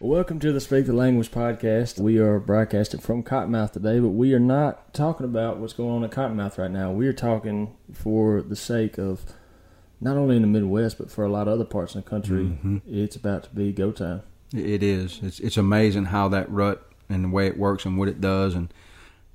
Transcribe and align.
Welcome 0.00 0.38
to 0.40 0.52
the 0.52 0.60
Speak 0.60 0.86
the 0.86 0.92
Language 0.92 1.32
podcast. 1.32 1.98
We 1.98 2.18
are 2.18 2.38
broadcasting 2.38 3.00
from 3.00 3.24
Cottonmouth 3.24 3.72
today, 3.72 3.98
but 3.98 4.10
we 4.10 4.32
are 4.32 4.38
not 4.38 4.94
talking 4.94 5.24
about 5.24 5.58
what's 5.58 5.72
going 5.72 5.90
on 5.90 6.04
at 6.04 6.12
Cottonmouth 6.12 6.56
right 6.56 6.70
now. 6.70 6.92
We 6.92 7.08
are 7.08 7.12
talking 7.12 7.76
for 7.92 8.40
the 8.40 8.54
sake 8.54 8.96
of 8.96 9.22
not 10.00 10.16
only 10.16 10.36
in 10.36 10.42
the 10.42 10.48
Midwest, 10.48 10.98
but 10.98 11.10
for 11.10 11.24
a 11.24 11.28
lot 11.28 11.48
of 11.48 11.54
other 11.54 11.64
parts 11.64 11.96
of 11.96 12.04
the 12.04 12.08
country. 12.10 12.44
Mm-hmm. 12.44 12.78
It's 12.86 13.16
about 13.16 13.44
to 13.44 13.50
be 13.50 13.72
go 13.72 13.90
time. 13.90 14.22
It 14.54 14.84
is. 14.84 15.18
It's 15.20 15.40
it's 15.40 15.56
amazing 15.56 16.06
how 16.06 16.28
that 16.28 16.48
rut 16.48 16.86
and 17.08 17.24
the 17.24 17.28
way 17.28 17.48
it 17.48 17.58
works 17.58 17.84
and 17.84 17.98
what 17.98 18.08
it 18.08 18.20
does, 18.20 18.54
and 18.54 18.72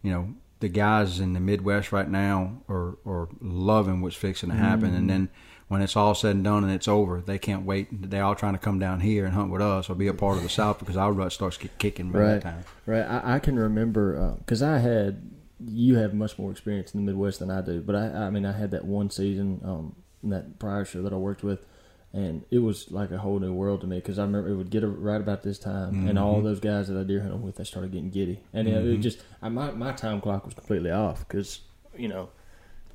you 0.02 0.12
know 0.12 0.34
the 0.62 0.70
guys 0.70 1.20
in 1.20 1.34
the 1.34 1.40
Midwest 1.42 1.92
right 1.92 2.10
now 2.10 2.62
are 2.70 2.98
are 3.06 3.28
loving 3.42 4.00
what's 4.02 4.16
fixing 4.16 4.50
to 4.50 4.56
happen, 4.56 4.88
Mm-hmm. 4.88 4.96
and 4.98 5.10
then 5.10 5.30
when 5.68 5.82
it's 5.82 5.96
all 5.96 6.14
said 6.14 6.36
and 6.36 6.44
done 6.44 6.64
and 6.64 6.72
it's 6.72 6.88
over, 6.88 7.22
they 7.22 7.38
can't 7.40 7.66
wait. 7.66 7.88
They're 8.10 8.24
all 8.24 8.36
trying 8.36 8.54
to 8.54 8.60
come 8.60 8.80
down 8.80 9.00
here 9.00 9.26
and 9.26 9.34
hunt 9.34 9.52
with 9.52 9.62
us 9.62 9.90
or 9.90 9.96
be 9.96 10.08
a 10.08 10.14
part 10.14 10.38
of 10.38 10.44
the 10.44 10.50
South 10.50 10.80
because 10.80 10.98
our 10.98 11.12
rut 11.12 11.32
starts 11.32 11.58
kick- 11.58 11.78
kicking 11.78 12.12
by 12.12 12.20
Right. 12.20 12.34
that 12.34 12.42
time. 12.44 12.64
Right. 12.86 13.02
I, 13.02 13.36
I 13.36 13.40
can 13.40 13.58
remember 13.58 14.18
uh, 14.20 14.38
because 14.38 14.62
I 14.62 14.80
had 14.80 15.30
you 15.66 15.96
have 15.96 16.14
much 16.14 16.38
more 16.38 16.52
experience 16.52 16.94
in 16.94 17.06
the 17.06 17.12
Midwest 17.12 17.40
than 17.40 17.50
I 17.50 17.62
do, 17.62 17.82
but 17.82 17.96
I 17.96 18.08
I 18.26 18.30
mean 18.30 18.46
I 18.46 18.52
had 18.52 18.72
that 18.72 18.86
one 18.86 19.10
season 19.10 19.62
um 19.64 19.96
in 20.22 20.30
that 20.30 20.60
prior 20.60 20.84
show 20.86 21.02
that 21.02 21.14
I 21.14 21.16
worked 21.16 21.44
with, 21.44 21.66
and 22.12 22.44
it 22.52 22.60
was 22.60 22.92
like 22.92 23.12
a 23.12 23.18
whole 23.18 23.40
new 23.40 23.54
world 23.54 23.82
to 23.82 23.88
me 23.88 23.98
because 23.98 24.20
I 24.20 24.24
remember 24.24 24.50
it 24.50 24.56
would 24.56 24.70
get 24.70 24.84
right 24.86 25.22
about 25.22 25.44
this 25.44 25.58
time, 25.60 26.08
and 26.08 26.20
all 26.20 26.36
mm-hmm. 26.36 26.46
those 26.46 26.60
guys 26.60 26.88
that 26.90 27.00
I 27.00 27.04
deer 27.04 27.22
hunted 27.22 27.42
with, 27.42 27.56
they 27.56 27.64
started 27.64 27.92
getting 27.92 28.10
giddy, 28.10 28.42
and 28.54 28.68
it, 28.68 28.72
it 28.72 28.84
mm-hmm. 28.84 29.02
just 29.02 29.22
I, 29.42 29.50
my 29.50 29.72
my 29.72 29.94
time 29.94 30.20
clock 30.20 30.44
was 30.46 30.54
completely 30.54 30.92
off 30.92 31.26
because 31.28 31.62
you 31.98 32.10
know 32.10 32.30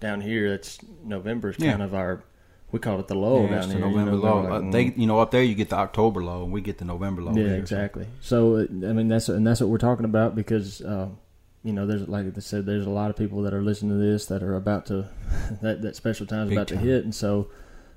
down 0.01 0.21
here 0.21 0.47
it's 0.47 0.79
November 1.05 1.51
is 1.51 1.57
Yeah. 1.59 1.71
kind 1.71 1.83
of 1.83 1.95
our 1.95 2.23
we 2.71 2.79
call 2.79 3.01
it 3.01 3.09
the 3.09 3.15
low 3.15 3.43
Yeah, 3.43 3.49
down 3.51 3.59
it's 3.59 3.67
the 3.69 3.73
here. 3.75 3.87
you 3.87 3.91
November 3.91 4.11
know, 4.13 4.17
low. 4.19 4.41
like, 4.43 4.51
Uh, 4.53 4.61
mm. 4.61 4.73
they, 4.73 4.85
you 5.01 5.07
know, 5.07 5.19
up 5.21 5.31
there 5.31 5.43
you 5.43 5.55
get 5.55 5.71
the 5.71 5.77
October 5.77 6.23
low, 6.23 6.43
and 6.45 6.53
we 6.53 6.61
get 6.61 6.79
the 6.79 6.85
November 6.85 7.23
low. 7.23 7.33
Yeah, 7.33 7.45
here. 7.49 7.55
exactly. 7.57 8.07
So 8.21 8.57
uh, 8.57 8.61
I 8.63 8.93
mean 8.93 9.09
that's 9.09 9.29
and 9.29 9.47
that's 9.47 9.61
what 9.61 9.71
we're 9.71 9.79
talking 9.79 10.05
about 10.05 10.35
because 10.35 10.81
uh, 10.83 11.09
you 11.65 11.73
know 11.73 11.87
there's 11.87 12.07
like 12.09 12.27
I 12.37 12.41
said 12.41 12.67
there's 12.67 12.87
a 12.87 12.91
lot 12.91 13.11
of 13.11 13.17
people 13.17 13.43
that 13.43 13.55
are 13.55 13.63
listening 13.63 13.93
to 13.99 14.05
this 14.05 14.27
that 14.27 14.43
are 14.43 14.55
about 14.57 14.87
to 14.87 15.09
that 15.63 15.83
that 15.83 15.97
special 15.97 16.27
time's 16.27 16.51
Big 16.51 16.59
about 16.59 16.69
time. 16.69 16.79
to 16.79 16.85
hit 16.85 17.05
and 17.05 17.15
so 17.15 17.49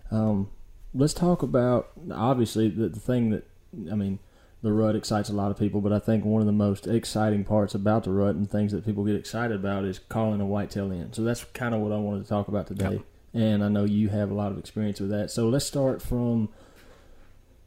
um, 0.09 0.49
let's 0.93 1.13
talk 1.13 1.43
about 1.43 1.91
obviously 2.13 2.69
the, 2.69 2.89
the 2.89 2.99
thing 2.99 3.29
that 3.31 3.47
I 3.91 3.95
mean 3.95 4.19
the 4.63 4.71
rut 4.71 4.95
excites 4.95 5.29
a 5.29 5.33
lot 5.33 5.51
of 5.51 5.57
people 5.57 5.81
but 5.81 5.91
I 5.93 5.99
think 5.99 6.23
one 6.25 6.41
of 6.41 6.45
the 6.45 6.51
most 6.53 6.85
exciting 6.87 7.43
parts 7.43 7.73
about 7.75 8.03
the 8.03 8.11
rut 8.11 8.35
and 8.35 8.49
things 8.49 8.71
that 8.73 8.85
people 8.85 9.03
get 9.05 9.15
excited 9.15 9.55
about 9.55 9.85
is 9.85 9.99
calling 9.99 10.39
a 10.41 10.45
whitetail 10.45 10.91
in. 10.91 11.13
So 11.13 11.23
that's 11.23 11.43
kind 11.53 11.73
of 11.75 11.81
what 11.81 11.91
I 11.91 11.97
wanted 11.97 12.23
to 12.23 12.29
talk 12.29 12.47
about 12.47 12.67
today. 12.67 12.91
Yep. 12.93 13.01
And 13.33 13.63
I 13.63 13.69
know 13.69 13.85
you 13.85 14.09
have 14.09 14.29
a 14.29 14.33
lot 14.33 14.51
of 14.51 14.57
experience 14.57 14.99
with 14.99 15.09
that. 15.11 15.31
So 15.31 15.47
let's 15.47 15.65
start 15.65 16.01
from 16.01 16.49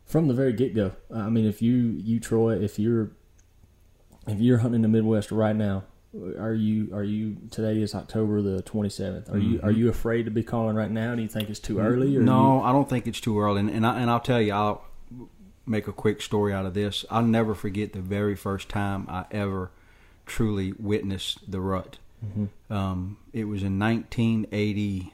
from 0.05 0.29
the 0.29 0.35
very 0.35 0.53
get 0.53 0.75
go. 0.75 0.93
I 1.15 1.31
mean, 1.31 1.47
if 1.47 1.63
you 1.63 1.75
you 1.75 2.21
Troy, 2.21 2.57
if 2.61 2.79
you're 2.79 3.11
if 4.27 4.39
you're 4.39 4.59
hunting 4.59 4.83
the 4.83 4.89
Midwest 4.89 5.31
right 5.33 5.57
now, 5.57 5.85
are 6.39 6.55
you 6.55 6.95
are 6.95 7.03
you 7.03 7.37
today 7.51 7.81
is 7.81 7.95
October 7.95 8.43
the 8.43 8.63
twenty 8.63 8.91
seventh? 8.91 9.31
Are 9.31 9.39
you 9.39 9.61
are 9.63 9.71
you 9.71 9.89
afraid 9.89 10.25
to 10.25 10.31
be 10.31 10.43
calling 10.43 10.77
right 10.77 10.91
now? 10.91 11.15
Do 11.15 11.23
you 11.23 11.29
think 11.29 11.49
it's 11.49 11.61
too 11.61 11.81
early? 11.81 12.17
Or 12.17 12.21
no, 12.21 12.63
I 12.63 12.73
don't 12.73 12.89
think 12.89 13.07
it's 13.07 13.21
too 13.21 13.41
early. 13.41 13.61
And, 13.61 13.71
and 13.71 13.87
I 13.87 13.99
and 14.01 14.11
I'll 14.11 14.21
tell 14.21 14.41
you, 14.41 14.53
I'll 14.53 14.85
make 15.67 15.89
a 15.89 15.93
quick 15.93 16.21
story 16.21 16.53
out 16.53 16.67
of 16.67 16.75
this. 16.75 17.07
I'll 17.11 17.23
never 17.23 17.55
forget 17.55 17.95
the 17.95 18.01
very 18.01 18.37
first 18.37 18.69
time 18.69 19.07
I 19.09 19.25
ever 19.31 19.71
truly 20.27 20.73
witnessed 20.79 21.51
the 21.51 21.61
rut. 21.61 21.97
Um, 22.71 23.19
it 23.33 23.45
was 23.45 23.63
in 23.63 23.79
1980. 23.79 25.13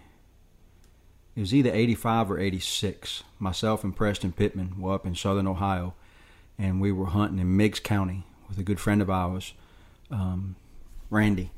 It 1.36 1.40
was 1.40 1.54
either 1.54 1.70
85 1.72 2.32
or 2.32 2.38
86. 2.38 3.22
Myself 3.38 3.84
and 3.84 3.94
Preston 3.94 4.32
Pittman 4.32 4.80
were 4.80 4.94
up 4.94 5.06
in 5.06 5.14
southern 5.14 5.46
Ohio, 5.46 5.94
and 6.58 6.80
we 6.80 6.92
were 6.92 7.06
hunting 7.06 7.38
in 7.38 7.56
Meigs 7.56 7.80
County 7.80 8.26
with 8.48 8.58
a 8.58 8.62
good 8.62 8.80
friend 8.80 9.00
of 9.00 9.08
ours, 9.08 9.54
um, 10.10 10.56
Randy. 11.08 11.52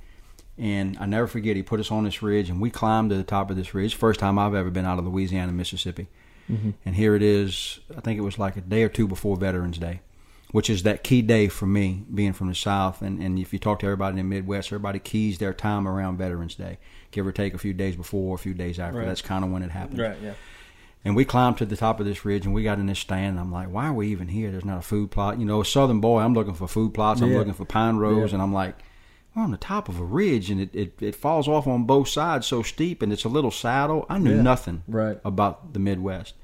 And 0.59 0.99
I 1.01 1.07
never 1.07 1.27
forget, 1.27 1.57
he 1.57 1.63
put 1.63 1.81
us 1.81 1.91
on 1.91 2.05
this 2.05 2.23
ridge, 2.23 2.51
and 2.51 2.61
we 2.61 2.71
climbed 2.71 3.11
to 3.11 3.17
the 3.17 3.25
top 3.25 3.51
of 3.51 3.57
this 3.57 3.73
ridge. 3.75 3.95
First 3.95 4.21
time 4.21 4.39
I've 4.39 4.55
ever 4.55 4.71
been 4.71 4.85
out 4.85 4.99
of 4.99 5.07
Louisiana, 5.07 5.53
Mississippi. 5.53 6.09
And 6.85 6.95
here 6.95 7.15
it 7.15 7.23
is. 7.23 7.81
I 7.97 8.01
think 8.01 8.19
it 8.19 8.23
was 8.23 8.39
like 8.39 8.57
a 8.57 8.61
day 8.61 8.83
or 8.83 8.91
two 8.91 9.09
before 9.09 9.37
Veterans 9.37 9.79
Day, 9.79 10.03
which 10.53 10.71
is 10.71 10.85
that 10.85 11.03
key 11.03 11.21
day 11.23 11.49
for 11.49 11.67
me, 11.67 12.05
being 12.15 12.33
from 12.33 12.49
the 12.49 12.55
South. 12.55 13.03
And, 13.03 13.21
and 13.21 13.39
if 13.39 13.53
you 13.53 13.59
talk 13.59 13.81
to 13.81 13.87
everybody 13.87 14.13
in 14.13 14.29
the 14.29 14.35
Midwest, 14.35 14.69
everybody 14.69 14.99
keys 15.01 15.39
their 15.39 15.53
time 15.53 15.89
around 15.89 16.19
Veterans 16.19 16.55
Day, 16.55 16.79
give 17.11 17.27
or 17.27 17.33
take 17.33 17.53
a 17.55 17.59
few 17.59 17.73
days 17.73 17.97
before, 17.97 18.35
a 18.35 18.39
few 18.39 18.55
days 18.55 18.79
after. 18.79 18.99
Right. 19.01 19.07
That's 19.09 19.23
kind 19.23 19.45
of 19.45 19.51
when 19.51 19.63
it 19.63 19.71
happens. 19.71 19.99
right? 19.99 20.17
Yeah. 20.23 20.35
And 21.05 21.17
we 21.17 21.25
climbed 21.25 21.59
to 21.59 21.67
the 21.67 21.75
top 21.77 21.99
of 21.99 22.07
this 22.07 22.25
ridge 22.25 22.45
and 22.47 22.55
we 22.55 22.63
got 22.63 22.79
in 22.79 22.87
this 22.87 23.01
stand. 23.01 23.31
And 23.31 23.41
I'm 23.41 23.51
like, 23.51 23.69
why 23.69 23.87
are 23.89 23.93
we 23.93 24.09
even 24.09 24.29
here? 24.29 24.53
There's 24.53 24.65
not 24.65 24.79
a 24.79 24.83
food 24.83 25.11
plot. 25.11 25.41
You 25.41 25.45
know, 25.47 25.61
a 25.61 25.65
southern 25.65 26.01
boy, 26.01 26.21
I'm 26.21 26.33
looking 26.35 26.55
for 26.55 26.69
food 26.69 26.95
plots. 26.95 27.21
I'm 27.21 27.33
Yeah. 27.33 27.39
looking 27.39 27.55
for 27.55 27.65
pine 27.65 27.97
rows. 27.97 28.31
Yeah. 28.31 28.35
And 28.37 28.43
I'm 28.43 28.53
like, 28.53 28.77
we're 29.35 29.43
on 29.43 29.51
the 29.51 29.57
top 29.57 29.89
of 29.89 29.99
a 29.99 30.05
ridge 30.05 30.51
and 30.51 30.61
it, 30.61 30.75
it, 30.75 31.03
it 31.03 31.17
falls 31.17 31.49
off 31.49 31.67
on 31.67 31.85
both 31.85 32.07
sides 32.09 32.47
so 32.47 32.63
steep 32.63 33.01
and 33.03 33.13
it's 33.13 33.25
a 33.25 33.29
little 33.31 33.51
saddle. 33.51 34.05
I 34.11 34.19
knew 34.19 34.37
Yeah. 34.37 34.43
nothing 34.43 34.83
Right. 34.87 35.19
about 35.25 35.73
the 35.73 35.79
Midwest. 35.81 36.35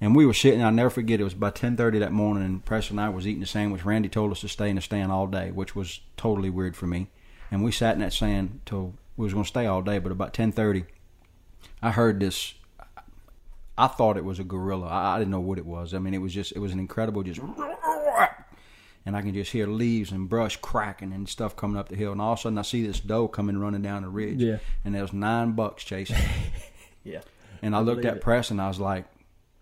And 0.00 0.14
we 0.14 0.26
were 0.26 0.34
sitting, 0.34 0.62
I'll 0.62 0.72
never 0.72 0.90
forget, 0.90 1.20
it 1.20 1.24
was 1.24 1.32
about 1.32 1.54
10.30 1.54 2.00
that 2.00 2.12
morning 2.12 2.44
and 2.44 2.64
Preston 2.64 2.98
and 2.98 3.06
I 3.06 3.08
was 3.08 3.26
eating 3.26 3.42
a 3.42 3.46
sandwich. 3.46 3.84
Randy 3.84 4.10
told 4.10 4.30
us 4.30 4.40
to 4.42 4.48
stay 4.48 4.68
in 4.68 4.76
the 4.76 4.82
stand 4.82 5.10
all 5.10 5.26
day, 5.26 5.50
which 5.50 5.74
was 5.74 6.00
totally 6.18 6.50
weird 6.50 6.76
for 6.76 6.86
me. 6.86 7.08
And 7.50 7.64
we 7.64 7.72
sat 7.72 7.94
in 7.94 8.00
that 8.00 8.12
stand 8.12 8.60
till 8.66 8.94
we 9.16 9.24
was 9.24 9.32
going 9.32 9.44
to 9.44 9.48
stay 9.48 9.64
all 9.66 9.80
day. 9.80 9.98
But 9.98 10.12
about 10.12 10.34
10.30, 10.34 10.84
I 11.80 11.92
heard 11.92 12.20
this 12.20 12.54
I 13.78 13.88
thought 13.88 14.16
it 14.16 14.24
was 14.24 14.38
a 14.38 14.44
gorilla. 14.44 14.86
I, 14.88 15.16
I 15.16 15.18
didn't 15.18 15.30
know 15.30 15.40
what 15.40 15.58
it 15.58 15.66
was. 15.66 15.92
I 15.92 15.98
mean, 15.98 16.14
it 16.14 16.18
was 16.18 16.32
just 16.32 16.52
it 16.52 16.58
was 16.58 16.72
an 16.72 16.78
incredible 16.78 17.22
just, 17.22 17.40
and 19.04 19.16
I 19.16 19.22
can 19.22 19.34
just 19.34 19.52
hear 19.52 19.66
leaves 19.66 20.10
and 20.10 20.28
brush 20.28 20.56
cracking 20.56 21.12
and 21.12 21.28
stuff 21.28 21.54
coming 21.54 21.76
up 21.76 21.88
the 21.88 21.96
hill. 21.96 22.12
And 22.12 22.20
all 22.20 22.32
of 22.32 22.38
a 22.38 22.42
sudden, 22.42 22.58
I 22.58 22.62
see 22.62 22.86
this 22.86 23.00
doe 23.00 23.28
coming 23.28 23.58
running 23.58 23.82
down 23.82 24.02
the 24.02 24.08
ridge. 24.08 24.42
Yeah. 24.42 24.58
And 24.84 24.94
there 24.94 25.02
was 25.02 25.12
nine 25.12 25.52
bucks 25.52 25.84
chasing. 25.84 26.16
Yeah. 27.04 27.20
And 27.62 27.76
I 27.76 27.78
looked 27.78 28.04
at 28.04 28.16
it. 28.16 28.20
Preston 28.20 28.58
I 28.58 28.66
was 28.66 28.80
like, 28.80 29.04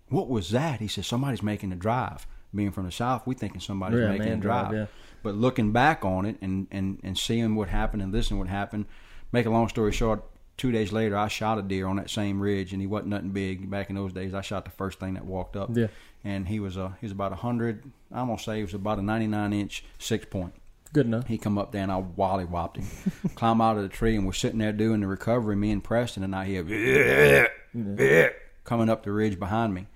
"What 0.08 0.28
was 0.28 0.50
that?" 0.50 0.80
He 0.80 0.88
said, 0.88 1.04
"Somebody's 1.04 1.42
making 1.42 1.72
a 1.72 1.76
drive." 1.76 2.26
Being 2.54 2.70
from 2.70 2.84
the 2.84 2.92
south, 2.92 3.26
we 3.26 3.34
thinking 3.34 3.60
somebody's 3.60 3.98
Yeah, 3.98 4.10
making 4.10 4.28
a 4.28 4.36
drive. 4.36 4.68
drive, 4.68 4.72
yeah. 4.74 4.86
But 5.24 5.34
looking 5.34 5.72
back 5.72 6.04
on 6.04 6.24
it 6.24 6.36
and, 6.40 6.68
and, 6.70 7.00
and 7.02 7.18
seeing 7.18 7.56
what 7.56 7.68
happened 7.68 8.00
and 8.00 8.12
listening 8.12 8.38
what 8.38 8.46
happened, 8.48 8.86
make 9.32 9.44
a 9.44 9.50
long 9.50 9.68
story 9.68 9.90
short, 9.90 10.22
two 10.56 10.70
days 10.70 10.92
later 10.92 11.16
I 11.16 11.26
shot 11.26 11.58
a 11.58 11.62
deer 11.62 11.88
on 11.88 11.96
that 11.96 12.10
same 12.10 12.40
ridge 12.40 12.72
and 12.72 12.80
he 12.80 12.86
wasn't 12.86 13.08
nothing 13.10 13.30
big. 13.30 13.68
Back 13.68 13.90
in 13.90 13.96
those 13.96 14.12
days 14.12 14.34
I 14.34 14.40
shot 14.40 14.66
the 14.66 14.70
first 14.70 15.00
thing 15.00 15.14
that 15.14 15.24
walked 15.24 15.56
up. 15.56 15.70
Yeah. 15.76 15.88
And 16.22 16.46
he 16.46 16.60
was 16.60 16.76
a 16.76 16.96
he 17.00 17.06
was 17.06 17.10
about 17.12 17.32
a 17.32 17.36
hundred 17.36 17.82
I'm 18.12 18.28
gonna 18.28 18.38
say 18.38 18.58
he 18.58 18.62
was 18.62 18.74
about 18.74 19.00
a 19.00 19.02
ninety 19.02 19.26
nine 19.26 19.52
inch 19.52 19.84
six 19.98 20.24
point. 20.24 20.54
Good 20.92 21.06
enough. 21.06 21.26
He 21.26 21.38
come 21.38 21.58
up 21.58 21.72
there 21.72 21.82
and 21.82 21.90
I 21.90 21.96
wally 21.96 22.44
whopped 22.44 22.76
him. 22.76 22.86
Climb 23.34 23.60
out 23.60 23.78
of 23.78 23.82
the 23.82 23.88
tree 23.88 24.14
and 24.14 24.24
we're 24.24 24.32
sitting 24.32 24.60
there 24.60 24.72
doing 24.72 25.00
the 25.00 25.08
recovery, 25.08 25.56
me 25.56 25.72
and 25.72 25.82
Preston, 25.82 26.22
and 26.22 26.36
I 26.36 26.44
hear 26.44 26.62
coming 28.64 28.88
up 28.88 29.02
the 29.02 29.10
ridge 29.10 29.40
behind 29.40 29.74
me. 29.74 29.88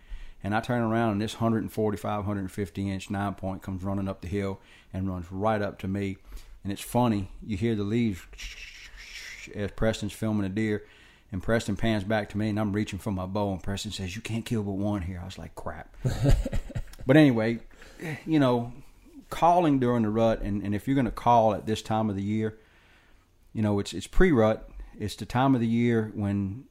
And 0.42 0.54
I 0.54 0.60
turn 0.60 0.82
around 0.82 1.12
and 1.12 1.20
this 1.20 1.34
145, 1.34 2.18
150 2.18 2.90
inch 2.90 3.10
nine 3.10 3.34
point 3.34 3.62
comes 3.62 3.82
running 3.82 4.08
up 4.08 4.20
the 4.20 4.28
hill 4.28 4.60
and 4.92 5.08
runs 5.08 5.30
right 5.30 5.60
up 5.60 5.78
to 5.80 5.88
me. 5.88 6.18
And 6.62 6.72
it's 6.72 6.82
funny, 6.82 7.30
you 7.44 7.56
hear 7.56 7.74
the 7.74 7.84
leaves 7.84 8.20
as 9.54 9.70
Preston's 9.72 10.12
filming 10.12 10.46
a 10.46 10.48
deer. 10.48 10.84
And 11.30 11.42
Preston 11.42 11.76
pans 11.76 12.04
back 12.04 12.30
to 12.30 12.38
me 12.38 12.48
and 12.48 12.58
I'm 12.58 12.72
reaching 12.72 12.98
for 12.98 13.10
my 13.10 13.26
bow. 13.26 13.52
And 13.52 13.62
Preston 13.62 13.92
says, 13.92 14.16
You 14.16 14.22
can't 14.22 14.44
kill 14.44 14.62
but 14.62 14.72
one 14.72 15.02
here. 15.02 15.20
I 15.20 15.24
was 15.24 15.38
like, 15.38 15.54
Crap. 15.54 15.94
but 17.06 17.16
anyway, 17.16 17.58
you 18.24 18.38
know, 18.38 18.72
calling 19.30 19.78
during 19.78 20.02
the 20.02 20.10
rut, 20.10 20.40
and, 20.40 20.62
and 20.62 20.74
if 20.74 20.86
you're 20.86 20.94
going 20.94 21.04
to 21.04 21.10
call 21.10 21.54
at 21.54 21.66
this 21.66 21.82
time 21.82 22.08
of 22.08 22.16
the 22.16 22.22
year, 22.22 22.58
you 23.52 23.62
know, 23.62 23.78
it's 23.78 23.92
it's 23.92 24.06
pre-rut. 24.06 24.70
It's 24.98 25.16
the 25.16 25.26
time 25.26 25.54
of 25.54 25.60
the 25.60 25.66
year 25.66 26.10
when, 26.14 26.64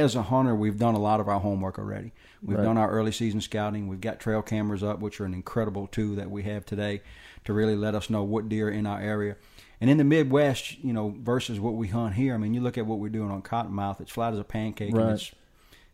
as 0.00 0.14
a 0.14 0.22
hunter, 0.22 0.54
we've 0.54 0.78
done 0.78 0.94
a 0.94 0.98
lot 1.00 1.20
of 1.20 1.28
our 1.28 1.40
homework 1.40 1.78
already. 1.78 2.12
We've 2.42 2.56
Right. 2.58 2.64
done 2.64 2.76
our 2.78 2.90
early 2.90 3.12
season 3.12 3.40
scouting. 3.40 3.88
We've 3.88 4.00
got 4.00 4.20
trail 4.20 4.42
cameras 4.42 4.82
up, 4.82 5.00
which 5.00 5.20
are 5.20 5.24
an 5.24 5.34
incredible 5.34 5.86
tool 5.86 6.16
that 6.16 6.30
we 6.30 6.42
have 6.44 6.64
today 6.64 7.02
to 7.44 7.52
really 7.52 7.76
let 7.76 7.94
us 7.94 8.10
know 8.10 8.22
what 8.22 8.48
deer 8.48 8.68
are 8.68 8.70
in 8.70 8.86
our 8.86 9.00
area. 9.00 9.36
And 9.80 9.90
in 9.90 9.98
the 9.98 10.04
Midwest, 10.04 10.82
you 10.82 10.92
know, 10.92 11.14
versus 11.20 11.60
what 11.60 11.74
we 11.74 11.88
hunt 11.88 12.14
here, 12.14 12.34
I 12.34 12.38
mean, 12.38 12.54
you 12.54 12.60
look 12.60 12.78
at 12.78 12.86
what 12.86 12.98
we're 12.98 13.08
doing 13.10 13.30
on 13.30 13.42
Cottonmouth. 13.42 14.00
It's 14.00 14.10
flat 14.10 14.32
as 14.32 14.38
a 14.38 14.44
pancake, 14.44 14.94
Right. 14.94 15.02
and 15.02 15.12
it's 15.12 15.32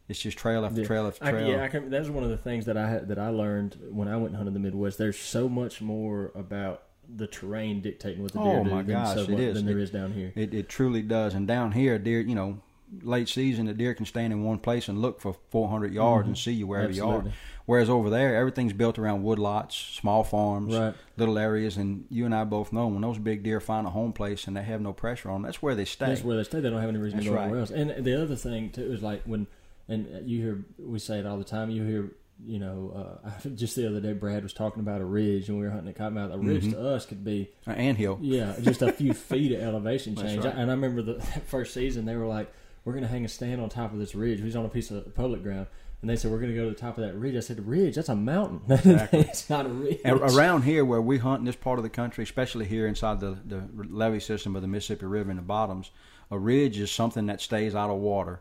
it's 0.08 0.20
just 0.20 0.36
trail 0.36 0.66
after 0.66 0.80
Yeah. 0.80 0.86
trail 0.86 1.06
after 1.06 1.24
I, 1.24 1.30
trail. 1.30 1.48
yeah, 1.48 1.62
I 1.64 1.68
can, 1.68 1.88
that 1.88 2.00
was 2.00 2.10
one 2.10 2.22
of 2.24 2.28
the 2.28 2.36
things 2.36 2.66
that 2.66 2.76
I 2.76 2.90
had, 2.90 3.08
that 3.08 3.18
I 3.18 3.28
learned 3.30 3.76
when 3.90 4.08
I 4.08 4.16
went 4.16 4.34
hunting 4.34 4.38
hunted 4.38 4.54
the 4.54 4.58
Midwest. 4.60 4.98
There's 4.98 5.16
so 5.18 5.48
much 5.48 5.80
more 5.80 6.32
about 6.34 6.82
the 7.16 7.26
terrain 7.26 7.80
dictating 7.80 8.20
what 8.22 8.32
the 8.32 8.40
deer 8.42 8.58
Oh, 8.60 8.64
do 8.64 8.70
my 8.70 8.82
than, 8.82 8.86
gosh, 8.94 9.14
so 9.14 9.22
it 9.22 9.30
much- 9.30 9.40
is. 9.40 9.54
than 9.54 9.64
there 9.66 9.78
It- 9.78 9.82
is 9.82 9.90
down 9.90 10.12
here. 10.12 10.32
It, 10.34 10.52
it 10.52 10.68
truly 10.68 11.00
does. 11.02 11.34
And 11.34 11.46
down 11.48 11.72
here, 11.72 11.98
deer, 11.98 12.20
you 12.20 12.34
know, 12.34 12.58
late 13.02 13.28
season, 13.28 13.66
the 13.66 13.74
deer 13.74 13.94
can 13.94 14.04
stand 14.06 14.32
in 14.32 14.44
one 14.44 14.58
place 14.58 14.88
and 14.88 15.00
look 15.00 15.20
for 15.20 15.34
400 15.50 15.92
yards 15.94 16.26
and 16.28 16.36
see 16.36 16.52
you 16.52 16.66
wherever 16.66 16.92
you 16.92 17.06
are. 17.06 17.24
Whereas 17.64 17.88
over 17.88 18.10
there, 18.10 18.34
everything's 18.36 18.72
built 18.72 18.98
around 18.98 19.22
woodlots, 19.24 19.72
small 19.98 20.24
farms, 20.24 20.74
Right. 20.76 20.94
little 21.16 21.38
areas. 21.38 21.76
And 21.76 22.04
you 22.10 22.24
and 22.26 22.34
I 22.34 22.44
both 22.44 22.72
know 22.72 22.88
when 22.88 23.00
those 23.00 23.18
big 23.18 23.42
deer 23.44 23.60
find 23.60 23.86
a 23.86 23.90
home 23.90 24.12
place 24.12 24.46
and 24.46 24.56
they 24.56 24.62
have 24.64 24.80
no 24.80 24.92
pressure 24.92 25.30
on 25.30 25.42
them, 25.42 25.48
that's 25.48 25.62
where 25.62 25.74
they 25.74 25.84
stay. 25.84 26.06
That's 26.06 26.24
where 26.24 26.36
they 26.36 26.44
stay. 26.44 26.60
They 26.60 26.70
don't 26.70 26.80
have 26.80 26.88
any 26.90 26.98
reason 26.98 27.18
That's 27.18 27.26
to 27.28 27.30
go 27.30 27.36
right. 27.36 27.44
anywhere 27.44 27.60
else. 27.60 27.70
And 27.70 28.04
the 28.04 28.20
other 28.20 28.34
thing 28.36 28.70
too 28.70 28.92
is 28.92 29.00
like 29.02 29.22
when, 29.24 29.46
and 29.88 30.28
you 30.28 30.42
hear 30.42 30.64
we 30.78 30.98
say 30.98 31.18
it 31.20 31.26
all 31.26 31.38
the 31.38 31.44
time. 31.44 31.70
You 31.70 31.84
hear 31.84 32.10
you 32.44 32.58
know, 32.58 33.20
uh, 33.24 33.48
just 33.54 33.76
the 33.76 33.86
other 33.86 34.00
day, 34.00 34.12
Brad 34.14 34.42
was 34.42 34.52
talking 34.52 34.80
about 34.80 35.00
a 35.00 35.04
ridge, 35.04 35.48
and 35.48 35.56
we 35.58 35.64
were 35.64 35.70
hunting 35.70 35.90
at 35.90 35.96
Cottonmouth. 35.96 36.34
A 36.34 36.38
ridge 36.38 36.64
Mhm. 36.64 36.72
to 36.72 36.88
us 36.88 37.06
could 37.06 37.22
be, 37.22 37.50
Uh, 37.68 37.70
anthill. 37.72 38.18
yeah, 38.20 38.56
just 38.60 38.82
a 38.82 38.90
few 38.90 39.14
feet 39.14 39.52
of 39.52 39.60
elevation 39.60 40.16
change. 40.16 40.44
right. 40.44 40.52
And 40.56 40.68
I 40.68 40.74
remember 40.74 41.02
the 41.02 41.14
that 41.14 41.42
first 41.46 41.72
season, 41.72 42.04
they 42.04 42.16
were 42.16 42.26
like, 42.26 42.52
"We're 42.84 42.92
going 42.92 43.04
to 43.04 43.08
hang 43.08 43.24
a 43.24 43.28
stand 43.28 43.60
on 43.60 43.68
top 43.68 43.92
of 43.92 43.98
this 43.98 44.14
ridge." 44.14 44.38
We 44.40 44.46
was 44.46 44.56
on 44.56 44.64
a 44.64 44.68
piece 44.68 44.90
of 44.90 45.14
public 45.14 45.42
ground, 45.42 45.66
and 46.00 46.10
they 46.10 46.16
said, 46.16 46.30
"We're 46.30 46.38
going 46.40 46.50
to 46.52 46.56
go 46.56 46.64
to 46.64 46.70
the 46.70 46.76
top 46.80 46.98
of 46.98 47.04
that 47.04 47.14
ridge." 47.14 47.36
I 47.36 47.40
said, 47.40 47.66
"Ridge? 47.66 47.94
That's 47.96 48.08
a 48.08 48.16
mountain. 48.16 48.60
Exactly. 48.70 49.20
it's 49.20 49.48
not 49.50 49.66
a 49.66 49.68
ridge." 49.68 50.00
A- 50.04 50.14
Around 50.16 50.62
here, 50.62 50.84
where 50.84 51.00
we 51.02 51.18
hunt 51.18 51.40
in 51.40 51.44
this 51.46 51.56
part 51.56 51.78
of 51.78 51.82
the 51.82 51.90
country, 51.90 52.24
especially 52.24 52.64
here 52.66 52.86
inside 52.86 53.20
the, 53.20 53.38
the 53.44 53.64
levee 53.74 54.20
system 54.20 54.56
of 54.56 54.62
the 54.62 54.68
Mississippi 54.68 55.06
River 55.06 55.30
in 55.30 55.36
the 55.36 55.42
bottoms, 55.42 55.90
a 56.30 56.38
ridge 56.38 56.78
is 56.78 56.90
something 56.90 57.26
that 57.26 57.40
stays 57.40 57.74
out 57.74 57.90
of 57.90 57.98
water 57.98 58.40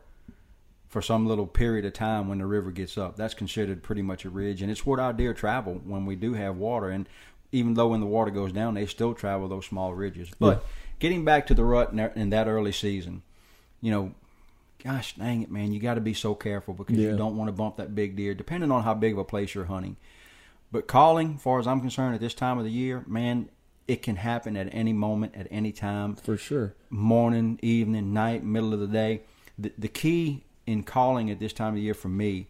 for 0.88 1.00
some 1.00 1.26
little 1.26 1.46
period 1.46 1.84
of 1.86 1.92
time 1.94 2.28
when 2.28 2.38
the 2.38 2.44
river 2.46 2.70
gets 2.70 2.98
up. 2.98 3.16
That's 3.16 3.32
considered 3.34 3.82
pretty 3.82 4.02
much 4.02 4.24
a 4.26 4.30
ridge, 4.30 4.60
and 4.60 4.70
it's 4.70 4.84
where 4.84 5.00
our 5.00 5.12
deer 5.14 5.32
travel 5.32 5.80
when 5.84 6.04
we 6.04 6.16
do 6.16 6.34
have 6.34 6.56
water. 6.56 6.90
And 6.90 7.08
even 7.50 7.74
though 7.74 7.88
when 7.88 8.00
the 8.00 8.06
water 8.06 8.30
goes 8.30 8.52
down, 8.52 8.74
they 8.74 8.84
still 8.86 9.14
travel 9.14 9.48
those 9.48 9.64
small 9.66 9.94
ridges. 9.94 10.30
But 10.38 10.64
getting 10.98 11.24
back 11.24 11.46
to 11.46 11.54
the 11.54 11.64
rut 11.64 11.92
in 11.92 12.30
that 12.30 12.46
early 12.46 12.72
season, 12.72 13.22
you 13.80 13.90
know, 13.90 14.14
gosh 14.82 15.14
dang 15.16 15.42
it, 15.42 15.50
man, 15.50 15.72
you 15.72 15.80
got 15.80 15.94
to 15.94 16.00
be 16.00 16.14
so 16.14 16.34
careful 16.34 16.74
because 16.74 16.96
Yeah. 16.96 17.10
you 17.10 17.16
don't 17.16 17.36
want 17.36 17.48
to 17.48 17.52
bump 17.52 17.76
that 17.76 17.94
big 17.94 18.16
deer, 18.16 18.34
depending 18.34 18.70
on 18.70 18.82
how 18.82 18.94
big 18.94 19.12
of 19.12 19.18
a 19.18 19.24
place 19.24 19.54
you're 19.54 19.66
hunting. 19.66 19.96
But 20.70 20.86
calling, 20.86 21.36
far 21.38 21.58
as 21.58 21.66
I'm 21.66 21.80
concerned, 21.80 22.14
at 22.14 22.20
this 22.20 22.34
time 22.34 22.58
of 22.58 22.64
the 22.64 22.70
year, 22.70 23.04
man, 23.06 23.48
it 23.86 24.00
can 24.02 24.16
happen 24.16 24.56
at 24.56 24.68
any 24.72 24.92
moment, 24.92 25.34
at 25.36 25.46
any 25.50 25.72
time, 25.72 26.14
for 26.16 26.36
sure. 26.36 26.74
morning, 26.88 27.58
evening, 27.62 28.12
night, 28.12 28.42
middle 28.44 28.72
of 28.72 28.80
the 28.80 28.86
day. 28.86 29.22
The, 29.58 29.72
the 29.76 29.88
key 29.88 30.44
in 30.66 30.82
calling 30.82 31.30
at 31.30 31.38
this 31.40 31.52
time 31.52 31.68
of 31.70 31.74
the 31.74 31.80
year 31.82 31.94
for 31.94 32.08
me 32.08 32.46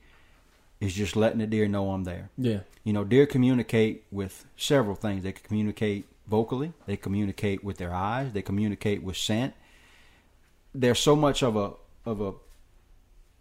is 0.80 0.94
just 0.94 1.16
letting 1.16 1.38
the 1.38 1.46
deer 1.46 1.66
know 1.68 1.90
I'm 1.90 2.04
there. 2.04 2.30
Yeah, 2.38 2.60
You 2.84 2.92
know, 2.92 3.02
deer 3.04 3.26
communicate 3.26 4.04
with 4.12 4.44
several 4.56 4.94
things. 4.94 5.22
They 5.24 5.32
communicate 5.32 6.06
vocally, 6.28 6.72
they 6.86 6.96
communicate 6.96 7.64
with 7.64 7.78
their 7.78 7.92
eyes, 7.94 8.32
they 8.32 8.42
communicate 8.42 9.02
with 9.02 9.16
scent. 9.16 9.54
There's 10.74 10.98
so 11.00 11.14
much 11.16 11.42
of 11.42 11.56
a 11.56 11.72
of 12.04 12.20
a 12.20 12.32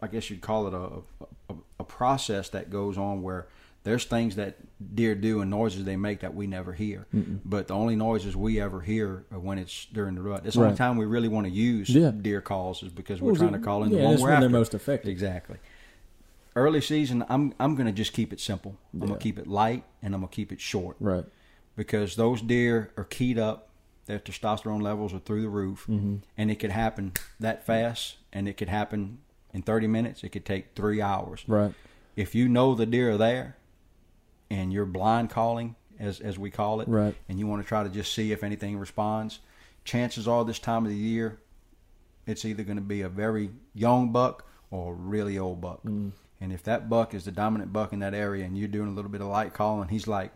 I 0.03 0.07
guess 0.07 0.29
you'd 0.29 0.41
call 0.41 0.67
it 0.67 0.73
a, 0.73 1.53
a 1.53 1.55
a 1.79 1.83
process 1.83 2.49
that 2.49 2.69
goes 2.71 2.97
on 2.97 3.21
where 3.21 3.47
there's 3.83 4.05
things 4.05 4.35
that 4.35 4.57
deer 4.95 5.15
do 5.15 5.41
and 5.41 5.49
noises 5.49 5.85
they 5.85 5.95
make 5.95 6.19
that 6.19 6.35
we 6.35 6.45
never 6.47 6.71
hear. 6.73 7.07
But 7.43 7.67
the 7.67 7.73
only 7.73 7.95
noises 7.95 8.35
we 8.35 8.61
ever 8.61 8.81
hear 8.81 9.25
are 9.31 9.39
when 9.39 9.57
it's 9.57 9.85
during 9.85 10.13
the 10.15 10.21
rut. 10.21 10.43
It's 10.45 10.55
the 10.55 10.63
only 10.65 10.77
time 10.77 10.97
we 10.97 11.05
really 11.05 11.27
want 11.27 11.47
to 11.47 11.51
use 11.51 11.89
Yeah. 11.89 12.11
deer 12.11 12.41
calls 12.41 12.83
is 12.83 12.91
because 12.91 13.21
we're 13.21 13.31
Well, 13.31 13.41
trying 13.41 13.53
to 13.53 13.59
call 13.59 13.83
in 13.83 13.89
the 13.91 13.97
one 13.97 14.15
we're 14.17 14.21
when 14.25 14.33
after. 14.33 14.41
they're 14.41 14.49
most 14.59 14.73
effective. 14.75 15.09
Exactly. 15.09 15.57
Early 16.55 16.81
season, 16.81 17.23
I'm 17.29 17.53
I'm 17.59 17.75
gonna 17.75 17.91
just 17.91 18.13
keep 18.13 18.31
it 18.33 18.39
simple. 18.39 18.75
I'm 18.93 19.01
Yeah. 19.01 19.07
gonna 19.07 19.19
keep 19.19 19.39
it 19.39 19.47
light 19.47 19.83
and 20.03 20.13
I'm 20.13 20.21
gonna 20.21 20.31
keep 20.31 20.51
it 20.51 20.61
short 20.61 20.95
Right. 20.99 21.25
because 21.75 22.15
those 22.15 22.41
deer 22.41 22.91
are 22.97 23.03
keyed 23.05 23.39
up. 23.39 23.69
Their 24.11 24.19
testosterone 24.19 24.81
levels 24.81 25.13
are 25.13 25.19
through 25.19 25.41
the 25.41 25.47
roof, 25.49 25.85
Mm-hmm. 25.89 26.17
and 26.37 26.51
it 26.51 26.55
could 26.59 26.71
happen 26.71 27.13
that 27.39 27.65
fast, 27.65 28.17
and 28.33 28.45
it 28.49 28.57
could 28.57 28.67
happen 28.67 29.19
in 29.53 29.61
30 29.61 29.87
minutes. 29.87 30.21
It 30.21 30.29
could 30.33 30.43
take 30.45 30.75
three 30.75 31.01
hours. 31.01 31.45
Right. 31.47 31.73
If 32.17 32.35
you 32.35 32.49
know 32.49 32.75
the 32.75 32.85
deer 32.85 33.11
are 33.11 33.17
there, 33.17 33.55
and 34.49 34.73
you're 34.73 34.85
blind 34.85 35.29
calling, 35.29 35.77
as 35.97 36.19
as 36.19 36.37
we 36.37 36.51
call 36.51 36.81
it, 36.81 36.89
Right. 36.89 37.15
and 37.29 37.39
you 37.39 37.47
want 37.47 37.61
to 37.61 37.67
try 37.67 37.83
to 37.83 37.89
just 37.89 38.13
see 38.13 38.33
if 38.33 38.43
anything 38.43 38.77
responds, 38.77 39.39
chances 39.85 40.27
are 40.27 40.43
this 40.43 40.59
time 40.59 40.83
of 40.83 40.91
the 40.91 40.97
year, 40.97 41.39
it's 42.27 42.43
either 42.43 42.63
going 42.63 42.75
to 42.75 42.81
be 42.83 42.99
a 43.03 43.07
very 43.09 43.51
young 43.73 44.11
buck 44.11 44.45
or 44.71 44.91
a 44.91 44.95
really 44.95 45.39
old 45.39 45.61
buck. 45.61 45.83
Mm. 45.85 46.11
And 46.41 46.51
if 46.51 46.63
that 46.63 46.89
buck 46.89 47.13
is 47.13 47.23
the 47.23 47.31
dominant 47.31 47.71
buck 47.71 47.93
in 47.93 47.99
that 47.99 48.13
area, 48.13 48.43
and 48.43 48.57
you're 48.57 48.67
doing 48.67 48.89
a 48.89 48.93
little 48.93 49.09
bit 49.11 49.21
of 49.21 49.27
light 49.27 49.53
calling, 49.53 49.87
he's 49.87 50.05
like, 50.07 50.33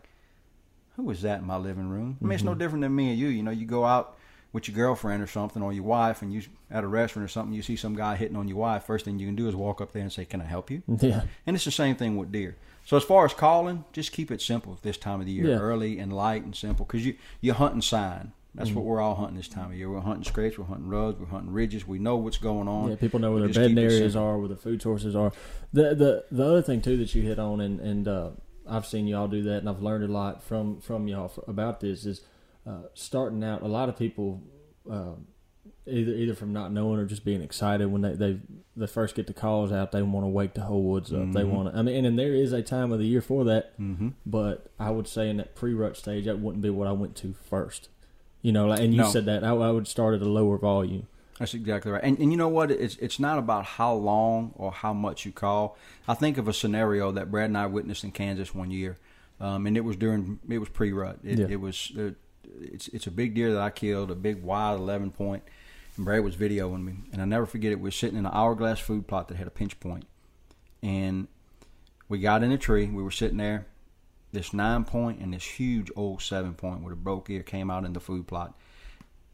"Who 0.96 1.10
is 1.10 1.22
that 1.22 1.40
in 1.40 1.46
my 1.46 1.56
living 1.56 1.88
room?" 1.88 2.18
I 2.20 2.24
mean, 2.24 2.32
it's 2.32 2.44
no 2.44 2.54
different 2.54 2.82
than 2.82 2.94
me 2.94 3.10
and 3.10 3.18
you. 3.18 3.28
You 3.28 3.42
know, 3.42 3.50
you 3.50 3.66
go 3.66 3.84
out 3.84 4.16
with 4.52 4.68
your 4.68 4.74
girlfriend 4.74 5.22
or 5.22 5.26
something, 5.26 5.62
or 5.62 5.72
your 5.72 5.84
wife, 5.84 6.22
and 6.22 6.32
you 6.32 6.42
at 6.70 6.82
a 6.84 6.86
restaurant 6.86 7.24
or 7.24 7.28
something, 7.28 7.52
you 7.54 7.62
see 7.62 7.76
some 7.76 7.94
guy 7.94 8.16
hitting 8.16 8.36
on 8.36 8.48
your 8.48 8.56
wife. 8.58 8.84
First 8.84 9.04
thing 9.04 9.18
you 9.18 9.26
can 9.26 9.36
do 9.36 9.48
is 9.48 9.54
walk 9.54 9.80
up 9.80 9.92
there 9.92 10.02
and 10.02 10.12
say, 10.12 10.24
"Can 10.24 10.40
I 10.40 10.44
help 10.44 10.70
you?" 10.70 10.82
Yeah. 11.00 11.22
And 11.46 11.54
it's 11.56 11.64
the 11.64 11.70
same 11.70 11.96
thing 11.96 12.16
with 12.16 12.32
deer. 12.32 12.56
So 12.84 12.96
as 12.96 13.02
far 13.04 13.24
as 13.24 13.34
calling, 13.34 13.84
just 13.92 14.12
keep 14.12 14.30
it 14.30 14.40
simple 14.40 14.78
this 14.82 14.96
time 14.96 15.20
of 15.20 15.26
the 15.26 15.32
year, 15.32 15.46
Yeah. 15.48 15.56
early 15.58 15.98
and 15.98 16.12
light 16.12 16.44
and 16.44 16.54
simple, 16.54 16.86
because 16.86 17.04
you 17.04 17.14
you're 17.40 17.54
hunting 17.56 17.82
sign. 17.82 18.32
That's 18.54 18.70
Mm-hmm. 18.70 18.76
what 18.78 18.84
we're 18.86 19.00
all 19.02 19.16
hunting 19.16 19.36
this 19.36 19.48
time 19.48 19.72
of 19.72 19.76
year. 19.76 19.90
We're 19.90 20.00
hunting 20.00 20.24
scrapes, 20.24 20.56
we're 20.56 20.64
hunting 20.64 20.88
rubs, 20.88 21.18
we're 21.20 21.26
hunting 21.26 21.52
ridges. 21.52 21.86
We 21.86 21.98
know 21.98 22.16
what's 22.16 22.38
going 22.38 22.68
on. 22.68 22.88
Yeah, 22.88 22.96
people 22.96 23.20
know 23.20 23.32
where 23.32 23.42
We 23.42 23.52
their 23.52 23.68
bedding 23.68 23.78
areas 23.78 24.16
are, 24.16 24.38
where 24.38 24.48
the 24.48 24.56
food 24.56 24.80
sources 24.80 25.14
are. 25.14 25.30
The 25.74 25.94
the 25.94 26.24
the 26.30 26.44
other 26.46 26.62
thing 26.62 26.80
too 26.80 26.96
that 26.96 27.14
you 27.14 27.20
hit 27.22 27.38
on, 27.38 27.60
and 27.60 27.80
and 27.80 28.08
uh, 28.08 28.30
I've 28.68 28.86
seen 28.86 29.06
y'all 29.06 29.28
do 29.28 29.42
that, 29.44 29.58
and 29.58 29.68
I've 29.68 29.82
learned 29.82 30.04
a 30.04 30.08
lot 30.12 30.42
from 30.42 30.80
from 30.80 31.08
y'all 31.08 31.28
for, 31.28 31.44
about 31.48 31.80
this 31.80 32.04
is 32.06 32.22
uh, 32.66 32.82
starting 32.94 33.42
out. 33.44 33.62
A 33.62 33.68
lot 33.68 33.88
of 33.88 33.96
people. 33.96 34.42
Um, 34.90 35.26
Either, 35.88 36.12
either 36.14 36.34
from 36.34 36.52
not 36.52 36.72
knowing 36.72 36.98
or 36.98 37.04
just 37.04 37.24
being 37.24 37.40
excited 37.42 37.86
when 37.92 38.02
they 38.02 38.12
they, 38.14 38.40
they 38.76 38.86
first 38.88 39.14
get 39.14 39.28
the 39.28 39.32
calls 39.32 39.70
out, 39.70 39.92
they 39.92 40.02
want 40.02 40.24
to 40.24 40.28
wake 40.28 40.54
the 40.54 40.62
whole 40.62 40.82
woods 40.82 41.12
up. 41.12 41.30
They 41.30 41.42
Mhm. 41.42 41.50
want 41.50 41.72
to. 41.72 41.78
I 41.78 41.82
mean, 41.82 41.94
and, 41.96 42.06
and 42.08 42.18
there 42.18 42.34
is 42.34 42.52
a 42.52 42.60
time 42.60 42.90
of 42.90 42.98
the 42.98 43.04
year 43.06 43.20
for 43.20 43.44
that. 43.44 43.78
Mm-hmm. 43.78 44.08
But 44.26 44.68
I 44.80 44.90
would 44.90 45.06
say 45.06 45.30
in 45.30 45.36
that 45.36 45.54
pre-rut 45.54 45.96
stage, 45.96 46.24
that 46.24 46.40
wouldn't 46.40 46.60
be 46.62 46.70
what 46.70 46.88
I 46.88 46.92
went 46.92 47.14
to 47.18 47.34
first. 47.34 47.88
You 48.42 48.50
know, 48.50 48.66
like, 48.66 48.80
and 48.80 48.92
you 48.94 49.02
No. 49.02 49.08
said 49.10 49.26
that 49.26 49.44
I, 49.44 49.50
I 49.50 49.70
would 49.70 49.86
start 49.86 50.14
at 50.16 50.22
a 50.22 50.28
lower 50.28 50.58
volume. 50.58 51.06
That's 51.38 51.52
exactly 51.54 51.92
right. 51.92 52.02
And 52.02 52.18
and 52.18 52.30
you 52.32 52.38
know 52.38 52.48
what? 52.48 52.70
It's 52.70 52.96
it's 52.96 53.20
not 53.20 53.38
about 53.38 53.64
how 53.64 53.92
long 53.94 54.52
or 54.56 54.72
how 54.72 54.92
much 54.94 55.26
you 55.26 55.32
call. 55.32 55.76
I 56.08 56.14
think 56.14 56.38
of 56.38 56.48
a 56.48 56.52
scenario 56.52 57.12
that 57.12 57.30
Brad 57.30 57.46
and 57.50 57.58
I 57.58 57.66
witnessed 57.66 58.04
in 58.04 58.12
Kansas 58.12 58.54
one 58.54 58.70
year, 58.70 58.96
um, 59.40 59.66
and 59.66 59.76
it 59.76 59.82
was 59.84 59.96
during 59.96 60.38
it 60.48 60.58
was 60.58 60.70
pre-rut. 60.70 61.18
It, 61.22 61.38
Yeah. 61.38 61.46
it 61.50 61.60
was 61.60 61.92
uh, 61.98 62.10
it's 62.60 62.88
it's 62.88 63.06
a 63.06 63.10
big 63.10 63.34
deer 63.34 63.52
that 63.52 63.60
I 63.60 63.68
killed, 63.70 64.10
a 64.10 64.14
big 64.14 64.42
wide 64.42 64.78
eleven 64.78 65.10
point, 65.10 65.42
and 65.96 66.06
Brad 66.06 66.24
was 66.24 66.36
videoing 66.36 66.84
me, 66.84 66.94
and 67.12 67.20
I 67.20 67.26
never 67.26 67.44
forget 67.44 67.70
it. 67.70 67.76
We 67.80 67.88
were 67.88 67.90
sitting 67.90 68.18
in 68.18 68.24
an 68.24 68.32
hourglass 68.32 68.80
food 68.80 69.06
plot 69.06 69.28
that 69.28 69.36
had 69.36 69.46
a 69.46 69.50
pinch 69.50 69.78
point. 69.78 70.04
point, 70.04 70.06
and 70.82 71.28
we 72.08 72.18
got 72.18 72.42
in 72.44 72.50
a 72.52 72.56
tree. 72.58 72.86
We 72.86 73.02
were 73.02 73.10
sitting 73.10 73.36
there, 73.36 73.66
this 74.32 74.54
nine 74.54 74.84
point 74.84 75.20
and 75.20 75.34
this 75.34 75.44
huge 75.44 75.90
old 75.96 76.22
seven 76.22 76.54
point 76.54 76.82
with 76.82 76.94
a 76.94 76.96
broke 76.96 77.28
ear 77.28 77.42
came 77.42 77.70
out 77.70 77.84
in 77.84 77.92
the 77.92 78.00
food 78.00 78.26
plot. 78.26 78.54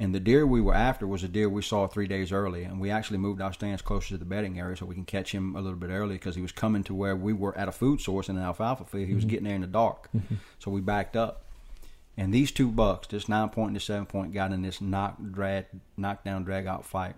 And 0.00 0.14
the 0.14 0.20
deer 0.20 0.44
we 0.46 0.60
were 0.60 0.74
after 0.74 1.06
was 1.06 1.22
a 1.22 1.28
deer 1.28 1.48
we 1.48 1.62
saw 1.62 1.86
three 1.86 2.08
days 2.08 2.32
early, 2.32 2.64
and 2.64 2.80
we 2.80 2.90
actually 2.90 3.18
moved 3.18 3.40
our 3.40 3.52
stands 3.52 3.82
closer 3.82 4.08
to 4.08 4.18
the 4.18 4.24
bedding 4.24 4.58
area 4.58 4.76
so 4.76 4.84
we 4.84 4.96
can 4.96 5.04
catch 5.04 5.32
him 5.32 5.54
a 5.54 5.60
little 5.60 5.78
bit 5.78 5.90
early 5.90 6.14
because 6.14 6.34
he 6.34 6.42
was 6.42 6.50
coming 6.50 6.82
to 6.84 6.94
where 6.94 7.14
we 7.14 7.32
were 7.32 7.56
at 7.56 7.68
a 7.68 7.72
food 7.72 8.00
source 8.00 8.28
in 8.28 8.36
an 8.36 8.42
alfalfa 8.42 8.84
field. 8.84 9.06
He 9.06 9.14
was 9.14 9.22
mm-hmm. 9.22 9.30
getting 9.30 9.44
there 9.44 9.54
in 9.54 9.60
the 9.60 9.68
dark, 9.68 10.08
mm-hmm. 10.16 10.36
so 10.58 10.70
we 10.70 10.80
backed 10.80 11.14
up. 11.14 11.44
And 12.16 12.34
these 12.34 12.50
two 12.50 12.68
bucks, 12.68 13.06
this 13.08 13.28
nine 13.28 13.49
point 13.49 13.68
and 13.68 13.76
this 13.76 13.84
seven 13.84 14.06
point, 14.06 14.34
got 14.34 14.52
in 14.52 14.62
this 14.62 14.80
knock 14.80 15.16
drag, 15.30 15.66
knockdown, 15.96 16.44
drag 16.44 16.66
out 16.66 16.84
fight. 16.84 17.14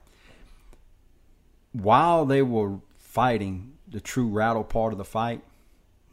While 1.73 2.26
they 2.26 2.43
were 2.43 2.78
fighting 2.99 3.73
the 3.88 4.00
true 4.00 4.28
rattle 4.28 4.62
part 4.62 4.93
of 4.93 4.99
the 4.99 5.04
fight, 5.04 5.43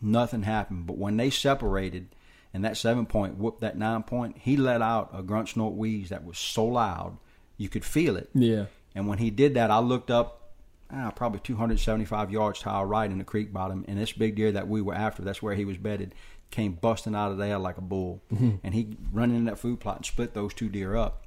nothing 0.02 0.44
happened. 0.44 0.88
But 0.88 0.98
when 0.98 1.18
they 1.18 1.30
separated, 1.30 2.08
and 2.54 2.64
that 2.66 2.78
seven 2.78 3.06
point 3.06 3.38
whooped 3.38 3.62
that 3.62 3.78
nine 3.78 4.04
point, 4.04 4.38
he 4.40 4.58
let 4.58 4.82
out 4.82 5.10
a 5.14 5.24
grunt, 5.24 5.50
snort, 5.50 5.74
wheeze 5.76 6.10
that 6.10 6.26
was 6.26 6.38
so 6.38 6.66
loud 6.66 7.18
you 7.58 7.70
could 7.70 7.86
feel 7.86 8.16
it. 8.18 8.30
Yeah. 8.34 8.66
And 8.96 9.08
when 9.08 9.20
he 9.20 9.30
did 9.30 9.54
that, 9.54 9.72
I 9.72 9.80
looked 9.80 10.10
up, 10.12 10.52
ah, 10.92 11.12
probably 11.16 11.40
275 11.42 12.32
yards 12.32 12.60
to 12.62 12.70
our 12.70 12.86
right 12.88 13.10
in 13.10 13.18
the 13.20 13.24
creek 13.24 13.54
bottom, 13.54 13.86
and 13.88 13.98
this 13.98 14.12
big 14.12 14.36
deer 14.36 14.52
that 14.52 14.68
we 14.68 14.82
were 14.82 14.96
after, 14.96 15.22
that's 15.22 15.42
where 15.42 15.56
he 15.56 15.64
was 15.66 15.78
bedded, 15.78 16.14
came 16.50 16.74
busting 16.74 17.16
out 17.16 17.32
of 17.32 17.38
there 17.38 17.58
like 17.58 17.78
a 17.78 17.82
bull. 17.82 18.22
And 18.64 18.74
he 18.74 18.98
run 19.14 19.32
in 19.32 19.46
that 19.46 19.60
food 19.60 19.80
plot 19.80 19.98
and 19.98 20.06
split 20.06 20.34
those 20.34 20.54
two 20.54 20.68
deer 20.70 20.96
up. 20.96 21.24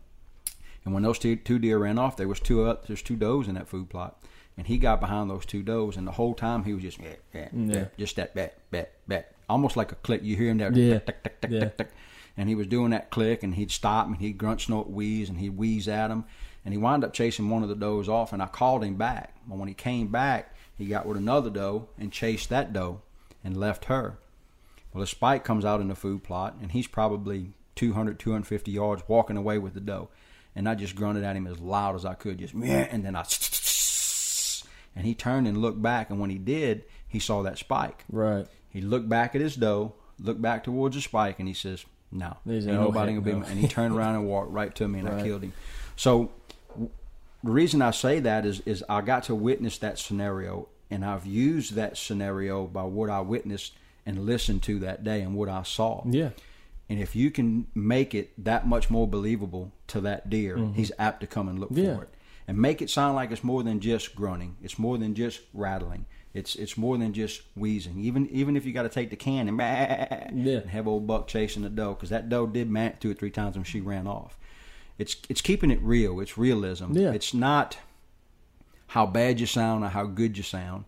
And 0.84 0.92
when 0.92 1.02
those 1.02 1.18
two, 1.18 1.36
two 1.36 1.58
deer 1.58 1.78
ran 1.78 1.98
off, 1.98 2.16
there 2.18 2.28
was 2.28 2.40
two 2.40 2.64
up, 2.66 2.86
there's 2.86 3.00
two 3.00 3.16
does 3.16 3.48
in 3.48 3.54
that 3.54 3.68
food 3.68 3.88
plot. 3.88 4.22
And 4.58 4.66
he 4.66 4.76
got 4.76 5.00
behind 5.00 5.30
those 5.30 5.46
two 5.46 5.62
does, 5.62 5.96
and 5.96 6.06
the 6.06 6.12
whole 6.12 6.34
time 6.34 6.64
he 6.64 6.74
was 6.74 6.82
just, 6.82 6.98
"Bah, 6.98 7.06
bah, 7.32 7.40
bah," 7.52 7.58
Yeah. 7.72 7.84
just 7.98 8.14
that, 8.16 8.34
bat, 8.34 8.58
bat, 8.70 8.92
bat, 9.08 9.33
almost 9.48 9.76
like 9.76 9.92
a 9.92 9.96
click. 9.96 10.22
You 10.22 10.36
hear 10.36 10.50
him 10.50 10.58
there, 10.58 10.72
Yeah. 10.72 10.98
tick, 10.98 11.22
tick, 11.22 11.40
tick, 11.40 11.50
Yeah. 11.50 11.60
tick, 11.60 11.76
tick. 11.78 11.90
and 12.36 12.48
he 12.48 12.54
was 12.54 12.66
doing 12.66 12.90
that 12.90 13.10
click, 13.10 13.42
and 13.42 13.54
he'd 13.54 13.70
stop, 13.70 14.06
and 14.06 14.16
he'd 14.16 14.38
grunt, 14.38 14.60
snort, 14.60 14.90
wheeze, 14.90 15.28
and 15.28 15.38
he'd 15.38 15.56
wheeze 15.56 15.86
at 15.88 16.10
him, 16.10 16.24
and 16.64 16.72
he 16.74 16.78
wound 16.78 17.04
up 17.04 17.12
chasing 17.12 17.48
one 17.50 17.62
of 17.62 17.68
the 17.68 17.74
does 17.74 18.08
off, 18.08 18.32
and 18.32 18.42
I 18.42 18.46
called 18.46 18.82
him 18.84 18.96
back. 18.96 19.36
But 19.46 19.58
when 19.58 19.68
he 19.68 19.74
came 19.74 20.08
back, 20.08 20.54
he 20.76 20.86
got 20.86 21.06
with 21.06 21.16
another 21.16 21.50
doe 21.50 21.88
and 21.98 22.10
chased 22.10 22.48
that 22.50 22.72
doe 22.72 23.00
and 23.44 23.56
left 23.56 23.84
her. 23.86 24.18
Well, 24.92 25.02
a 25.02 25.06
spike 25.06 25.44
comes 25.44 25.64
out 25.64 25.80
in 25.80 25.88
the 25.88 25.94
food 25.94 26.22
plot, 26.24 26.56
and 26.60 26.72
he's 26.72 26.86
probably 26.86 27.52
200, 27.76 28.18
250 28.18 28.70
yards 28.70 29.02
walking 29.08 29.36
away 29.36 29.58
with 29.58 29.74
the 29.74 29.80
doe. 29.80 30.08
And 30.56 30.68
I 30.68 30.74
just 30.76 30.94
grunted 30.94 31.24
at 31.24 31.34
him 31.36 31.46
as 31.48 31.58
loud 31.58 31.96
as 31.96 32.04
I 32.04 32.14
could, 32.14 32.38
just, 32.38 32.54
"Meh," 32.54 32.86
and 32.90 33.04
then 33.04 33.16
I, 33.16 33.24
and 34.96 35.04
he 35.04 35.14
turned 35.14 35.46
and 35.48 35.58
looked 35.58 35.82
back, 35.82 36.10
and 36.10 36.20
when 36.20 36.30
he 36.30 36.38
did, 36.38 36.84
he 37.08 37.18
saw 37.18 37.42
that 37.42 37.58
spike. 37.58 38.04
Right. 38.10 38.46
He 38.74 38.82
looked 38.82 39.08
back 39.08 39.34
at 39.34 39.40
his 39.40 39.56
doe, 39.56 39.94
looked 40.18 40.42
back 40.42 40.64
towards 40.64 40.96
the 40.96 41.00
spike, 41.00 41.38
and 41.38 41.48
he 41.48 41.54
says, 41.54 41.86
"No, 42.12 42.36
ain't 42.46 42.64
said, 42.64 42.74
"Oh, 42.74 42.82
nobody 42.82 43.12
gonna 43.12 43.22
be." 43.22 43.32
no." 43.32 43.42
And 43.46 43.58
he 43.58 43.66
turned 43.68 43.94
around 43.94 44.16
and 44.16 44.26
walked 44.26 44.50
right 44.52 44.74
to 44.74 44.86
me, 44.86 44.98
and 44.98 45.08
I 45.08 45.22
killed 45.22 45.42
him. 45.42 45.54
So 45.96 46.30
w- 46.70 46.90
the 47.42 47.50
reason 47.50 47.80
I 47.80 47.92
say 47.92 48.20
that 48.20 48.44
is 48.44 48.60
is 48.66 48.84
I 48.88 49.00
got 49.00 49.22
to 49.24 49.34
witness 49.34 49.78
that 49.78 49.98
scenario 49.98 50.68
and 50.90 51.04
I've 51.04 51.26
used 51.26 51.74
that 51.74 51.96
scenario 51.96 52.66
by 52.66 52.84
what 52.84 53.10
I 53.10 53.20
witnessed 53.20 53.72
and 54.06 54.26
listened 54.26 54.62
to 54.64 54.78
that 54.80 55.02
day 55.02 55.22
and 55.22 55.34
what 55.34 55.48
I 55.48 55.62
saw. 55.62 56.04
Yeah. 56.08 56.30
And 56.88 57.00
if 57.00 57.16
you 57.16 57.30
can 57.30 57.66
make 57.74 58.14
it 58.14 58.32
that 58.44 58.66
much 58.66 58.90
more 58.90 59.08
believable 59.08 59.72
to 59.88 60.00
that 60.02 60.28
deer, 60.28 60.56
mm-hmm. 60.56 60.74
he's 60.74 60.92
apt 60.98 61.20
to 61.22 61.26
come 61.26 61.48
and 61.48 61.58
look 61.58 61.70
Yeah. 61.72 61.96
for 61.96 62.02
it. 62.04 62.10
And 62.46 62.58
make 62.58 62.82
it 62.82 62.90
sound 62.90 63.16
like 63.16 63.30
it's 63.30 63.42
more 63.42 63.62
than 63.62 63.80
just 63.80 64.14
grunting. 64.14 64.56
It's 64.62 64.78
more 64.78 64.98
than 64.98 65.14
just 65.14 65.40
rattling. 65.54 66.04
It's 66.34 66.56
it's 66.56 66.76
more 66.76 66.98
than 66.98 67.12
just 67.12 67.42
wheezing. 67.56 67.98
Even 68.00 68.28
even 68.28 68.56
if 68.56 68.66
you 68.66 68.72
got 68.72 68.82
to 68.82 68.88
take 68.88 69.08
the 69.10 69.16
can 69.16 69.48
and, 69.48 69.58
Yeah. 70.46 70.58
and 70.58 70.70
have 70.70 70.86
old 70.88 71.06
buck 71.06 71.28
chasing 71.28 71.62
the 71.62 71.70
doe, 71.70 71.94
because 71.94 72.10
that 72.10 72.28
doe 72.28 72.46
did 72.46 72.68
mount 72.68 73.00
two 73.00 73.10
or 73.12 73.14
three 73.14 73.30
times 73.30 73.54
when 73.56 73.64
she 73.64 73.80
ran 73.80 74.06
off. 74.08 74.36
It's 74.98 75.16
it's 75.28 75.40
keeping 75.40 75.70
it 75.70 75.80
real. 75.80 76.20
It's 76.20 76.36
realism. 76.36 76.96
Yeah. 76.98 77.12
It's 77.12 77.32
not 77.32 77.78
how 78.88 79.06
bad 79.06 79.40
you 79.40 79.46
sound 79.46 79.84
or 79.84 79.88
how 79.88 80.04
good 80.06 80.36
you 80.36 80.42
sound. 80.42 80.84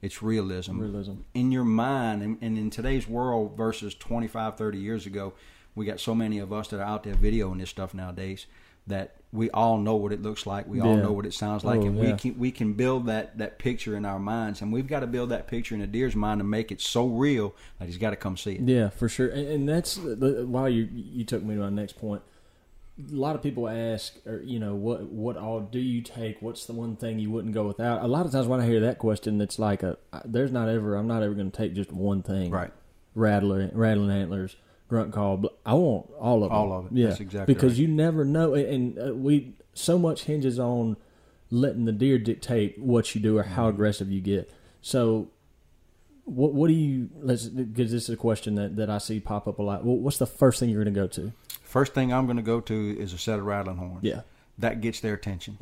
It's 0.00 0.22
realism 0.22 0.78
Realism. 0.80 1.14
in 1.34 1.50
your 1.50 1.64
mind 1.64 2.22
and, 2.22 2.38
and 2.40 2.56
in 2.56 2.70
today's 2.70 3.08
world 3.08 3.56
versus 3.56 3.96
25 3.96 4.56
30 4.56 4.78
years 4.78 5.06
ago 5.06 5.32
we 5.74 5.84
got 5.86 5.98
so 5.98 6.14
many 6.14 6.38
of 6.38 6.52
us 6.52 6.68
that 6.68 6.78
are 6.78 6.84
out 6.84 7.02
there 7.02 7.14
videoing 7.16 7.58
this 7.58 7.70
stuff 7.70 7.94
nowadays 7.94 8.46
that 8.88 9.14
we 9.32 9.50
all 9.50 9.76
know 9.78 9.94
what 9.96 10.10
it 10.12 10.22
looks 10.22 10.46
like 10.46 10.66
we 10.66 10.80
all 10.80 10.96
know 10.96 11.12
what 11.12 11.26
it 11.26 11.34
sounds 11.34 11.62
like 11.62 11.80
Oh, 11.80 11.86
and 11.86 11.96
yeah. 11.98 12.12
we 12.12 12.12
can 12.18 12.38
we 12.38 12.50
can 12.50 12.72
build 12.72 13.06
that 13.06 13.36
that 13.38 13.58
picture 13.58 13.94
in 13.94 14.06
our 14.06 14.18
minds 14.18 14.62
and 14.62 14.72
we've 14.72 14.86
got 14.86 15.00
to 15.00 15.06
build 15.06 15.28
that 15.30 15.46
picture 15.46 15.74
in 15.74 15.82
a 15.82 15.86
deer's 15.86 16.16
mind 16.16 16.40
to 16.40 16.44
make 16.44 16.72
it 16.72 16.80
so 16.80 17.06
real 17.06 17.54
that 17.78 17.84
he's 17.86 17.98
got 17.98 18.10
to 18.10 18.16
come 18.16 18.36
see 18.38 18.52
it 18.54 18.62
Yeah, 18.62 18.88
for 18.88 19.06
sure. 19.08 19.28
And, 19.28 19.46
and 19.48 19.68
that's 19.68 19.98
uh, 19.98 20.14
the- 20.18 20.46
while 20.46 20.68
you 20.68 20.88
you 20.92 21.24
took 21.24 21.42
me 21.42 21.54
to 21.56 21.60
my 21.60 21.70
next 21.70 21.98
point. 21.98 22.22
A 23.12 23.14
lot 23.14 23.36
of 23.36 23.42
people 23.44 23.68
ask, 23.68 24.14
or 24.26 24.40
you 24.42 24.58
know, 24.58 24.74
what 24.74 25.02
what 25.02 25.36
all 25.36 25.60
do 25.60 25.78
you 25.78 26.00
take? 26.02 26.42
What's 26.42 26.66
the 26.66 26.72
one 26.72 26.96
thing 26.96 27.20
you 27.20 27.30
wouldn't 27.30 27.54
go 27.54 27.64
without? 27.64 28.02
A 28.02 28.08
lot 28.08 28.26
of 28.26 28.32
times 28.32 28.48
when 28.48 28.60
I 28.60 28.66
hear 28.66 28.80
that 28.80 28.98
question, 28.98 29.40
it's 29.40 29.56
like 29.56 29.84
a 29.84 29.96
there's 30.24 30.50
not 30.50 30.68
ever 30.68 30.96
I'm 30.96 31.06
not 31.06 31.22
ever 31.22 31.34
going 31.34 31.48
to 31.48 31.56
take 31.56 31.74
just 31.74 31.92
one 31.92 32.22
thing. 32.24 32.50
right 32.50 32.72
Rattler, 33.14 33.70
rattling 33.72 34.10
antlers, 34.10 34.56
grunt 34.88 35.12
call. 35.12 35.44
I 35.64 35.74
want 35.74 36.10
all 36.18 36.42
of 36.42 36.50
them. 36.50 36.58
All 36.58 36.72
of 36.72 36.86
it. 36.86 36.92
Yeah, 36.92 37.08
That's 37.08 37.20
exactly 37.20 37.54
because 37.54 37.72
right. 37.72 37.80
you 37.80 37.88
never 37.88 38.24
know, 38.24 38.54
and 38.54 38.98
uh, 38.98 39.14
we 39.14 39.54
so 39.74 39.98
much 39.98 40.24
hinges 40.24 40.58
on 40.58 40.96
letting 41.50 41.84
the 41.84 41.92
deer 41.92 42.18
dictate 42.18 42.78
what 42.78 43.14
you 43.14 43.20
do 43.20 43.38
or 43.38 43.42
how 43.42 43.62
Mm-hmm. 43.62 43.70
aggressive 43.76 44.10
you 44.10 44.20
get. 44.20 44.50
So 44.80 45.30
what 46.24 46.52
what 46.52 46.68
do 46.68 46.74
you 46.74 47.08
let's 47.20 47.46
because 47.46 47.90
this 47.90 48.04
is 48.04 48.10
a 48.10 48.16
question 48.16 48.54
that, 48.56 48.76
that 48.76 48.90
I 48.90 48.98
see 48.98 49.18
pop 49.20 49.46
up 49.48 49.58
a 49.58 49.62
lot. 49.62 49.84
What's 49.84 50.18
the 50.18 50.26
first 50.26 50.60
thing 50.60 50.68
you're 50.70 50.82
going 50.84 50.94
to 50.94 51.00
go 51.00 51.06
to? 51.06 51.32
first 51.62 51.92
thing 51.92 52.14
i'm 52.14 52.24
going 52.24 52.38
to 52.38 52.42
go 52.42 52.60
to 52.62 52.98
is 52.98 53.12
a 53.12 53.18
set 53.18 53.38
of 53.38 53.44
rattling 53.44 53.76
horns 53.76 53.98
Yeah, 54.02 54.22
that 54.56 54.80
gets 54.80 55.00
their 55.00 55.12
attention 55.12 55.58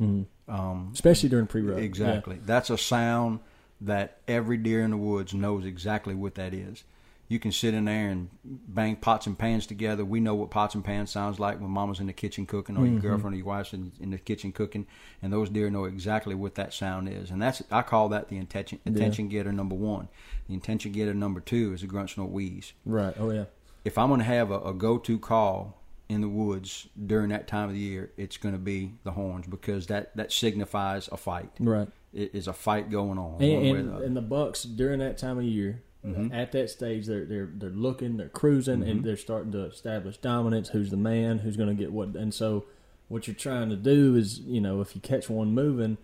Mhm. 0.49 0.53
um, 0.53 0.91
especially 0.93 1.27
during 1.27 1.47
pre 1.47 1.61
rut. 1.61 1.79
Exactly. 1.83 2.39
That's 2.45 2.69
a 2.69 2.77
sound 2.77 3.39
that 3.81 4.19
every 4.25 4.55
deer 4.55 4.83
in 4.85 4.91
the 4.91 4.97
woods 4.97 5.33
knows 5.33 5.65
exactly 5.65 6.15
what 6.15 6.35
that 6.35 6.53
is. 6.53 6.85
You 7.29 7.39
can 7.39 7.51
sit 7.51 7.73
in 7.73 7.85
there 7.85 8.09
and 8.09 8.29
bang 8.43 8.95
pots 8.95 9.27
and 9.27 9.37
pans 9.37 9.67
together. 9.67 10.05
We 10.05 10.21
know 10.21 10.35
what 10.35 10.49
pots 10.49 10.75
and 10.75 10.83
pans 10.83 11.11
sounds 11.11 11.39
like 11.39 11.59
when 11.59 11.69
mama's 11.69 11.99
in 11.99 12.07
the 12.07 12.13
kitchen 12.13 12.45
cooking, 12.45 12.77
or 12.77 12.85
your 12.85 12.99
mm-hmm. 12.99 13.07
girlfriend 13.07 13.33
or 13.33 13.37
your 13.37 13.47
wife's 13.47 13.73
in, 13.73 13.91
in 13.99 14.11
the 14.11 14.17
kitchen 14.17 14.53
cooking, 14.53 14.87
and 15.21 15.33
those 15.33 15.49
deer 15.49 15.69
know 15.69 15.85
exactly 15.85 16.35
what 16.35 16.55
that 16.55 16.73
sound 16.73 17.09
is. 17.09 17.29
And 17.29 17.41
that's 17.41 17.61
I 17.69 17.81
call 17.81 18.09
that 18.09 18.29
the 18.29 18.39
attention 18.39 18.79
attention 18.85 19.27
getter 19.27 19.51
number 19.51 19.75
one. 19.75 20.07
The 20.47 20.55
attention 20.55 20.93
getter 20.93 21.13
number 21.13 21.41
two 21.41 21.73
is 21.73 21.83
a 21.83 21.87
grunt 21.87 22.11
snort 22.11 22.31
wheeze. 22.31 22.73
Right. 22.85 23.13
Oh 23.19 23.31
yeah. 23.31 23.45
If 23.83 23.97
I'm 23.97 24.07
going 24.07 24.19
to 24.19 24.25
have 24.25 24.51
a, 24.51 24.59
a 24.61 24.73
go 24.73 24.97
to 24.97 25.19
call 25.19 25.81
in 26.09 26.21
the 26.21 26.29
woods 26.29 26.87
during 27.05 27.29
that 27.29 27.47
time 27.47 27.67
of 27.69 27.75
the 27.75 27.81
year, 27.81 28.11
it's 28.17 28.37
going 28.37 28.53
to 28.53 28.59
be 28.59 28.93
the 29.03 29.11
horns 29.11 29.47
because 29.47 29.87
that 29.87 30.15
that 30.15 30.31
signifies 30.31 31.09
a 31.11 31.17
fight 31.17 31.49
Right. 31.59 31.89
it 32.13 32.33
is 32.33 32.47
a 32.47 32.53
fight 32.53 32.89
going 32.89 33.17
on. 33.17 33.41
And, 33.41 33.77
and, 33.77 33.89
the 33.89 33.97
and 33.97 34.15
the 34.15 34.21
Bucks 34.21 34.63
during 34.63 34.99
that 34.99 35.17
time 35.17 35.37
of 35.37 35.43
year, 35.43 35.83
Mm-hmm. 36.05 36.31
at 36.31 36.51
that 36.53 36.69
stage, 36.69 37.05
they're 37.05 37.25
they're 37.25 37.49
they're 37.53 37.69
looking, 37.69 38.17
they're 38.17 38.29
cruising, 38.29 38.83
and 38.83 39.03
they're 39.03 39.17
starting 39.17 39.51
to 39.51 39.65
establish 39.65 40.17
dominance. 40.17 40.69
Who's 40.69 40.89
the 40.89 40.97
man? 40.97 41.39
Who's 41.39 41.57
going 41.57 41.69
to 41.69 41.75
get 41.75 41.91
what? 41.91 42.09
And 42.09 42.33
so, 42.33 42.65
what 43.09 43.27
you're 43.27 43.35
trying 43.35 43.69
to 43.69 43.75
do 43.75 44.15
is, 44.15 44.39
you 44.39 44.61
know, 44.61 44.79
if 44.79 44.95
you 44.95 45.01
catch 45.01 45.29
one 45.29 45.53
moving, 45.53 45.97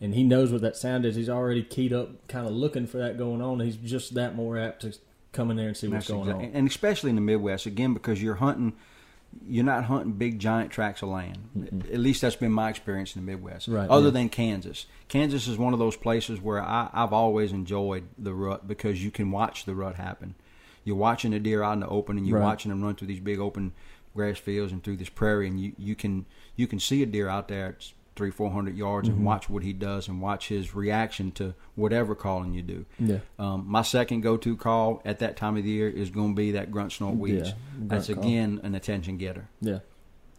and 0.00 0.14
he 0.14 0.22
knows 0.22 0.52
what 0.52 0.62
that 0.62 0.76
sound 0.76 1.04
is, 1.04 1.16
he's 1.16 1.28
already 1.28 1.62
keyed 1.62 1.92
up, 1.92 2.26
kind 2.28 2.46
of 2.46 2.52
looking 2.52 2.86
for 2.86 2.98
that 2.98 3.18
going 3.18 3.42
on. 3.42 3.60
He's 3.60 3.76
just 3.76 4.14
that 4.14 4.34
more 4.34 4.56
apt 4.56 4.82
to 4.82 4.96
come 5.32 5.50
in 5.50 5.56
there 5.56 5.68
and 5.68 5.76
see 5.76 5.88
what's 5.88 6.06
That's 6.06 6.10
going 6.10 6.28
exact- 6.30 6.44
on. 6.50 6.56
And 6.56 6.68
especially 6.68 7.10
in 7.10 7.16
the 7.16 7.22
Midwest, 7.22 7.66
again, 7.66 7.92
because 7.94 8.22
you're 8.22 8.36
hunting, 8.36 8.72
you're 9.46 9.64
not 9.64 9.84
hunting 9.84 10.12
big 10.12 10.38
giant 10.38 10.70
tracts 10.70 11.02
of 11.02 11.08
land. 11.08 11.84
At 11.92 11.98
least 11.98 12.20
that's 12.22 12.36
been 12.36 12.52
my 12.52 12.70
experience 12.70 13.16
in 13.16 13.24
the 13.24 13.32
Midwest. 13.32 13.68
Right, 13.68 13.88
Other 13.88 14.06
yeah. 14.06 14.10
than 14.12 14.28
Kansas, 14.28 14.86
Kansas 15.08 15.46
is 15.48 15.58
one 15.58 15.72
of 15.72 15.78
those 15.78 15.96
places 15.96 16.40
where 16.40 16.62
I, 16.62 16.88
I've 16.92 17.12
always 17.12 17.52
enjoyed 17.52 18.04
the 18.18 18.34
rut 18.34 18.66
because 18.68 19.02
you 19.02 19.10
can 19.10 19.30
watch 19.30 19.64
the 19.64 19.74
rut 19.74 19.96
happen. 19.96 20.34
You're 20.84 20.96
watching 20.96 21.30
the 21.30 21.38
deer 21.40 21.62
out 21.62 21.74
in 21.74 21.80
the 21.80 21.88
open, 21.88 22.18
and 22.18 22.26
you're 22.26 22.38
Right. 22.38 22.44
watching 22.44 22.70
them 22.70 22.82
run 22.82 22.94
through 22.96 23.08
these 23.08 23.20
big 23.20 23.38
open 23.38 23.72
grass 24.14 24.36
fields 24.38 24.72
and 24.72 24.82
through 24.82 24.96
this 24.96 25.08
prairie, 25.08 25.46
and 25.48 25.60
you, 25.60 25.72
you 25.78 25.94
can 25.94 26.26
you 26.56 26.66
can 26.66 26.78
see 26.80 27.02
a 27.02 27.06
deer 27.06 27.28
out 27.28 27.48
there 27.48 27.68
at 27.68 27.92
three 28.16 28.30
four 28.30 28.50
hundred 28.50 28.76
yards 28.76 29.08
Mm-hmm. 29.08 29.18
and 29.18 29.26
watch 29.26 29.48
what 29.48 29.62
he 29.62 29.72
does 29.72 30.08
and 30.08 30.20
watch 30.20 30.48
his 30.48 30.74
reaction 30.74 31.32
to 31.32 31.54
whatever 31.74 32.14
calling 32.14 32.52
you 32.54 32.62
do. 32.62 32.84
Yeah. 32.98 33.18
Um, 33.38 33.64
my 33.66 33.82
second 33.82 34.20
go-to 34.22 34.56
call 34.56 35.00
at 35.04 35.18
that 35.20 35.36
time 35.36 35.56
of 35.56 35.64
the 35.64 35.70
year 35.70 35.88
is 35.88 36.10
going 36.10 36.32
to 36.32 36.36
be 36.36 36.52
that 36.52 36.70
grunt 36.70 36.92
snort 36.92 37.16
wheeze. 37.16 37.48
Yeah, 37.48 37.54
grunt 37.76 37.88
That's 37.88 38.06
call. 38.08 38.18
again 38.24 38.60
an 38.62 38.74
attention 38.74 39.16
getter. 39.18 39.48
Yeah. 39.60 39.78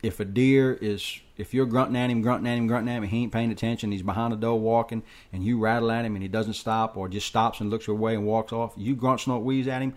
If 0.04 0.20
a 0.20 0.26
deer 0.26 0.74
is, 0.82 1.22
if 1.38 1.54
you're 1.54 1.66
grunting 1.66 1.96
at 1.96 2.10
him, 2.10 2.22
grunting 2.22 2.52
at 2.52 2.58
him, 2.58 2.68
grunting 2.68 2.94
at 2.94 2.98
him, 2.98 3.04
he 3.10 3.24
ain't 3.24 3.32
paying 3.32 3.52
attention, 3.54 3.94
he's 3.94 4.02
behind 4.02 4.34
a 4.34 4.36
door 4.36 4.60
walking, 4.60 5.02
and 5.32 5.46
you 5.46 5.58
rattle 5.58 5.90
at 5.92 6.04
him 6.04 6.16
and 6.18 6.22
he 6.22 6.28
doesn't 6.28 6.56
stop 6.56 6.98
or 6.98 7.08
just 7.08 7.26
stops 7.26 7.62
and 7.62 7.70
looks 7.70 7.88
your 7.88 7.96
way 7.96 8.14
and 8.14 8.26
walks 8.26 8.52
off, 8.52 8.74
you 8.76 8.96
grunt 8.98 9.22
snort 9.22 9.44
wheeze 9.44 9.66
at 9.68 9.82
him. 9.82 9.94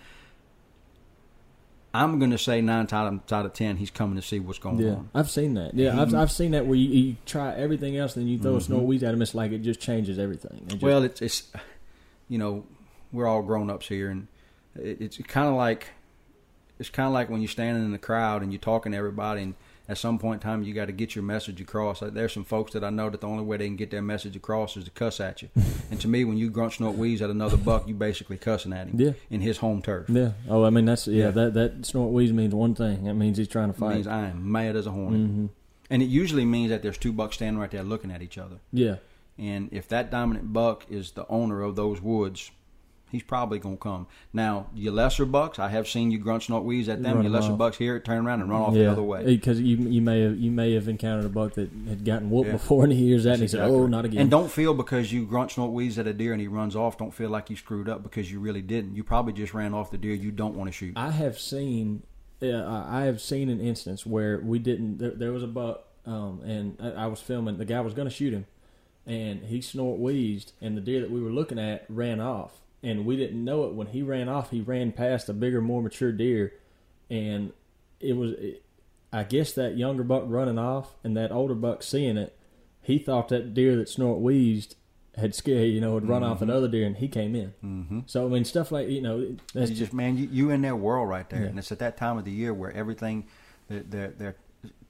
I'm 2.03 2.19
going 2.19 2.31
to 2.31 2.39
say 2.39 2.61
nine 2.61 2.87
times 2.87 3.33
out 3.33 3.47
of 3.47 3.53
ten, 3.53 3.77
he's 3.77 3.91
coming 3.91 4.17
to 4.17 4.23
see 4.23 4.39
what's 4.41 4.59
going 4.59 4.79
Yeah, 4.79 4.93
on. 4.93 5.11
I've 5.15 5.31
seen 5.31 5.55
that. 5.55 5.75
Yeah, 5.75 6.01
I've, 6.01 6.15
I've 6.15 6.33
seen 6.33 6.51
that 6.53 6.67
where 6.67 6.77
you, 6.77 6.89
you 6.89 7.17
try 7.27 7.55
everything 7.55 7.97
else, 7.97 8.15
then 8.15 8.27
you 8.27 8.39
throw 8.39 8.53
a 8.53 8.55
mm-hmm. 8.57 8.65
snort 8.65 8.85
wheeze 8.85 9.03
at 9.03 9.15
him. 9.15 9.23
It's 9.23 9.35
like 9.35 9.53
it 9.53 9.59
just 9.59 9.81
changes 9.81 10.19
everything. 10.19 10.63
It 10.67 10.73
just- 10.73 10.83
Well, 10.83 11.03
it's 11.03 11.23
it's 11.23 11.51
you 12.29 12.39
know 12.39 12.65
we're 13.13 13.27
all 13.27 13.43
grown 13.43 13.71
ups 13.71 13.89
here, 13.89 14.11
and 14.11 14.29
it, 14.75 15.01
it's 15.01 15.17
kind 15.19 15.49
of 15.49 15.55
like 15.55 15.89
it's 16.79 16.91
kind 16.91 17.07
of 17.07 17.13
like 17.13 17.31
when 17.31 17.41
you're 17.41 17.49
standing 17.49 17.85
in 17.85 17.93
the 17.93 17.99
crowd 17.99 18.43
and 18.43 18.53
you're 18.53 18.61
talking 18.61 18.93
to 18.93 18.99
everybody, 18.99 19.43
and 19.43 19.55
at 19.89 19.99
some 19.99 20.19
point 20.19 20.43
in 20.43 20.49
time 20.49 20.63
you 20.63 20.75
got 20.75 20.87
to 20.87 20.93
get 20.93 21.15
your 21.15 21.23
message 21.25 21.61
across. 21.61 22.03
Like, 22.03 22.15
There's 22.15 22.33
some 22.33 22.45
folks 22.45 22.73
that 22.73 22.83
I 22.83 22.91
know 22.91 23.09
that 23.11 23.21
the 23.21 23.27
only 23.29 23.45
way 23.45 23.57
they 23.57 23.67
can 23.67 23.77
get 23.77 23.91
their 23.91 24.03
message 24.03 24.35
across 24.37 24.77
is 24.77 24.85
to 24.85 24.91
cuss 24.91 25.21
at 25.21 25.43
you. 25.43 25.49
and 25.91 26.01
to 26.01 26.09
me, 26.09 26.25
when 26.25 26.37
you 26.37 26.51
grunt, 26.51 26.73
snort, 26.75 26.97
wheeze 26.97 27.23
at 27.23 27.31
another 27.31 27.57
buck, 27.57 27.87
you 27.87 27.95
basically 27.95 28.37
cussing 28.37 28.73
at 28.73 28.89
him 28.89 29.01
Yeah. 29.01 29.13
in 29.31 29.41
his 29.41 29.59
home 29.59 29.83
turf. 29.83 30.09
yeah. 30.09 30.33
Oh, 30.49 30.65
I 30.65 30.71
mean 30.71 30.85
that's 30.87 31.07
yeah. 31.07 31.27
Yeah. 31.27 31.31
That 31.31 31.55
that 31.55 31.87
snort 31.87 32.13
wheeze 32.13 32.33
means 32.33 32.55
one 32.55 32.75
thing. 32.75 33.05
That 33.05 33.15
means 33.15 33.39
he's 33.39 33.49
trying 33.49 33.71
to 33.73 33.77
It 33.77 33.81
fight. 33.81 33.95
means 33.95 34.07
I 34.07 34.29
am 34.29 34.51
mad 34.51 34.77
as 34.77 34.87
a 34.87 34.91
hornet, 34.91 35.21
hmm 35.21 35.47
and 35.89 36.03
it 36.03 36.07
usually 36.07 36.45
means 36.45 36.71
that 36.71 36.83
there's 36.83 36.99
two 36.99 37.13
bucks 37.13 37.37
standing 37.37 37.61
right 37.61 37.71
there 37.71 37.85
looking 37.85 38.11
at 38.11 38.21
each 38.21 38.39
other. 38.39 38.57
Yeah. 38.73 38.97
And 39.39 39.69
if 39.73 39.87
that 39.89 40.11
dominant 40.11 40.53
buck 40.53 40.85
is 40.91 41.13
the 41.13 41.25
owner 41.29 41.63
of 41.63 41.77
those 41.77 42.01
woods, 42.01 42.51
he's 43.11 43.23
probably 43.23 43.59
going 43.59 43.77
to 43.77 43.83
come. 43.83 44.07
Now, 44.33 44.67
your 44.75 44.93
lesser 44.93 45.25
bucks, 45.25 45.59
I 45.59 45.69
have 45.69 45.89
seen 45.89 46.11
you 46.11 46.19
grunt, 46.19 46.45
snort, 46.45 46.65
wheeze 46.65 46.89
at 46.89 47.03
them. 47.03 47.15
Run 47.17 47.25
Your 47.25 47.33
lesser 47.33 47.53
off. 47.53 47.59
bucks 47.59 47.77
hear 47.77 47.97
it, 47.97 48.05
turn 48.05 48.27
around 48.27 48.41
and 48.41 48.51
run 48.51 48.63
off 48.63 48.75
yeah. 48.75 48.85
the 48.85 48.93
other 48.93 49.03
way. 49.03 49.25
Because 49.25 49.61
you 49.61 49.77
you 49.77 50.01
may 50.03 50.23
have 50.23 50.39
you 50.39 50.51
may 50.51 50.75
have 50.75 50.89
encountered 50.89 51.25
a 51.25 51.29
buck 51.29 51.55
that 51.55 51.71
had 51.89 52.05
gotten 52.05 52.31
whooped 52.31 52.49
Yeah. 52.49 52.53
before, 52.55 52.85
and 52.85 52.93
he 52.93 53.07
hears 53.07 53.25
that, 53.25 53.35
and 53.35 53.39
he 53.39 53.43
That's 53.45 53.53
said, 53.53 53.69
"Oh, 53.69 53.87
not 53.87 54.05
again." 54.05 54.23
And 54.23 54.31
don't 54.31 54.51
feel 54.51 54.75
because 54.75 55.13
you 55.13 55.25
grunt, 55.25 55.53
snort, 55.53 55.73
wheeze 55.73 55.99
at 55.99 56.07
a 56.07 56.13
deer 56.13 56.33
and 56.33 56.41
he 56.41 56.49
runs 56.49 56.75
off, 56.77 56.99
don't 56.99 57.15
feel 57.15 57.31
like 57.31 57.51
you 57.51 57.57
screwed 57.57 57.89
up 57.89 58.03
because 58.03 58.31
you 58.31 58.41
really 58.41 58.63
didn't. 58.63 58.95
You 58.97 59.05
probably 59.05 59.33
just 59.33 59.55
ran 59.55 59.73
off 59.75 59.91
the 59.91 59.99
deer 59.99 60.15
you 60.15 60.31
don't 60.31 60.55
want 60.55 60.69
to 60.69 60.73
shoot. 60.73 60.95
I 60.97 61.11
have 61.11 61.39
seen, 61.39 62.03
uh, 62.43 62.85
I 62.89 63.03
have 63.03 63.21
seen 63.21 63.49
an 63.49 63.61
instance 63.61 64.05
where 64.05 64.39
we 64.41 64.59
didn't. 64.59 64.99
There, 64.99 65.11
there 65.11 65.33
was 65.33 65.43
a 65.43 65.49
buck, 65.49 65.85
um, 66.07 66.41
and 66.45 66.77
I, 66.81 67.05
I 67.05 67.07
was 67.07 67.21
filming. 67.21 67.59
The 67.59 67.65
guy 67.65 67.81
was 67.81 67.95
going 67.95 68.09
to 68.09 68.15
shoot 68.15 68.33
him, 68.33 68.47
and 69.07 69.45
he 69.45 69.61
snort 69.61 69.99
wheezed, 70.01 70.53
and 70.61 70.77
the 70.77 70.81
deer 70.81 71.01
that 71.01 71.11
we 71.11 71.21
were 71.21 71.31
looking 71.31 71.59
at 71.59 71.85
ran 71.89 72.21
off, 72.21 72.61
and 72.83 73.05
we 73.07 73.17
didn't 73.17 73.45
know 73.45 73.65
it. 73.65 73.75
When 73.75 73.89
he 73.89 74.03
ran 74.03 74.29
off, 74.29 74.51
he 74.51 74.61
ran 74.61 74.93
past 74.93 75.29
a 75.29 75.33
bigger, 75.33 75.61
more 75.61 75.83
mature 75.83 76.13
deer, 76.13 76.53
and 77.11 77.53
it 78.01 78.15
was, 78.15 78.33
it, 78.33 78.63
I 79.13 79.23
guess, 79.25 79.53
that 79.53 79.77
younger 79.77 80.03
buck 80.05 80.25
running 80.27 80.59
off, 80.59 80.95
and 81.05 81.17
that 81.17 81.33
older 81.33 81.55
buck 81.55 81.83
seeing 81.83 82.17
it, 82.17 82.37
he 82.83 82.99
thought 82.99 83.29
that 83.29 83.55
deer 83.55 83.77
that 83.77 83.89
snort 83.89 84.21
wheezed 84.21 84.77
had 85.17 85.35
scared, 85.35 85.71
you 85.71 85.81
know, 85.81 85.95
had 85.95 86.07
run 86.09 86.23
off 86.23 86.43
another 86.43 86.69
deer, 86.69 86.87
and 86.87 86.99
he 86.99 87.09
came 87.09 87.35
in. 87.35 87.55
mm-hmm. 87.65 88.01
So 88.07 88.27
I 88.27 88.29
mean, 88.29 88.45
stuff 88.45 88.71
like 88.71 88.89
you 88.89 89.01
know, 89.01 89.37
that's 89.55 89.71
You 89.71 89.77
just 89.77 89.93
man, 89.95 90.19
you, 90.19 90.29
you 90.31 90.51
in 90.51 90.61
their 90.61 90.77
world 90.77 91.09
right 91.09 91.29
there, 91.31 91.43
Yeah. 91.43 91.47
and 91.49 91.59
it's 91.59 91.73
at 91.73 91.79
that 91.79 91.97
time 91.97 92.19
of 92.19 92.25
the 92.27 92.31
year 92.33 92.53
where 92.53 92.71
everything, 92.73 93.27
they're 93.69 93.83
they're, 93.83 94.09
they're 94.19 94.37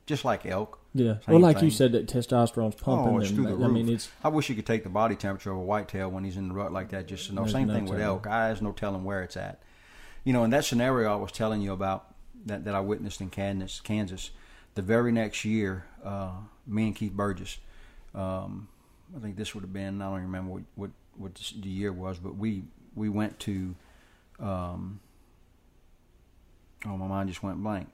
just 0.06 0.24
like 0.24 0.46
elk. 0.46 0.78
Yeah. 0.94 1.16
Well, 1.28 1.40
like 1.40 1.56
thing. 1.56 1.66
you 1.66 1.70
said, 1.70 1.92
that 1.92 2.06
testosterone's 2.06 2.76
pumping. 2.76 3.14
Oh, 3.14 3.18
it's 3.18 3.30
through 3.30 3.56
the 3.56 3.64
I 3.64 3.68
mean, 3.68 3.88
it's 3.88 4.08
I 4.24 4.28
wish 4.28 4.48
you 4.48 4.54
could 4.54 4.66
take 4.66 4.82
the 4.82 4.88
body 4.88 5.16
temperature 5.16 5.50
of 5.50 5.58
a 5.58 5.62
whitetail 5.62 6.08
when 6.10 6.24
he's 6.24 6.36
in 6.36 6.48
the 6.48 6.54
rut 6.54 6.72
like 6.72 6.90
that. 6.90 7.06
Just 7.06 7.26
to 7.26 7.34
know. 7.34 7.46
Same 7.46 7.68
no 7.68 7.74
thing 7.74 7.84
with 7.84 8.00
elk. 8.00 8.26
I 8.26 8.48
there's 8.48 8.62
no 8.62 8.72
telling 8.72 9.04
where 9.04 9.22
it's 9.22 9.36
at. 9.36 9.60
You 10.24 10.32
know, 10.32 10.44
in 10.44 10.50
that 10.50 10.64
scenario 10.64 11.12
I 11.12 11.16
was 11.16 11.32
telling 11.32 11.60
you 11.60 11.72
about 11.72 12.14
that, 12.46 12.64
that 12.64 12.74
I 12.74 12.80
witnessed 12.80 13.20
in 13.20 13.30
Kansas, 13.30 13.80
Kansas, 13.80 14.30
the 14.74 14.82
very 14.82 15.12
next 15.12 15.44
year, 15.44 15.84
uh, 16.04 16.32
me 16.66 16.86
and 16.86 16.96
Keith 16.96 17.12
Burgess, 17.12 17.58
um, 18.14 18.68
I 19.16 19.20
think 19.20 19.36
this 19.36 19.54
would 19.54 19.62
have 19.62 19.72
been 19.72 20.00
I 20.00 20.06
don't 20.06 20.14
even 20.14 20.26
remember 20.26 20.52
what, 20.52 20.62
what 20.74 20.90
what 21.16 21.34
the 21.34 21.68
year 21.68 21.92
was, 21.92 22.18
but 22.18 22.36
we 22.36 22.62
we 22.94 23.08
went 23.08 23.38
to. 23.40 23.74
Um, 24.38 25.00
oh, 26.84 26.96
my 26.96 27.06
mind 27.06 27.28
just 27.28 27.42
went 27.42 27.62
blank. 27.62 27.88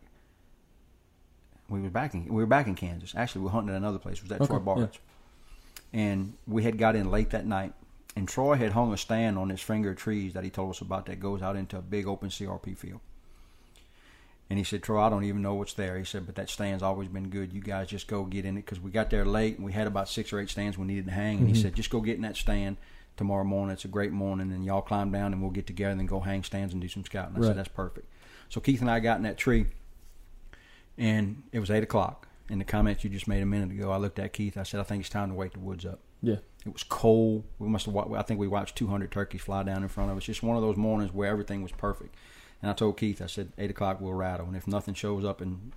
We 1.72 1.80
were 1.80 1.90
back 1.90 2.12
in 2.14 2.24
we 2.26 2.42
were 2.42 2.46
back 2.46 2.66
in 2.66 2.74
Kansas. 2.74 3.14
Actually, 3.16 3.40
we 3.40 3.44
were 3.46 3.50
hunting 3.52 3.70
at 3.74 3.78
another 3.78 3.98
place. 3.98 4.18
It 4.18 4.24
was 4.24 4.32
at 4.32 4.40
Okay, 4.42 4.48
Troy 4.48 4.58
Barnes, 4.58 4.98
and 5.92 6.34
we 6.46 6.62
had 6.64 6.76
got 6.78 6.94
in 6.94 7.10
late 7.10 7.30
that 7.30 7.46
night. 7.46 7.72
And 8.14 8.28
Troy 8.28 8.56
had 8.56 8.72
hung 8.72 8.92
a 8.92 8.98
stand 8.98 9.38
on 9.38 9.48
this 9.48 9.62
finger 9.62 9.92
of 9.92 9.96
trees 9.96 10.34
that 10.34 10.44
he 10.44 10.50
told 10.50 10.68
us 10.70 10.82
about 10.82 11.06
that 11.06 11.18
goes 11.18 11.40
out 11.40 11.56
into 11.56 11.78
a 11.78 11.80
big 11.80 12.06
open 12.06 12.28
CRP 12.28 12.76
field. 12.76 13.00
And 14.50 14.58
he 14.58 14.64
said, 14.66 14.82
Troy, 14.82 15.00
I 15.00 15.08
don't 15.08 15.24
even 15.24 15.40
know 15.40 15.54
what's 15.54 15.72
there. 15.72 15.96
He 15.96 16.04
said, 16.04 16.26
but 16.26 16.34
that 16.34 16.50
stand's 16.50 16.82
always 16.82 17.08
been 17.08 17.30
good. 17.30 17.54
You 17.54 17.62
guys 17.62 17.88
just 17.88 18.06
go 18.06 18.24
get 18.24 18.44
in 18.44 18.58
it 18.58 18.66
because 18.66 18.80
we 18.80 18.90
got 18.90 19.08
there 19.08 19.24
late 19.24 19.56
and 19.56 19.64
we 19.64 19.72
had 19.72 19.86
about 19.86 20.10
six 20.10 20.30
or 20.30 20.40
eight 20.40 20.50
stands 20.50 20.76
we 20.76 20.84
needed 20.86 21.06
to 21.06 21.10
hang. 21.12 21.38
And 21.38 21.48
he 21.48 21.54
Mhm. 21.54 21.62
said, 21.62 21.74
just 21.74 21.88
go 21.88 22.02
get 22.02 22.16
in 22.16 22.22
that 22.22 22.36
stand 22.36 22.76
tomorrow 23.16 23.44
morning. 23.44 23.72
It's 23.72 23.86
a 23.86 23.88
great 23.88 24.12
morning, 24.12 24.52
and 24.52 24.62
y'all 24.62 24.82
climb 24.82 25.10
down 25.10 25.32
and 25.32 25.40
we'll 25.40 25.50
get 25.52 25.66
together 25.66 25.98
and 25.98 26.06
go 26.06 26.20
hang 26.20 26.44
stands 26.44 26.74
and 26.74 26.82
do 26.82 26.88
some 26.88 27.02
scouting. 27.02 27.34
I 27.36 27.38
Right. 27.38 27.46
said, 27.48 27.56
that's 27.56 27.68
perfect. 27.68 28.06
So 28.50 28.60
Keith 28.60 28.82
and 28.82 28.90
I 28.90 29.00
got 29.00 29.16
in 29.16 29.22
that 29.22 29.38
tree, 29.38 29.68
and 30.98 31.42
it 31.52 31.58
was 31.60 31.70
eight 31.70 31.82
o'clock. 31.82 32.28
In 32.48 32.58
the 32.58 32.64
comments 32.64 33.02
you 33.04 33.10
just 33.10 33.28
made 33.28 33.42
a 33.42 33.46
minute 33.46 33.70
ago, 33.70 33.90
I 33.90 33.96
looked 33.96 34.18
at 34.18 34.32
Keith. 34.32 34.56
I 34.58 34.62
said, 34.62 34.80
I 34.80 34.82
think 34.82 35.00
it's 35.00 35.08
time 35.08 35.28
to 35.30 35.34
wake 35.34 35.52
the 35.52 35.58
woods 35.60 35.86
up. 35.86 36.00
Yeah. 36.20 36.36
It 36.66 36.72
was 36.72 36.82
cold. 36.82 37.44
We 37.58 37.68
must 37.68 37.86
have. 37.86 37.96
I 37.96 38.22
think 38.22 38.38
we 38.38 38.46
watched 38.48 38.76
200 38.76 39.10
turkeys 39.10 39.40
fly 39.40 39.62
down 39.62 39.82
in 39.82 39.88
front 39.88 40.10
of 40.10 40.16
us. 40.16 40.24
Just 40.24 40.42
one 40.42 40.56
of 40.56 40.62
those 40.62 40.76
mornings 40.76 41.12
where 41.12 41.30
everything 41.30 41.62
was 41.62 41.72
perfect. 41.72 42.14
And 42.60 42.70
I 42.70 42.74
told 42.74 42.96
Keith, 42.98 43.20
I 43.22 43.26
said, 43.26 43.52
eight 43.58 43.70
o'clock 43.70 44.00
we'll 44.00 44.12
rattle, 44.14 44.46
and 44.46 44.56
if 44.56 44.68
nothing 44.68 44.94
shows 44.94 45.24
up 45.24 45.40
in 45.42 45.72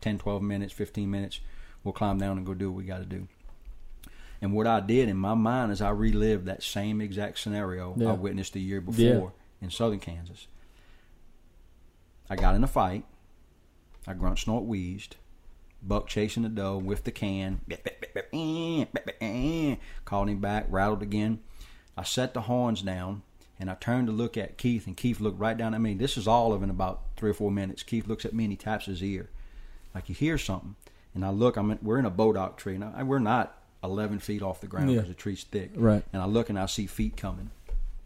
10, 0.00 0.18
12 0.18 0.42
minutes, 0.42 0.72
15 0.72 1.08
minutes, 1.10 1.40
we'll 1.84 1.92
climb 1.92 2.18
down 2.18 2.38
and 2.38 2.46
go 2.46 2.54
do 2.54 2.70
what 2.72 2.76
we 2.78 2.84
got 2.84 2.98
to 2.98 3.04
do. 3.04 3.28
And 4.42 4.52
what 4.52 4.66
I 4.66 4.80
did 4.80 5.08
in 5.08 5.16
my 5.16 5.34
mind 5.34 5.70
is 5.72 5.80
I 5.80 5.90
relived 5.90 6.46
that 6.46 6.62
same 6.62 7.00
exact 7.00 7.38
scenario 7.38 7.94
Yeah. 7.96 8.10
I 8.10 8.12
witnessed 8.14 8.54
the 8.54 8.60
year 8.60 8.80
before 8.80 9.02
Yeah. 9.04 9.28
in 9.60 9.70
southern 9.70 10.00
Kansas. 10.00 10.48
I 12.28 12.36
got 12.36 12.54
in 12.54 12.64
a 12.64 12.68
fight. 12.68 13.04
I 14.06 14.12
grunt, 14.14 14.38
snort, 14.38 14.64
wheezed. 14.64 15.16
Buck 15.82 16.06
chasing 16.06 16.42
the 16.44 16.48
doe 16.48 16.78
with 16.78 17.04
the 17.04 17.12
can. 17.12 17.60
Called 20.04 20.28
him 20.28 20.40
back, 20.40 20.66
rattled 20.68 21.02
again. 21.02 21.40
I 21.96 22.02
set 22.04 22.34
the 22.34 22.42
horns 22.42 22.82
down 22.82 23.22
and 23.60 23.70
I 23.70 23.74
turned 23.74 24.08
to 24.08 24.12
look 24.12 24.36
at 24.36 24.58
Keith, 24.58 24.86
and 24.86 24.96
Keith 24.96 25.20
looked 25.20 25.38
right 25.38 25.56
down 25.56 25.74
at 25.74 25.80
me. 25.80 25.94
This 25.94 26.16
is 26.16 26.26
all 26.26 26.52
of 26.52 26.62
in 26.62 26.70
about 26.70 27.02
three 27.16 27.30
or 27.30 27.34
four 27.34 27.50
minutes. 27.52 27.82
Keith 27.84 28.08
looks 28.08 28.24
at 28.24 28.34
me 28.34 28.44
and 28.44 28.52
he 28.52 28.56
taps 28.56 28.86
his 28.86 29.02
ear, 29.02 29.30
like 29.94 30.06
he 30.06 30.12
hears 30.12 30.42
something. 30.42 30.74
And 31.14 31.24
I 31.24 31.30
look. 31.30 31.56
I'm 31.56 31.70
in, 31.70 31.78
we're 31.80 31.98
in 32.00 32.04
a 32.04 32.10
bodock 32.10 32.56
tree. 32.56 32.76
Now 32.76 32.92
we're 33.04 33.20
not 33.20 33.56
11 33.84 34.18
feet 34.18 34.42
off 34.42 34.60
the 34.60 34.66
ground 34.66 34.90
Yeah. 34.90 34.96
because 34.96 35.08
the 35.08 35.14
tree's 35.14 35.44
thick. 35.44 35.70
Right. 35.76 36.02
And 36.12 36.20
I 36.20 36.26
look 36.26 36.48
and 36.48 36.58
I 36.58 36.66
see 36.66 36.86
feet 36.86 37.16
coming, 37.16 37.50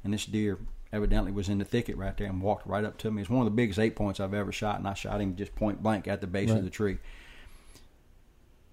and 0.04 0.12
this 0.12 0.26
deer 0.26 0.58
evidently 0.92 1.32
was 1.32 1.48
in 1.48 1.58
the 1.58 1.64
thicket 1.64 1.96
right 1.96 2.16
there 2.16 2.26
and 2.28 2.40
walked 2.40 2.66
right 2.66 2.84
up 2.84 2.96
to 2.98 3.10
me. 3.10 3.20
It's 3.22 3.30
one 3.30 3.40
of 3.40 3.52
the 3.52 3.56
biggest 3.56 3.78
eight 3.78 3.94
points 3.96 4.20
I've 4.20 4.34
ever 4.34 4.52
shot, 4.52 4.78
and 4.78 4.88
I 4.88 4.94
shot 4.94 5.20
him 5.20 5.36
just 5.36 5.54
point 5.54 5.82
blank 5.82 6.08
at 6.08 6.20
the 6.20 6.26
base 6.26 6.48
Right. 6.50 6.58
of 6.58 6.64
the 6.64 6.70
tree. 6.70 6.98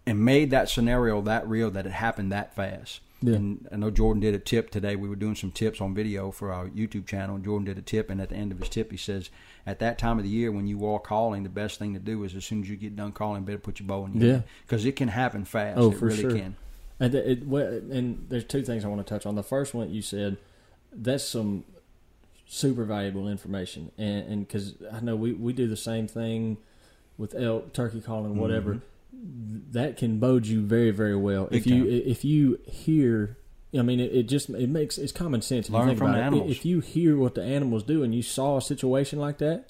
And 0.08 0.24
made 0.24 0.52
that 0.52 0.70
scenario 0.70 1.22
that 1.24 1.48
real 1.48 1.72
that 1.72 1.86
it 1.88 1.92
happened 1.92 2.32
that 2.32 2.56
fast. 2.56 3.00
Yeah. 3.22 3.36
And 3.36 3.68
I 3.72 3.78
know 3.78 3.90
Jordan 3.90 4.22
did 4.22 4.36
a 4.36 4.40
tip 4.40 4.70
today. 4.70 4.96
We 4.96 5.10
were 5.10 5.16
doing 5.16 5.34
some 5.36 5.50
tips 5.50 5.82
on 5.82 5.96
video 5.96 6.30
for 6.30 6.52
our 6.52 6.68
YouTube 6.68 7.08
channel. 7.08 7.36
And 7.36 7.44
Jordan 7.44 7.66
did 7.66 7.78
a 7.80 7.82
tip, 7.82 8.12
and 8.12 8.22
at 8.22 8.30
the 8.30 8.36
end 8.36 8.52
of 8.52 8.60
his 8.60 8.70
tip, 8.70 8.92
he 8.92 8.98
says, 8.98 9.32
"At 9.66 9.80
that 9.80 9.98
time 9.98 10.20
of 10.20 10.24
the 10.24 10.30
year 10.30 10.52
when 10.52 10.68
you 10.68 10.86
are 10.86 11.00
calling, 11.00 11.42
the 11.42 11.50
best 11.50 11.80
thing 11.80 11.94
to 11.96 12.00
do 12.00 12.24
is 12.24 12.36
as 12.36 12.46
soon 12.46 12.62
as 12.62 12.70
you 12.70 12.76
get 12.76 12.96
done 12.96 13.14
calling, 13.14 13.44
better 13.46 13.58
put 13.58 13.80
your 13.80 13.88
bow 13.88 14.06
in 14.06 14.14
your 14.22 14.32
Yeah. 14.32 14.42
because 14.68 14.86
it 14.86 14.96
can 14.96 15.08
happen 15.08 15.44
fast. 15.44 15.80
Oh, 15.80 15.92
it 15.92 15.98
for 15.98 16.06
really 16.06 16.22
sure. 16.22 16.32
can. 16.36 16.56
And 17.00 17.16
it, 17.16 17.42
it, 17.44 17.84
and 17.92 18.26
there's 18.30 18.44
two 18.46 18.62
things 18.62 18.86
I 18.86 18.90
want 18.90 19.06
to 19.06 19.12
touch 19.12 19.26
on. 19.26 19.34
The 19.36 19.44
first 19.44 19.74
one 19.74 19.92
you 19.92 20.04
said 20.04 20.38
that's 20.94 21.24
some 21.24 21.64
super 22.46 22.84
valuable 22.86 23.28
information, 23.28 23.92
and 23.98 24.28
and 24.28 24.48
because 24.48 24.76
I 24.92 25.00
know 25.00 25.16
we 25.16 25.34
we 25.34 25.54
do 25.54 25.68
the 25.68 25.78
same 25.78 26.08
thing 26.08 26.58
with 27.18 27.36
elk, 27.36 27.74
turkey 27.74 28.02
calling, 28.02 28.38
whatever. 28.38 28.76
Mm-hmm. 28.76 29.72
That 29.72 29.98
can 29.98 30.20
bode 30.20 30.46
you 30.46 30.62
very 30.62 30.92
very 30.92 31.16
well 31.16 31.46
Big 31.46 31.62
if 31.62 31.68
you 31.68 31.84
time. 31.84 32.04
if 32.06 32.26
you 32.26 32.60
hear. 32.66 33.38
I 33.78 33.82
mean, 33.82 34.00
it, 34.00 34.14
it 34.14 34.24
just 34.24 34.50
it 34.50 34.70
makes 34.70 34.98
it's 34.98 35.12
common 35.12 35.42
sense. 35.42 35.68
If 35.68 35.74
you 35.74 35.80
Learn 35.80 35.88
think 35.88 36.00
from 36.00 36.08
about 36.08 36.18
the 36.18 36.22
it. 36.22 36.28
animals. 36.28 36.52
If 36.52 36.66
you 36.66 36.80
hear 36.80 37.18
what 37.18 37.36
the 37.36 37.44
animals 37.44 37.84
do 37.84 38.04
and 38.04 38.16
you 38.16 38.22
saw 38.22 38.58
a 38.58 38.62
situation 38.62 39.20
like 39.20 39.40
that, 39.40 39.70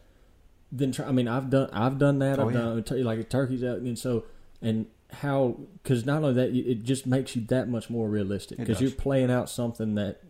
then 0.71 0.91
try. 0.91 1.07
I 1.07 1.11
mean, 1.11 1.27
I've 1.27 1.49
done 1.49 1.69
I've 1.71 1.97
done 1.97 2.19
that. 2.19 2.39
Oh, 2.39 2.47
I've 2.47 2.53
yeah. 2.53 2.81
done 2.81 3.03
like 3.03 3.29
turkeys 3.29 3.63
out, 3.63 3.77
and 3.77 3.97
so 3.97 4.25
and 4.61 4.87
how 5.11 5.57
because 5.81 6.05
not 6.05 6.23
only 6.23 6.33
that 6.33 6.53
it 6.53 6.83
just 6.83 7.05
makes 7.07 7.35
you 7.35 7.41
that 7.43 7.69
much 7.69 7.89
more 7.89 8.09
realistic 8.09 8.57
because 8.57 8.81
you're 8.81 8.91
playing 8.91 9.31
out 9.31 9.49
something 9.49 9.95
that 9.95 10.21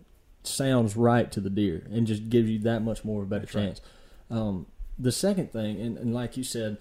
sounds 0.48 0.96
right 0.96 1.32
to 1.32 1.40
the 1.40 1.50
deer 1.50 1.86
and 1.92 2.06
just 2.08 2.30
gives 2.30 2.50
you 2.50 2.60
that 2.60 2.82
much 2.82 3.04
more 3.04 3.22
of 3.22 3.28
a 3.28 3.30
better 3.30 3.46
That's 3.46 3.56
right. 3.56 3.66
chance. 3.66 3.82
Um, 4.30 4.66
the 4.98 5.12
second 5.12 5.52
thing, 5.52 5.80
and, 5.82 5.98
and 5.98 6.14
like 6.14 6.38
you 6.38 6.44
said, 6.44 6.78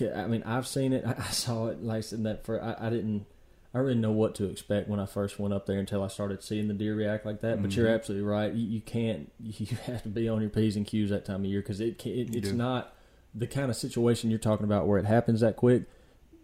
I 0.00 0.26
mean, 0.26 0.42
I've 0.44 0.66
seen 0.66 0.92
it. 0.92 1.04
I, 1.18 1.30
saw 1.30 1.66
it. 1.66 1.82
Like 1.82 1.98
I 1.98 2.00
said, 2.00 2.22
that 2.24 2.44
for 2.44 2.62
I, 2.62 2.86
I 2.86 2.90
didn't. 2.90 3.26
I 3.72 3.78
really 3.78 3.94
know 3.98 4.10
what 4.10 4.34
to 4.36 4.46
expect 4.46 4.88
when 4.88 4.98
I 4.98 5.06
first 5.06 5.38
went 5.38 5.54
up 5.54 5.66
there 5.66 5.78
until 5.78 6.02
I 6.02 6.08
started 6.08 6.42
seeing 6.42 6.66
the 6.66 6.74
deer 6.74 6.94
react 6.96 7.24
like 7.24 7.40
that. 7.42 7.62
But 7.62 7.76
you're 7.76 7.86
Mhm. 7.86 7.94
absolutely 7.94 8.26
right. 8.28 8.52
You, 8.52 8.66
you 8.66 8.80
can't. 8.80 9.30
You 9.40 9.76
have 9.86 10.02
to 10.04 10.08
be 10.08 10.28
on 10.28 10.40
your 10.40 10.50
p's 10.50 10.74
and 10.76 10.84
q's 10.86 11.10
that 11.10 11.24
time 11.24 11.40
of 11.44 11.44
year 11.46 11.60
because 11.60 11.80
it, 11.80 12.04
it 12.04 12.34
it's 12.34 12.50
not 12.50 12.94
the 13.34 13.46
kind 13.46 13.70
of 13.70 13.76
situation 13.76 14.28
you're 14.30 14.40
talking 14.40 14.64
about 14.64 14.88
where 14.88 14.98
it 14.98 15.04
happens 15.04 15.40
that 15.40 15.54
quick. 15.56 15.84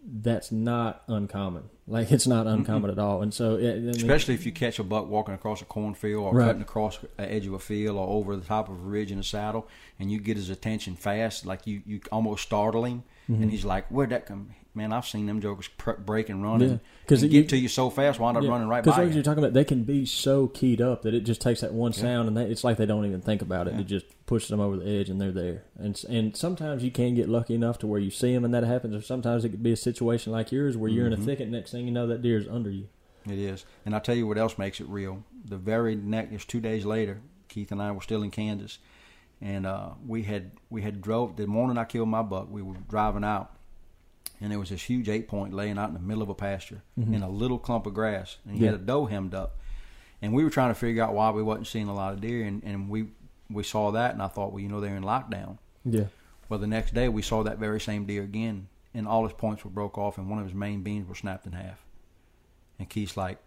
That's 0.09 0.53
not 0.53 1.03
uncommon. 1.09 1.63
Like 1.85 2.11
it's 2.13 2.27
not 2.27 2.47
uncommon 2.47 2.89
at 2.89 2.97
all. 2.97 3.21
And 3.21 3.33
so, 3.33 3.55
it, 3.55 3.73
I 3.73 3.79
mean, 3.79 3.89
Especially 3.89 4.33
if 4.35 4.45
you 4.45 4.53
catch 4.53 4.79
a 4.79 4.83
buck 4.83 5.09
walking 5.09 5.33
across 5.33 5.61
a 5.61 5.65
cornfield 5.65 6.23
or 6.23 6.33
Right. 6.33 6.45
cutting 6.45 6.61
across 6.61 6.97
the 6.99 7.09
edge 7.31 7.45
of 7.45 7.53
a 7.53 7.59
field 7.59 7.97
or 7.97 8.07
over 8.07 8.35
the 8.37 8.45
top 8.45 8.69
of 8.69 8.75
a 8.75 8.87
ridge 8.87 9.11
in 9.11 9.19
a 9.19 9.23
saddle, 9.23 9.67
and 9.99 10.09
you 10.11 10.19
get 10.19 10.37
his 10.37 10.49
attention 10.49 10.95
fast, 10.95 11.45
like 11.45 11.67
you, 11.67 11.81
you 11.85 11.99
almost 12.11 12.43
startle 12.43 12.85
him, 12.85 13.03
Mm-hmm. 13.29 13.41
and 13.43 13.51
he's 13.51 13.65
like, 13.65 13.87
"Where'd 13.89 14.09
that 14.11 14.25
come?" 14.25 14.51
Man, 14.73 14.93
I've 14.93 15.07
seen 15.07 15.25
them 15.25 15.41
jokers 15.41 15.67
pr- 15.69 15.93
break 15.93 16.29
and 16.29 16.43
run, 16.43 16.59
Yeah. 16.61 16.67
and 16.67 16.79
'Cause 17.07 17.23
and 17.23 17.33
you- 17.33 17.41
get 17.41 17.49
to 17.49 17.57
you 17.57 17.67
so 17.67 17.89
fast, 17.89 18.19
wind 18.19 18.37
up 18.37 18.43
running 18.47 18.67
right 18.67 18.83
Because 18.83 18.97
by 18.97 19.03
you. 19.05 19.09
you're 19.15 19.23
talking 19.23 19.43
about, 19.43 19.53
they 19.53 19.63
can 19.65 19.83
be 19.83 20.05
so 20.05 20.47
keyed 20.47 20.81
up 20.81 21.01
that 21.01 21.15
it 21.15 21.21
just 21.21 21.41
takes 21.41 21.61
that 21.61 21.73
one 21.73 21.93
Yeah. 21.93 22.01
sound, 22.01 22.27
and 22.27 22.37
they, 22.37 22.45
it's 22.45 22.63
like 22.63 22.77
they 22.77 22.85
don't 22.85 23.03
even 23.05 23.19
think 23.21 23.41
about 23.41 23.67
it. 23.67 23.73
Yeah. 23.73 23.79
It 23.81 23.87
just 23.87 24.05
pushes 24.27 24.49
them 24.49 24.59
over 24.59 24.77
the 24.77 24.87
edge, 24.87 25.09
and 25.09 25.19
they're 25.19 25.31
there. 25.31 25.63
And 25.77 25.99
and 26.07 26.37
sometimes 26.37 26.83
you 26.83 26.91
can 26.91 27.15
get 27.15 27.27
lucky 27.27 27.55
enough 27.55 27.79
to 27.79 27.87
where 27.87 27.99
you 27.99 28.11
see 28.11 28.33
them, 28.33 28.45
and 28.45 28.53
that 28.53 28.63
happens. 28.63 28.93
Or 28.95 29.01
sometimes 29.01 29.43
it 29.43 29.49
could 29.49 29.63
be 29.63 29.71
a 29.71 29.75
situation 29.77 30.31
like 30.31 30.51
yours 30.51 30.77
where 30.77 30.91
you're 30.91 31.07
in 31.07 31.13
a 31.13 31.17
Mhm. 31.17 31.25
thicket. 31.25 31.49
Next 31.49 31.71
thing 31.71 31.85
you 31.85 31.91
know, 31.91 32.05
that 32.07 32.21
deer 32.21 32.37
is 32.37 32.47
under 32.47 32.69
you. 32.69 32.85
It 33.25 33.39
is, 33.39 33.65
and 33.83 33.93
I'll 33.95 33.99
tell 34.01 34.15
you 34.15 34.27
what 34.27 34.37
else 34.37 34.57
makes 34.59 34.79
it 34.79 34.87
real. 34.87 35.23
The 35.43 35.57
very 35.57 35.95
next, 35.95 36.31
it's 36.33 36.45
two 36.45 36.61
days 36.61 36.85
later, 36.85 37.19
Keith 37.49 37.71
and 37.71 37.81
I 37.81 37.91
were 37.91 38.01
still 38.01 38.21
in 38.23 38.29
Kansas, 38.31 38.77
and 39.41 39.65
uh, 39.65 39.89
we 40.05 40.23
had 40.23 40.51
we 40.69 40.81
had 40.81 41.01
drove 41.01 41.35
the 41.35 41.47
morning 41.47 41.77
I 41.77 41.85
killed 41.85 42.09
my 42.09 42.21
buck. 42.23 42.47
We 42.51 42.61
were 42.61 42.75
driving 42.89 43.23
out, 43.23 43.55
and 44.41 44.51
there 44.51 44.59
was 44.59 44.69
this 44.69 44.83
huge 44.83 45.09
eight 45.09 45.27
point 45.27 45.53
laying 45.53 45.77
out 45.77 45.87
in 45.89 45.93
the 45.93 45.99
middle 45.99 46.23
of 46.23 46.29
a 46.29 46.35
pasture 46.35 46.81
Mhm. 46.99 47.13
in 47.15 47.21
a 47.23 47.29
little 47.29 47.59
clump 47.59 47.85
of 47.85 47.93
grass, 47.93 48.37
and 48.45 48.55
he 48.57 48.63
Yeah. 48.65 48.71
had 48.71 48.81
a 48.81 48.83
doe 48.83 49.05
hemmed 49.05 49.33
up, 49.35 49.57
and 50.21 50.33
we 50.33 50.43
were 50.43 50.49
trying 50.49 50.69
to 50.71 50.75
figure 50.75 51.03
out 51.03 51.13
why 51.13 51.29
we 51.31 51.43
wasn't 51.43 51.67
seeing 51.67 51.87
a 51.87 51.93
lot 51.93 52.13
of 52.13 52.21
deer, 52.21 52.45
and, 52.45 52.63
and 52.63 52.89
we 52.89 53.07
we 53.49 53.63
saw 53.63 53.91
that, 53.91 54.11
and 54.13 54.21
I 54.21 54.27
thought, 54.27 54.51
well, 54.51 54.59
you 54.59 54.67
know, 54.67 54.81
they're 54.81 54.95
in 54.97 55.03
lockdown. 55.03 55.57
Yeah, 55.85 56.07
Well, 56.49 56.59
the 56.59 56.67
next 56.67 56.93
day 56.93 57.07
we 57.07 57.21
saw 57.21 57.43
that 57.43 57.57
very 57.59 57.79
same 57.79 58.05
deer 58.05 58.23
again, 58.23 58.67
and 58.93 59.07
all 59.07 59.23
his 59.23 59.31
points 59.33 59.63
were 59.63 59.71
broke 59.71 59.97
off, 59.97 60.17
and 60.17 60.29
one 60.29 60.37
of 60.39 60.45
his 60.45 60.53
main 60.53 60.81
beams 60.83 61.07
were 61.07 61.15
snapped 61.15 61.45
in 61.45 61.53
half. 61.53 61.85
And 62.77 62.89
Keith's 62.89 63.15
like, 63.15 63.37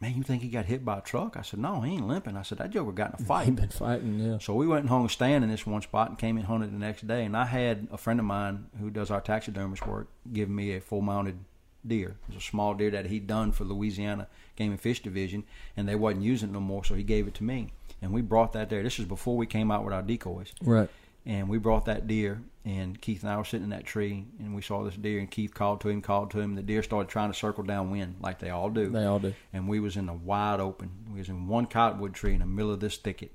"Man, 0.00 0.16
you 0.16 0.22
think 0.22 0.42
he 0.42 0.48
got 0.48 0.66
hit 0.66 0.84
by 0.84 0.98
a 0.98 1.00
truck?" 1.00 1.36
I 1.36 1.42
said, 1.42 1.60
"No, 1.60 1.80
he 1.80 1.94
ain't 1.94 2.06
limping." 2.06 2.36
I 2.36 2.42
said, 2.42 2.58
"That 2.58 2.70
joker 2.70 2.92
got 2.92 3.18
in 3.18 3.24
a 3.24 3.26
fight. 3.28 3.46
he 3.46 3.50
been 3.52 3.68
fighting. 3.68 4.18
Yeah, 4.18 4.38
So 4.38 4.54
we 4.54 4.66
went 4.66 4.80
and 4.80 4.88
hung 4.88 5.04
a 5.06 5.08
stand 5.08 5.44
in 5.44 5.50
this 5.50 5.66
one 5.66 5.82
spot 5.82 6.08
and 6.08 6.18
came 6.18 6.38
in 6.38 6.44
hunted 6.44 6.72
the 6.72 6.78
next 6.78 7.06
day. 7.06 7.24
And 7.24 7.36
I 7.36 7.44
had 7.44 7.88
a 7.90 7.98
friend 7.98 8.20
of 8.20 8.26
mine 8.26 8.66
who 8.78 8.90
does 8.90 9.10
our 9.10 9.20
taxidermist 9.20 9.86
work 9.86 10.08
give 10.32 10.48
me 10.48 10.74
a 10.74 10.80
full 10.80 11.00
mounted 11.00 11.38
deer. 11.86 12.16
It 12.28 12.34
was 12.34 12.42
a 12.42 12.46
small 12.46 12.74
deer 12.74 12.90
that 12.90 13.06
he'd 13.06 13.26
done 13.26 13.52
for 13.52 13.64
Louisiana 13.64 14.28
Game 14.56 14.72
and 14.72 14.80
Fish 14.80 15.02
Division, 15.02 15.44
and 15.76 15.88
they 15.88 15.94
wasn't 15.94 16.24
using 16.24 16.50
it 16.50 16.52
no 16.52 16.60
more, 16.60 16.84
so 16.84 16.94
he 16.94 17.02
gave 17.02 17.26
it 17.28 17.34
to 17.34 17.44
me. 17.44 17.68
And 18.02 18.12
we 18.12 18.20
brought 18.20 18.52
that 18.52 18.68
there. 18.70 18.82
This 18.82 18.98
was 18.98 19.06
before 19.06 19.36
we 19.36 19.46
came 19.46 19.70
out 19.70 19.84
with 19.84 19.94
our 19.94 20.02
decoys 20.02 20.52
right. 20.62 20.88
and 21.26 21.48
we 21.48 21.58
brought 21.58 21.86
that 21.86 22.06
deer 22.06 22.42
and 22.68 23.00
Keith 23.00 23.22
and 23.22 23.32
I 23.32 23.38
were 23.38 23.46
sitting 23.46 23.64
in 23.64 23.70
that 23.70 23.86
tree 23.86 24.26
and 24.38 24.54
we 24.54 24.60
saw 24.60 24.84
this 24.84 24.94
deer 24.94 25.20
and 25.20 25.30
Keith 25.30 25.54
called 25.54 25.80
to 25.80 25.88
him, 25.88 26.02
called 26.02 26.30
to 26.32 26.40
him. 26.40 26.50
And 26.50 26.58
the 26.58 26.62
deer 26.62 26.82
started 26.82 27.08
trying 27.08 27.32
to 27.32 27.38
circle 27.38 27.64
downwind 27.64 28.16
like 28.20 28.40
they 28.40 28.50
all 28.50 28.68
do. 28.68 28.90
They 28.90 29.06
all 29.06 29.18
do. 29.18 29.32
and 29.54 29.66
we 29.66 29.80
was 29.80 29.96
in 29.96 30.04
the 30.04 30.12
wide 30.12 30.60
open. 30.60 30.90
We 31.10 31.18
was 31.18 31.30
in 31.30 31.48
one 31.48 31.64
cottonwood 31.64 32.12
tree 32.12 32.34
in 32.34 32.40
the 32.40 32.46
middle 32.46 32.70
of 32.70 32.80
this 32.80 32.98
thicket. 32.98 33.32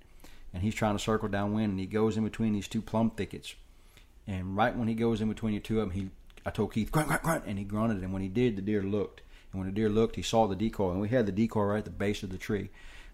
And 0.53 0.61
he's 0.61 0.75
trying 0.75 0.95
to 0.95 1.03
circle 1.03 1.29
downwind 1.29 1.71
and 1.71 1.79
he 1.79 1.87
goes 1.87 2.15
in 2.15 2.23
between 2.23 2.53
these 2.53 2.67
two 2.67 2.83
plum 2.83 3.09
thickets. 3.09 3.55
And 4.27 4.55
right 4.55 4.75
when 4.75 4.87
he 4.87 4.93
goes 4.93 5.19
in 5.19 5.29
between 5.29 5.55
the 5.55 5.61
two 5.61 5.81
of 5.81 5.89
them, 5.89 5.97
he 5.97 6.09
I 6.45 6.51
told 6.51 6.73
Keith, 6.73 6.91
grunt, 6.91 7.07
grunt, 7.07 7.23
grunt, 7.23 7.45
and 7.47 7.57
he 7.57 7.63
grunted. 7.63 8.03
And 8.03 8.13
when 8.13 8.21
he 8.21 8.27
did, 8.27 8.55
the 8.55 8.61
deer 8.61 8.83
looked. 8.83 9.21
And 9.51 9.59
when 9.59 9.67
the 9.67 9.75
deer 9.75 9.89
looked, 9.89 10.15
he 10.15 10.21
saw 10.21 10.45
the 10.45 10.55
decoy. 10.55 10.91
And 10.91 11.01
we 11.01 11.09
had 11.09 11.25
the 11.25 11.31
decoy 11.31 11.63
right 11.63 11.77
at 11.79 11.85
the 11.85 11.91
base 11.91 12.21
of 12.21 12.29
the 12.29 12.37
tree. 12.37 12.69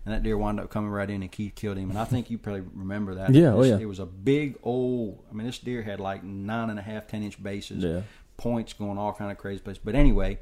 And 0.05 0.13
that 0.13 0.23
deer 0.23 0.37
wound 0.37 0.59
up 0.59 0.69
coming 0.69 0.89
right 0.89 1.09
in, 1.09 1.21
and 1.21 1.31
Keith 1.31 1.53
killed 1.55 1.77
him. 1.77 1.89
And 1.89 1.99
I 1.99 2.05
think 2.05 2.31
you 2.31 2.37
probably 2.37 2.63
remember 2.73 3.15
that. 3.15 3.33
Yeah, 3.33 3.53
oh, 3.53 3.63
yeah. 3.63 3.77
It 3.77 3.85
was 3.87 3.99
a 3.99 4.05
big 4.05 4.57
old. 4.63 5.23
I 5.29 5.33
mean, 5.33 5.45
this 5.45 5.59
deer 5.59 5.81
had 5.83 5.99
like 5.99 6.23
nine 6.23 6.69
and 6.69 6.79
a 6.79 6.81
half, 6.81 7.05
ten 7.07 7.21
inch 7.21 7.41
bases, 7.41 7.83
Yeah. 7.83 8.01
points 8.37 8.73
going 8.73 8.97
all 8.97 9.13
kind 9.13 9.29
of 9.31 9.37
crazy 9.37 9.59
places. 9.61 9.81
But 9.83 9.95
anyway, 9.95 10.39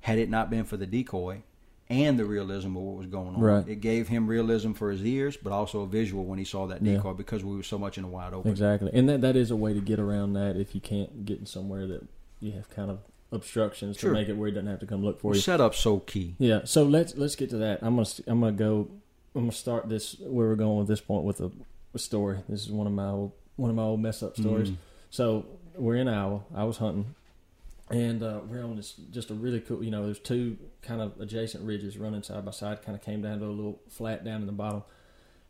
had 0.00 0.18
it 0.18 0.30
not 0.30 0.50
been 0.50 0.64
for 0.64 0.76
the 0.76 0.86
decoy, 0.86 1.42
and 1.90 2.18
the 2.18 2.24
realism 2.24 2.68
of 2.76 2.82
what 2.84 2.96
was 2.96 3.06
going 3.06 3.34
on. 3.34 3.40
Right. 3.40 3.68
It 3.68 3.80
gave 3.82 4.08
him 4.08 4.26
realism 4.26 4.72
for 4.72 4.90
his 4.90 5.04
ears, 5.04 5.36
but 5.36 5.52
also 5.52 5.82
a 5.82 5.86
visual 5.86 6.24
when 6.24 6.38
he 6.38 6.44
saw 6.44 6.66
that 6.68 6.82
Yeah. 6.82 6.94
decoy 6.94 7.12
because 7.12 7.44
we 7.44 7.54
were 7.54 7.62
so 7.64 7.76
much 7.76 7.98
in 7.98 8.04
the 8.04 8.08
wide 8.08 8.32
open. 8.32 8.50
Exactly, 8.50 8.90
and 8.94 9.06
that 9.10 9.20
that 9.20 9.36
is 9.36 9.50
a 9.50 9.56
way 9.56 9.74
to 9.74 9.80
get 9.80 9.98
around 9.98 10.32
that 10.34 10.56
if 10.56 10.74
you 10.74 10.80
can't 10.80 11.26
get 11.26 11.40
in 11.40 11.44
somewhere 11.46 11.86
that 11.88 12.06
you 12.40 12.52
have 12.52 12.70
kind 12.70 12.90
of 12.90 13.00
obstructions 13.32 13.96
Sure. 13.98 14.10
to 14.10 14.14
make 14.14 14.28
it 14.28 14.34
where 14.36 14.48
he 14.48 14.54
doesn't 14.54 14.68
have 14.68 14.80
to 14.80 14.86
come 14.86 15.02
look 15.04 15.20
for 15.20 15.34
you. 15.34 15.40
Setup's 15.40 15.78
so 15.78 15.98
key. 16.00 16.34
Yeah, 16.38 16.60
so 16.64 16.84
let's 16.84 17.16
let's 17.16 17.34
get 17.36 17.50
to 17.50 17.56
that. 17.58 17.80
I'm 17.82 17.96
gonna 17.96 18.08
I'm 18.26 18.40
gonna 18.40 18.52
go. 18.52 18.88
I'm 19.34 19.42
gonna 19.42 19.52
start 19.52 19.88
this 19.88 20.16
where 20.20 20.48
we're 20.48 20.54
going 20.56 20.78
with 20.78 20.88
this 20.88 21.00
point 21.00 21.24
with 21.24 21.40
a, 21.40 21.50
a 21.94 21.98
story. 21.98 22.38
This 22.48 22.60
is 22.66 22.70
one 22.70 22.86
of 22.86 22.92
my 22.92 23.08
old 23.08 23.32
one 23.56 23.70
of 23.70 23.76
my 23.76 23.82
old 23.82 24.00
mess 24.00 24.22
up 24.22 24.36
stories. 24.36 24.70
Mhm. 24.70 24.76
So 25.10 25.46
we're 25.76 25.96
in 25.96 26.08
Iowa. 26.08 26.42
I 26.54 26.64
was 26.64 26.76
hunting, 26.78 27.14
and 27.90 28.22
uh, 28.22 28.40
we're 28.48 28.62
on 28.64 28.76
this 28.76 28.92
just 29.10 29.30
a 29.30 29.34
really 29.34 29.60
cool. 29.60 29.82
You 29.82 29.90
know, 29.90 30.04
there's 30.04 30.18
two 30.18 30.56
kind 30.82 31.00
of 31.00 31.18
adjacent 31.20 31.64
ridges 31.66 31.96
running 31.98 32.22
side 32.22 32.44
by 32.44 32.50
side. 32.50 32.82
Kind 32.82 32.96
of 32.96 33.02
came 33.04 33.22
down 33.22 33.38
to 33.40 33.46
a 33.46 33.48
little 33.48 33.80
flat 33.88 34.24
down 34.24 34.40
in 34.42 34.46
the 34.46 34.52
bottom, 34.52 34.82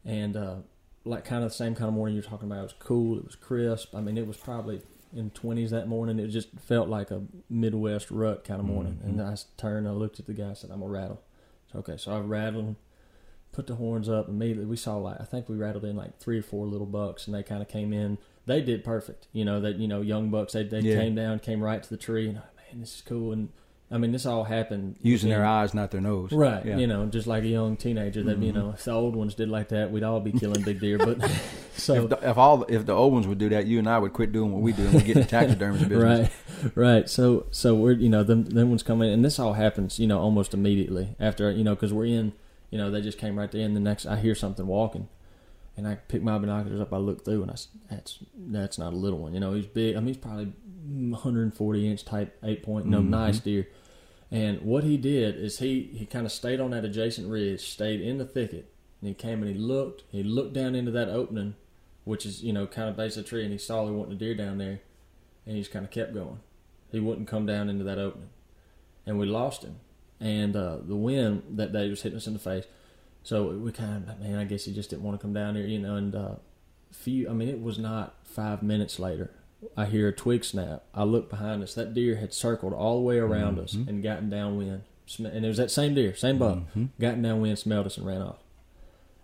and 0.04 0.36
uh, 0.36 0.56
like 1.04 1.24
kind 1.24 1.42
of 1.44 1.50
the 1.50 1.56
same 1.56 1.74
kind 1.74 1.88
of 1.88 1.94
morning 1.94 2.14
you're 2.14 2.22
talking 2.24 2.48
about. 2.48 2.60
It 2.60 2.62
was 2.62 2.74
cool. 2.78 3.18
It 3.18 3.24
was 3.24 3.34
crisp. 3.36 3.94
I 3.94 4.00
mean, 4.00 4.16
it 4.16 4.26
was 4.26 4.36
probably 4.36 4.82
in 5.14 5.30
20s 5.30 5.70
that 5.70 5.88
morning. 5.88 6.18
It 6.18 6.28
just 6.28 6.48
felt 6.58 6.88
like 6.88 7.10
a 7.10 7.22
Midwest 7.50 8.10
rut 8.10 8.44
kind 8.44 8.60
of 8.60 8.66
morning. 8.66 8.98
Mhm. 9.02 9.08
And 9.08 9.22
I 9.22 9.36
turned. 9.56 9.86
I 9.86 9.92
looked 9.92 10.18
at 10.20 10.26
the 10.26 10.32
guy. 10.34 10.50
I 10.50 10.54
said, 10.54 10.70
"I'm 10.70 10.80
gonna 10.80 10.90
rattle." 10.92 11.20
So, 11.72 11.78
okay, 11.80 11.96
so 11.96 12.12
I 12.12 12.20
rattled. 12.20 12.76
Put 13.52 13.66
the 13.66 13.74
horns 13.74 14.08
up 14.08 14.28
immediately. 14.28 14.64
We 14.64 14.76
saw 14.76 14.96
like 14.96 15.20
I 15.20 15.24
think 15.24 15.48
we 15.48 15.56
rattled 15.56 15.84
in 15.84 15.94
like 15.96 16.18
three 16.18 16.38
or 16.38 16.42
four 16.42 16.66
little 16.66 16.86
bucks, 16.86 17.26
and 17.26 17.34
they 17.34 17.42
kind 17.42 17.60
of 17.62 17.68
came 17.68 17.92
in 17.92 18.18
they 18.46 18.60
did 18.60 18.82
perfect. 18.82 19.28
You 19.32 19.44
know 19.44 19.60
that 19.60 19.76
you 19.76 19.86
know 19.86 20.00
young 20.00 20.30
bucks 20.30 20.54
they 20.54 20.64
they 20.64 20.80
Yeah. 20.80 20.96
came 20.96 21.14
down, 21.14 21.38
came 21.38 21.62
right 21.62 21.82
to 21.82 21.88
the 21.90 21.96
tree, 21.96 22.28
and 22.28 22.38
I 22.38 22.42
man, 22.72 22.80
this 22.80 22.96
is 22.96 23.00
cool. 23.02 23.30
And 23.32 23.50
I 23.92 23.98
mean, 23.98 24.10
this 24.12 24.24
all 24.24 24.44
happened 24.44 24.96
Using 25.02 25.28
their 25.30 25.44
eyes, 25.44 25.74
not 25.74 25.90
their 25.90 26.00
nose. 26.00 26.32
Right, 26.32 26.64
Yeah. 26.64 26.78
you 26.78 26.86
know, 26.86 27.04
just 27.06 27.26
like 27.26 27.44
a 27.44 27.48
young 27.48 27.76
teenager. 27.76 28.22
That 28.22 28.38
you 28.38 28.50
Mhm. 28.52 28.54
know, 28.54 28.70
if 28.70 28.84
the 28.84 28.90
old 28.92 29.14
ones 29.14 29.34
did 29.34 29.48
like 29.50 29.68
that, 29.68 29.92
we'd 29.92 30.02
all 30.02 30.18
be 30.20 30.32
killing 30.32 30.62
big 30.62 30.80
deer. 30.80 30.96
But 30.98 31.18
so 31.76 31.94
if, 32.04 32.08
the, 32.08 32.30
if 32.30 32.38
all 32.38 32.64
if 32.68 32.86
the 32.86 32.92
old 32.94 33.12
ones 33.12 33.26
would 33.26 33.38
do 33.38 33.48
that, 33.50 33.66
you 33.66 33.78
and 33.78 33.88
I 33.88 33.98
would 33.98 34.12
quit 34.14 34.32
doing 34.32 34.50
what 34.52 34.62
we 34.62 34.72
do 34.72 34.84
and 34.86 34.94
we'd 34.94 35.04
get 35.04 35.14
the 35.16 35.24
taxidermy 35.24 35.78
business. 35.88 36.02
right, 36.02 36.72
right. 36.74 37.08
So 37.10 37.46
so 37.50 37.74
we're 37.74 37.92
you 37.92 38.08
know 38.08 38.22
them 38.22 38.44
them 38.44 38.70
ones 38.70 38.82
come 38.82 39.02
in, 39.02 39.10
and 39.10 39.24
this 39.24 39.38
all 39.38 39.52
happens 39.52 39.98
you 39.98 40.06
know 40.06 40.18
almost 40.18 40.54
immediately 40.54 41.14
after 41.20 41.50
you 41.50 41.62
know 41.62 41.74
because 41.74 41.92
we're 41.92 42.06
in 42.06 42.32
you 42.70 42.78
know 42.78 42.90
they 42.90 43.02
just 43.02 43.18
came 43.18 43.38
right 43.38 43.50
there, 43.52 43.64
and 43.66 43.76
the 43.76 43.80
next 43.80 44.06
I 44.06 44.16
hear 44.16 44.34
something 44.34 44.66
walking, 44.66 45.08
and 45.76 45.86
I 45.86 45.96
pick 45.96 46.22
my 46.22 46.38
binoculars 46.38 46.80
up, 46.80 46.94
I 46.94 46.96
look 46.96 47.24
through, 47.26 47.42
and 47.42 47.50
I 47.50 47.56
that's 47.90 48.18
that's 48.38 48.78
not 48.78 48.94
a 48.94 48.96
little 48.96 49.18
one, 49.18 49.34
you 49.34 49.40
know 49.40 49.52
he's 49.52 49.66
big. 49.66 49.96
I 49.96 49.98
mean 49.98 50.06
he's 50.08 50.16
probably 50.16 50.52
140 51.10 51.88
inch 51.88 52.04
type 52.04 52.36
eight 52.42 52.62
point, 52.62 52.86
no 52.86 53.00
Mhm. 53.00 53.08
nice 53.08 53.38
deer. 53.40 53.66
And 54.32 54.62
what 54.62 54.82
he 54.82 54.96
did 54.96 55.36
is 55.36 55.58
he 55.58 55.90
he 55.92 56.06
kind 56.06 56.24
of 56.24 56.32
stayed 56.32 56.58
on 56.58 56.70
that 56.70 56.86
adjacent 56.86 57.30
ridge, 57.30 57.68
stayed 57.68 58.00
in 58.00 58.16
the 58.16 58.24
thicket, 58.24 58.72
and 59.00 59.08
he 59.08 59.14
came 59.14 59.42
and 59.42 59.54
he 59.54 59.60
looked. 59.60 60.04
He 60.10 60.22
looked 60.22 60.54
down 60.54 60.74
into 60.74 60.90
that 60.92 61.10
opening, 61.10 61.54
which 62.04 62.24
is 62.24 62.42
you 62.42 62.54
know 62.54 62.66
kind 62.66 62.88
of 62.88 62.96
base 62.96 63.18
of 63.18 63.24
the 63.24 63.28
tree, 63.28 63.42
and 63.42 63.52
he 63.52 63.58
saw 63.58 63.84
there 63.84 63.92
wasn't 63.92 64.14
a 64.14 64.18
deer 64.18 64.34
down 64.34 64.56
there, 64.56 64.80
and 65.44 65.54
he 65.54 65.60
just 65.60 65.70
kind 65.70 65.84
of 65.84 65.90
kept 65.90 66.14
going. 66.14 66.40
He 66.90 66.98
wouldn't 66.98 67.28
come 67.28 67.44
down 67.44 67.68
into 67.68 67.84
that 67.84 67.98
opening, 67.98 68.30
and 69.04 69.18
we 69.18 69.26
lost 69.26 69.64
him. 69.64 69.76
And 70.18 70.56
uh, 70.56 70.78
the 70.82 70.96
wind 70.96 71.42
that 71.50 71.72
day 71.74 71.90
was 71.90 72.00
hitting 72.00 72.16
us 72.16 72.26
in 72.26 72.32
the 72.32 72.38
face, 72.38 72.64
so 73.22 73.48
we 73.48 73.70
kind 73.70 74.08
of 74.08 74.18
man, 74.18 74.38
I 74.38 74.44
guess 74.44 74.64
he 74.64 74.72
just 74.72 74.88
didn't 74.88 75.02
want 75.02 75.20
to 75.20 75.22
come 75.22 75.34
down 75.34 75.54
there, 75.54 75.66
you 75.66 75.78
know. 75.78 75.96
And 75.96 76.14
uh, 76.14 76.34
few, 76.90 77.28
I 77.28 77.34
mean, 77.34 77.50
it 77.50 77.60
was 77.60 77.78
not 77.78 78.14
five 78.24 78.62
minutes 78.62 78.98
later. 78.98 79.30
I 79.76 79.86
hear 79.86 80.08
a 80.08 80.12
twig 80.12 80.44
snap. 80.44 80.84
I 80.94 81.04
look 81.04 81.30
behind 81.30 81.62
us. 81.62 81.74
That 81.74 81.94
deer 81.94 82.16
had 82.16 82.32
circled 82.34 82.72
all 82.72 82.96
the 82.96 83.02
way 83.02 83.18
around 83.18 83.58
us 83.58 83.74
Mhm. 83.74 83.88
and 83.88 84.02
gotten 84.02 84.28
downwind. 84.30 84.82
And 85.18 85.44
it 85.44 85.48
was 85.48 85.56
that 85.58 85.70
same 85.70 85.94
deer, 85.94 86.14
same 86.14 86.38
buck, 86.38 86.58
Mhm. 86.74 86.88
gotten 86.98 87.22
downwind, 87.22 87.58
smelled 87.58 87.86
us, 87.86 87.96
and 87.96 88.06
ran 88.06 88.22
off. 88.22 88.38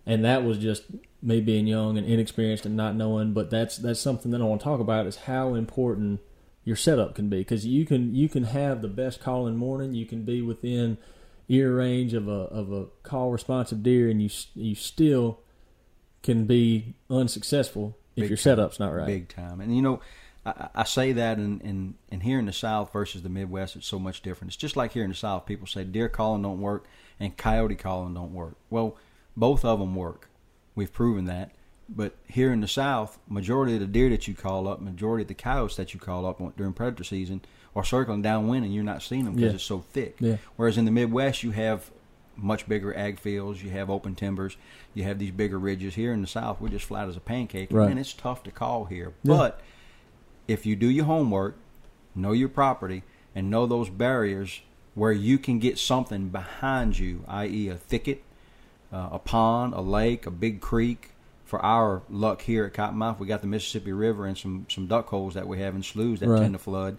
And 0.05 0.23
that 0.23 0.43
was 0.43 0.57
just 0.57 0.83
me 1.21 1.41
being 1.41 1.67
young 1.67 1.97
and 1.97 2.07
inexperienced 2.07 2.65
and 2.65 2.75
not 2.77 2.95
knowing. 2.95 3.33
But 3.33 3.49
that's 3.49 3.77
that's 3.77 3.99
something 3.99 4.31
that 4.31 4.41
I 4.41 4.45
want 4.45 4.61
to 4.61 4.65
talk 4.65 4.79
about 4.79 5.05
is 5.07 5.15
how 5.17 5.53
important 5.55 6.19
your 6.63 6.75
setup 6.75 7.15
can 7.15 7.29
be 7.29 7.39
because 7.39 7.65
you 7.65 7.85
can 7.85 8.13
you 8.15 8.29
can 8.29 8.43
have 8.43 8.81
the 8.81 8.87
best 8.87 9.19
call 9.19 9.45
in 9.47 9.53
the 9.53 9.59
morning. 9.59 9.93
You 9.93 10.05
can 10.05 10.23
be 10.23 10.41
within 10.41 10.97
ear 11.49 11.75
range 11.75 12.13
of 12.13 12.27
a 12.27 12.31
of 12.31 12.71
a 12.71 12.85
call 13.03 13.31
responsive 13.31 13.83
deer, 13.83 14.09
and 14.09 14.21
you 14.21 14.29
you 14.55 14.75
still 14.75 15.39
can 16.23 16.45
be 16.45 16.93
unsuccessful 17.09 17.95
if 18.15 18.23
Big 18.23 18.29
your 18.29 18.37
time. 18.37 18.43
setup's 18.43 18.79
not 18.79 18.93
right. 18.93 19.07
Big 19.07 19.29
time. 19.29 19.61
And 19.61 19.75
you 19.75 19.81
know, 19.81 19.99
I, 20.57 20.81
I 20.81 20.83
say 20.83 21.11
that, 21.13 21.37
and, 21.37 21.61
and, 21.61 21.93
and 22.11 22.23
here 22.23 22.39
in 22.39 22.45
the 22.45 22.53
South 22.53 22.91
versus 22.93 23.21
the 23.21 23.29
Midwest, 23.29 23.75
it's 23.75 23.87
so 23.87 23.99
much 23.99 24.21
different. 24.21 24.49
It's 24.49 24.57
just 24.57 24.75
like 24.77 24.93
here 24.93 25.03
in 25.03 25.09
the 25.09 25.15
South, 25.15 25.45
people 25.45 25.67
say 25.67 25.83
deer 25.83 26.09
calling 26.09 26.41
don't 26.41 26.61
work 26.61 26.85
and 27.19 27.35
coyote 27.37 27.75
calling 27.75 28.13
don't 28.13 28.33
work. 28.33 28.55
Well, 28.69 28.95
both 29.37 29.63
of 29.65 29.79
them 29.79 29.95
work. 29.95 30.29
We've 30.75 30.91
proven 30.91 31.25
that. 31.25 31.51
But 31.87 32.15
here 32.27 32.51
in 32.53 32.61
the 32.61 32.67
South, 32.67 33.17
majority 33.27 33.73
of 33.73 33.79
the 33.79 33.87
deer 33.87 34.09
that 34.09 34.27
you 34.27 34.35
call 34.35 34.67
up, 34.67 34.79
majority 34.79 35.23
of 35.23 35.27
the 35.27 35.33
coyotes 35.33 35.75
that 35.77 35.93
you 35.93 35.99
call 35.99 36.25
up 36.25 36.39
during 36.55 36.73
predator 36.73 37.03
season 37.03 37.41
are 37.75 37.83
circling 37.83 38.21
downwind, 38.21 38.63
and 38.65 38.73
you're 38.73 38.83
not 38.83 39.01
seeing 39.01 39.25
them 39.25 39.33
because 39.35 39.51
Yeah. 39.51 39.55
it's 39.55 39.63
so 39.63 39.79
thick. 39.79 40.15
Yeah. 40.19 40.37
Whereas 40.55 40.77
in 40.77 40.85
the 40.85 40.91
Midwest, 40.91 41.41
you 41.43 41.51
have 41.51 41.89
much 42.37 42.69
bigger 42.69 42.95
ag 42.95 43.19
fields, 43.19 43.61
you 43.63 43.69
have 43.71 43.89
open 43.89 44.15
timbers, 44.15 44.55
you 44.93 45.03
have 45.03 45.19
these 45.19 45.31
bigger 45.31 45.59
ridges. 45.59 45.95
Here 45.95 46.13
in 46.13 46.21
the 46.21 46.27
South, 46.27 46.61
we're 46.61 46.69
just 46.69 46.85
flat 46.85 47.09
as 47.09 47.17
a 47.17 47.19
pancake, 47.19 47.69
Right. 47.71 47.89
and 47.89 47.99
it's 47.99 48.13
tough 48.13 48.43
to 48.43 48.51
call 48.51 48.85
here. 48.85 49.13
Yeah. 49.23 49.35
But 49.35 49.61
if 50.49 50.65
you 50.65 50.75
do 50.75 50.89
your 50.89 51.05
homework, 51.05 51.55
know 52.15 52.31
your 52.31 52.49
property, 52.49 53.03
and 53.35 53.49
know 53.49 53.65
those 53.65 53.89
barriers 53.89 54.61
where 54.95 55.11
you 55.11 55.37
can 55.37 55.59
get 55.59 55.77
something 55.77 56.29
behind 56.29 56.97
you, 56.97 57.23
i.e., 57.27 57.69
a 57.69 57.75
thicket, 57.75 58.23
uh, 58.91 59.09
a 59.11 59.19
pond, 59.19 59.73
a 59.73 59.81
lake, 59.81 60.25
a 60.25 60.31
big 60.31 60.59
creek. 60.59 61.11
For 61.45 61.63
our 61.65 62.03
luck 62.09 62.43
here 62.43 62.65
at 62.65 62.73
Cottonmouth, 62.73 63.19
we 63.19 63.25
got 63.25 63.41
the 63.41 63.47
Mississippi 63.47 63.91
River 63.91 64.27
and 64.27 64.37
some 64.37 64.67
some 64.69 64.85
duck 64.85 65.07
holes 65.07 65.33
that 65.33 65.47
we 65.47 65.59
have 65.59 65.73
in 65.75 65.81
sloughs 65.81 66.19
that 66.19 66.29
Right. 66.29 66.41
tend 66.41 66.53
to 66.53 66.59
flood, 66.59 66.97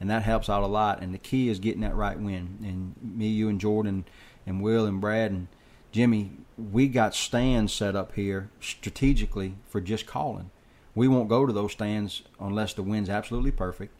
and 0.00 0.10
that 0.10 0.22
helps 0.22 0.48
out 0.48 0.62
a 0.62 0.66
lot. 0.66 1.00
And 1.02 1.14
the 1.14 1.18
key 1.18 1.48
is 1.48 1.60
getting 1.60 1.82
that 1.82 1.94
right 1.94 2.18
wind. 2.18 2.58
And 2.62 2.94
me, 3.00 3.28
you, 3.28 3.48
and 3.48 3.60
Jordan, 3.60 4.04
and 4.44 4.60
Will, 4.60 4.86
and 4.86 5.00
Brad, 5.00 5.30
and 5.30 5.46
Jimmy, 5.92 6.32
we 6.56 6.88
got 6.88 7.14
stands 7.14 7.72
set 7.72 7.94
up 7.94 8.14
here 8.14 8.50
strategically 8.60 9.54
for 9.68 9.80
just 9.80 10.06
calling. 10.06 10.50
We 10.94 11.08
won't 11.08 11.28
go 11.28 11.46
to 11.46 11.52
those 11.52 11.72
stands 11.72 12.22
unless 12.38 12.74
the 12.74 12.82
wind's 12.82 13.08
absolutely 13.08 13.50
perfect, 13.50 13.94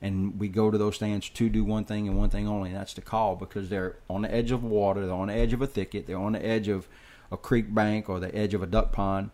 and 0.00 0.38
we 0.38 0.48
go 0.48 0.70
to 0.70 0.78
those 0.78 0.96
stands 0.96 1.28
to 1.28 1.48
do 1.48 1.64
one 1.64 1.84
thing 1.84 2.08
and 2.08 2.16
one 2.16 2.30
thing 2.30 2.48
only, 2.48 2.70
and 2.70 2.78
that's 2.78 2.94
to 2.94 3.02
call 3.02 3.36
because 3.36 3.68
they're 3.68 3.96
on 4.08 4.22
the 4.22 4.34
edge 4.34 4.50
of 4.50 4.64
water, 4.64 5.06
they're 5.06 5.14
on 5.14 5.28
the 5.28 5.34
edge 5.34 5.52
of 5.52 5.60
a 5.60 5.66
thicket, 5.66 6.06
they're 6.06 6.16
on 6.16 6.32
the 6.32 6.44
edge 6.44 6.68
of 6.68 6.88
a 7.30 7.36
creek 7.36 7.72
bank 7.74 8.08
or 8.08 8.18
the 8.18 8.34
edge 8.34 8.54
of 8.54 8.62
a 8.62 8.66
duck 8.66 8.92
pond, 8.92 9.30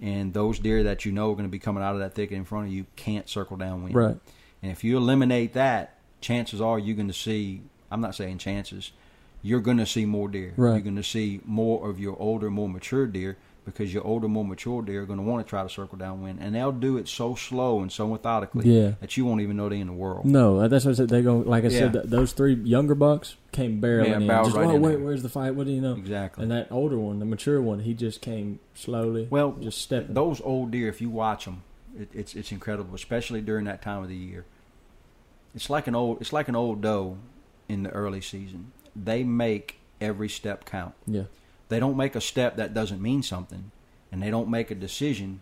and 0.00 0.34
those 0.34 0.58
deer 0.58 0.82
that 0.82 1.04
you 1.04 1.12
know 1.12 1.30
are 1.30 1.34
going 1.34 1.44
to 1.44 1.50
be 1.50 1.58
coming 1.58 1.82
out 1.82 1.94
of 1.94 2.00
that 2.00 2.14
thicket 2.14 2.36
in 2.36 2.44
front 2.44 2.66
of 2.66 2.72
you 2.72 2.86
can't 2.96 3.28
circle 3.28 3.56
downwind. 3.56 3.94
Right. 3.94 4.16
And 4.62 4.70
if 4.70 4.84
you 4.84 4.96
eliminate 4.96 5.54
that, 5.54 5.98
chances 6.20 6.60
are 6.60 6.78
you're 6.78 6.96
going 6.96 7.08
to 7.08 7.14
see. 7.14 7.62
I'm 7.90 8.00
not 8.00 8.14
saying 8.14 8.38
chances. 8.38 8.92
You're 9.42 9.60
going 9.60 9.78
to 9.78 9.86
see 9.86 10.04
more 10.04 10.28
deer. 10.28 10.52
Right. 10.56 10.72
You're 10.72 10.80
going 10.80 10.96
to 10.96 11.02
see 11.02 11.40
more 11.46 11.88
of 11.88 11.98
your 11.98 12.16
older, 12.20 12.50
more 12.50 12.68
mature 12.68 13.06
deer 13.06 13.38
because 13.72 13.92
your 13.94 14.06
older, 14.06 14.28
more 14.28 14.44
mature 14.44 14.82
deer 14.82 15.02
are 15.02 15.06
going 15.06 15.18
to 15.18 15.24
want 15.24 15.44
to 15.44 15.48
try 15.48 15.62
to 15.62 15.68
circle 15.68 15.96
downwind, 15.98 16.38
and 16.40 16.54
they'll 16.54 16.72
do 16.72 16.96
it 16.98 17.08
so 17.08 17.34
slow 17.34 17.80
and 17.80 17.90
so 17.90 18.06
methodically 18.08 18.68
Yeah. 18.72 18.92
that 19.00 19.16
you 19.16 19.24
won't 19.24 19.40
even 19.40 19.56
know 19.56 19.68
they're 19.68 19.78
in 19.78 19.86
the 19.86 19.92
world. 19.92 20.24
No, 20.24 20.58
uh, 20.60 20.68
that's 20.68 20.84
what 20.84 20.92
I 20.92 20.94
said. 20.94 21.08
They 21.08 21.22
go 21.22 21.38
like 21.38 21.64
I 21.64 21.68
said. 21.68 21.94
Yeah. 21.94 22.00
Th- 22.02 22.04
those 22.10 22.32
three 22.32 22.54
younger 22.54 22.94
bucks 22.94 23.36
came 23.52 23.80
barreling 23.80 24.06
Yeah, 24.26 24.38
in. 24.40 24.44
Just, 24.44 24.56
right 24.56 24.66
oh, 24.66 24.70
in 24.70 24.82
wait, 24.82 24.90
there. 24.96 24.98
where's 25.00 25.22
the 25.22 25.28
fight? 25.28 25.54
What 25.54 25.66
do 25.66 25.72
you 25.72 25.80
know? 25.80 25.94
Exactly. 25.94 26.42
And 26.42 26.52
that 26.52 26.70
older 26.70 26.98
one, 26.98 27.18
the 27.18 27.24
mature 27.24 27.60
one, 27.62 27.80
he 27.80 27.94
just 27.94 28.20
came 28.20 28.60
slowly. 28.74 29.26
Well, 29.30 29.52
just 29.60 29.80
stepping. 29.80 30.14
Those 30.14 30.40
old 30.42 30.70
deer, 30.70 30.88
if 30.88 31.00
you 31.00 31.10
watch 31.10 31.44
them, 31.46 31.62
it, 31.98 32.08
it's 32.12 32.34
it's 32.34 32.52
incredible, 32.52 32.94
especially 32.94 33.40
during 33.40 33.64
that 33.64 33.82
time 33.82 34.02
of 34.02 34.08
the 34.08 34.16
year. 34.16 34.44
It's 35.54 35.68
like 35.68 35.86
an 35.86 35.94
old 35.94 36.20
it's 36.20 36.32
like 36.32 36.48
an 36.48 36.56
old 36.56 36.80
doe 36.80 37.16
in 37.68 37.82
the 37.82 37.90
early 37.90 38.20
season. 38.20 38.72
They 38.94 39.24
make 39.24 39.78
every 40.00 40.28
step 40.28 40.64
count. 40.64 40.94
yeah, 41.06 41.24
They 41.70 41.80
don't 41.80 41.96
make 41.96 42.14
a 42.14 42.20
step 42.20 42.56
that 42.56 42.74
doesn't 42.74 43.00
mean 43.00 43.22
something, 43.22 43.70
and 44.12 44.22
they 44.22 44.30
don't 44.30 44.50
make 44.50 44.70
a 44.70 44.74
decision 44.74 45.40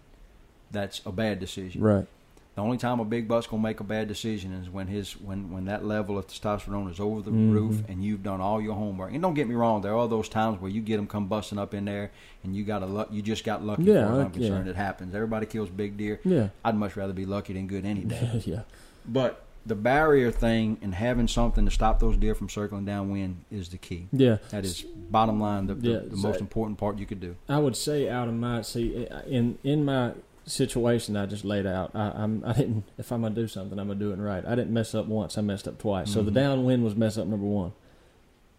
that's 0.70 1.00
a 1.04 1.10
bad 1.12 1.40
decision. 1.40 1.82
right. 1.82 2.06
The 2.54 2.64
only 2.64 2.76
time 2.76 2.98
a 2.98 3.04
big 3.04 3.28
buck's 3.28 3.46
gonna 3.46 3.62
make 3.62 3.78
a 3.78 3.84
bad 3.84 4.08
decision 4.08 4.52
is 4.52 4.68
when 4.68 4.88
his 4.88 5.12
when 5.12 5.52
when 5.52 5.66
that 5.66 5.84
level 5.84 6.18
of 6.18 6.26
testosterone 6.26 6.90
is 6.90 6.98
over 6.98 7.22
the 7.22 7.30
Mhm. 7.30 7.52
roof 7.52 7.84
and 7.88 8.02
you've 8.02 8.24
done 8.24 8.40
all 8.40 8.60
your 8.60 8.74
homework. 8.74 9.12
And 9.12 9.22
don't 9.22 9.34
get 9.34 9.46
me 9.48 9.54
wrong, 9.54 9.80
there 9.80 9.94
are 9.96 10.08
those 10.08 10.28
times 10.28 10.60
where 10.60 10.68
you 10.68 10.80
get 10.80 10.96
them 10.96 11.06
come 11.06 11.28
busting 11.28 11.56
up 11.56 11.72
in 11.72 11.84
there 11.84 12.10
and 12.42 12.56
you 12.56 12.64
got 12.64 12.82
a 12.82 12.86
luck. 12.86 13.10
You 13.12 13.22
just 13.22 13.44
got 13.44 13.64
lucky. 13.64 13.84
Yeah, 13.84 13.94
as 14.00 14.08
far 14.08 14.12
as 14.20 14.24
I'm 14.26 14.30
concerned, 14.32 14.66
yeah. 14.66 14.70
it 14.72 14.76
happens. 14.76 15.14
Everybody 15.14 15.46
kills 15.46 15.68
big 15.70 15.96
deer. 15.96 16.18
Yeah, 16.24 16.48
I'd 16.64 16.74
much 16.74 16.96
rather 16.96 17.12
be 17.12 17.26
lucky 17.26 17.52
than 17.52 17.68
good 17.68 17.84
any 17.84 18.00
day. 18.02 18.42
yeah, 18.44 18.62
but 19.06 19.44
the 19.66 19.74
barrier 19.74 20.30
thing 20.30 20.78
and 20.82 20.94
having 20.94 21.28
something 21.28 21.64
to 21.66 21.70
stop 21.70 22.00
those 22.00 22.16
deer 22.16 22.34
from 22.34 22.48
circling 22.48 22.84
downwind 22.86 23.44
is 23.50 23.68
the 23.68 23.76
key. 23.78 24.08
yeah. 24.12 24.38
That 24.50 24.64
is 24.64 24.82
bottom 24.82 25.40
line, 25.40 25.66
the, 25.66 25.74
the, 25.74 25.88
Yeah, 25.88 25.98
the 26.08 26.16
so- 26.16 26.28
most 26.28 26.40
important 26.40 26.78
part 26.78 26.98
you 26.98 27.06
could 27.06 27.20
do. 27.20 27.36
I 27.48 27.58
would 27.58 27.76
say 27.76 28.08
out 28.08 28.28
of 28.28 28.34
my 28.34 28.62
see 28.62 29.06
in 29.26 29.58
in 29.62 29.84
my 29.84 30.12
situation 30.46 31.14
I 31.16 31.26
just 31.26 31.44
laid 31.44 31.66
out. 31.66 31.90
I, 31.94 32.10
I'm 32.14 32.42
I 32.46 32.54
didn't. 32.54 32.84
If 32.96 33.12
I'm 33.12 33.20
gonna 33.22 33.34
do 33.34 33.46
something, 33.48 33.78
I'm 33.78 33.88
gonna 33.88 34.00
do 34.00 34.12
it 34.12 34.16
right. 34.16 34.44
I 34.46 34.54
didn't 34.54 34.72
mess 34.72 34.94
up 34.94 35.04
once. 35.06 35.36
I 35.36 35.42
messed 35.42 35.68
up 35.68 35.78
twice. 35.78 36.10
So 36.10 36.22
the 36.22 36.30
Mhm. 36.30 36.34
downwind 36.34 36.84
was 36.84 36.94
mess 36.96 37.18
up 37.18 37.26
number 37.26 37.44
one. 37.46 37.72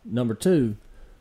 Number 0.06 0.34
two 0.36 0.76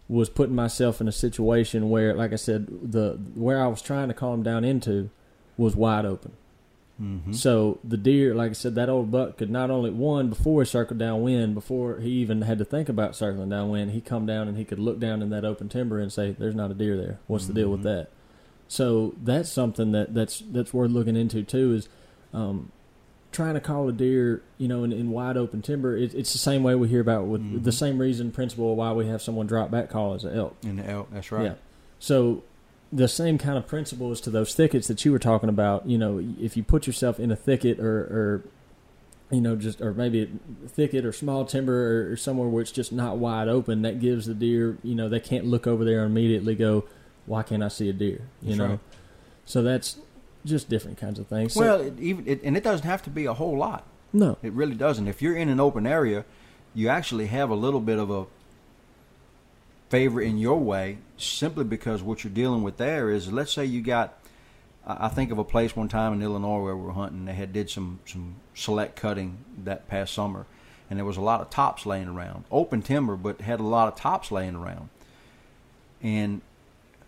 was 0.09 0.29
putting 0.29 0.55
myself 0.55 1.01
in 1.01 1.09
a 1.09 1.13
situation 1.13 1.89
where, 1.91 2.15
like 2.15 2.33
I 2.33 2.37
said, 2.37 2.67
the 2.93 3.19
where 3.35 3.63
I 3.63 3.67
was 3.69 3.81
trying 3.81 4.09
to 4.09 4.15
calm 4.15 4.43
down 4.43 4.65
into 4.65 5.09
was 5.57 5.75
wide 5.75 6.05
open. 6.05 6.33
Mm-hmm. 7.01 7.33
So 7.33 7.79
the 7.85 7.97
deer, 7.97 8.35
like 8.35 8.51
I 8.51 8.55
said, 8.55 8.75
that 8.75 8.89
old 8.89 9.11
buck 9.11 9.37
could 9.37 9.51
not 9.51 9.71
only 9.71 9.91
one 9.91 10.29
before 10.29 10.63
he 10.63 10.67
circled 10.67 10.99
downwind, 10.99 11.55
before 11.55 12.01
he 12.01 12.11
even 12.11 12.43
had 12.43 12.59
to 12.59 12.65
think 12.65 12.89
about 12.89 13.15
circling 13.15 13.51
downwind, 13.51 13.93
he 13.93 14.01
come 14.01 14.27
down 14.27 14.49
and 14.49 14.57
he 14.59 14.65
could 14.65 14.79
look 14.81 14.99
down 14.99 15.23
in 15.23 15.31
that 15.31 15.45
open 15.45 15.69
timber 15.69 16.01
and 16.01 16.13
say, 16.13 16.35
"There's 16.39 16.57
not 16.57 16.71
a 16.71 16.75
deer 16.75 16.97
there. 16.97 17.19
What's 17.29 17.47
the 17.47 17.53
deal 17.55 17.71
with 17.71 17.81
Mhm. 17.81 17.85
that?" 17.85 18.09
So 18.67 19.15
that's 19.23 19.49
something 19.49 19.93
that 19.93 20.13
that's 20.13 20.43
that's 20.51 20.75
worth 20.75 20.91
looking 20.91 21.17
into 21.17 21.43
too. 21.45 21.75
Is 21.75 21.89
um, 22.35 22.73
trying 23.31 23.55
to 23.55 23.61
call 23.61 23.89
a 23.89 23.93
deer, 23.93 24.43
you 24.59 24.67
know, 24.69 24.83
in, 24.85 24.93
in 24.93 25.11
wide 25.11 25.37
open 25.37 25.63
timber. 25.63 25.97
It, 25.97 26.15
it's 26.15 26.33
the 26.33 26.39
same 26.39 26.63
way 26.63 26.75
we 26.75 26.89
hear 26.89 27.01
about 27.01 27.27
with 27.27 27.41
Mhm. 27.43 27.63
the 27.63 27.73
same 27.73 27.99
reason 27.99 28.33
principle 28.33 28.75
why 28.75 28.93
we 28.93 29.07
have 29.07 29.23
someone 29.23 29.47
drop 29.47 29.71
back 29.71 29.89
call 29.89 30.15
as 30.15 30.25
an 30.25 30.35
elk. 30.37 30.57
In 30.63 30.77
the 30.77 30.91
elk, 30.91 31.09
that's 31.13 31.31
right. 31.31 31.45
Yeah. 31.45 31.55
So 32.01 32.43
the 32.93 33.09
same 33.09 33.37
kind 33.39 33.59
of 33.59 33.67
principle 33.67 34.07
principles 34.09 34.21
to 34.23 34.31
those 34.31 34.55
thickets 34.55 34.89
that 34.89 35.05
you 35.05 35.13
were 35.13 35.19
talking 35.19 35.49
about. 35.49 35.87
You 35.87 35.99
know, 35.99 36.25
if 36.41 36.57
you 36.57 36.63
put 36.63 36.87
yourself 36.87 37.21
in 37.21 37.31
a 37.31 37.37
thicket 37.37 37.79
or, 37.81 37.99
or 38.01 38.45
you 39.31 39.41
know, 39.43 39.57
just 39.57 39.81
or 39.83 39.93
maybe 39.93 40.23
a 40.65 40.69
thicket 40.69 41.05
or 41.05 41.13
small 41.13 41.45
timber 41.45 42.07
or, 42.09 42.13
or 42.13 42.17
somewhere 42.17 42.49
where 42.49 42.63
it's 42.63 42.73
just 42.73 42.93
not 42.93 43.19
wide 43.19 43.47
open, 43.49 43.83
that 43.83 44.01
gives 44.01 44.27
the 44.27 44.35
deer, 44.35 44.79
you 44.83 44.95
know, 44.95 45.09
they 45.09 45.21
can't 45.21 45.45
look 45.45 45.67
over 45.67 45.85
there 45.85 46.03
and 46.03 46.11
immediately 46.13 46.55
go, 46.55 46.85
"Why 47.27 47.43
can't 47.43 47.63
I 47.63 47.69
see 47.69 47.89
a 47.91 47.93
deer?" 47.93 48.23
You 48.41 48.49
That's 48.49 48.59
know. 48.59 48.67
right. 48.67 48.81
So 49.45 49.63
that's 49.63 49.99
just 50.47 50.69
different 50.71 50.97
kinds 50.99 51.19
of 51.19 51.27
things. 51.27 51.53
So- 51.53 51.61
Well, 51.61 51.81
it, 51.83 51.99
even 52.01 52.27
it, 52.27 52.41
and 52.43 52.57
it 52.57 52.65
doesn't 52.65 52.87
have 52.87 53.03
to 53.03 53.11
be 53.11 53.27
a 53.27 53.35
whole 53.35 53.57
lot. 53.59 53.85
no, 54.15 54.39
It 54.43 54.53
really 54.55 54.75
doesn't. 54.77 55.07
If 55.09 55.21
you're 55.21 55.37
in 55.37 55.51
an 55.51 55.61
open 55.61 55.87
area, 55.87 56.25
you 56.75 56.89
actually 56.89 57.27
have 57.27 57.51
a 57.51 57.55
little 57.55 57.81
bit 57.81 57.99
of 57.99 58.11
a 58.11 58.25
favor 59.89 60.21
in 60.21 60.39
your 60.39 60.59
way 60.59 60.99
simply 61.17 61.65
because 61.65 62.03
what 62.03 62.23
you're 62.23 62.33
dealing 62.33 62.63
with 62.63 62.77
there 62.77 63.11
is 63.11 63.33
let's 63.33 63.53
say 63.53 63.65
you 63.65 63.81
got 63.81 64.19
I 64.87 65.09
think 65.09 65.31
of 65.31 65.39
a 65.39 65.45
place 65.45 65.77
one 65.77 65.89
time 65.89 66.15
in 66.15 66.23
Illinois 66.23 66.63
where 66.63 66.75
we 66.75 66.83
were 66.83 66.93
hunting. 66.93 67.27
They 67.27 67.35
had 67.35 67.53
did 67.53 67.69
some 67.69 68.01
some 68.07 68.37
select 68.55 68.97
cutting 68.97 69.45
that 69.65 69.87
past 69.87 70.15
summer, 70.15 70.47
and 70.89 70.99
there 70.99 71.05
was 71.05 71.19
a 71.19 71.23
lot 71.23 71.43
of 71.43 71.51
tops 71.51 71.85
laying 71.85 72.09
around, 72.09 72.45
open 72.51 72.81
timber, 72.81 73.15
but 73.15 73.43
had 73.43 73.61
a 73.61 73.65
lot 73.65 73.89
of 73.89 74.01
tops 74.01 74.33
laying 74.33 74.55
around. 74.55 74.89
And 76.03 76.41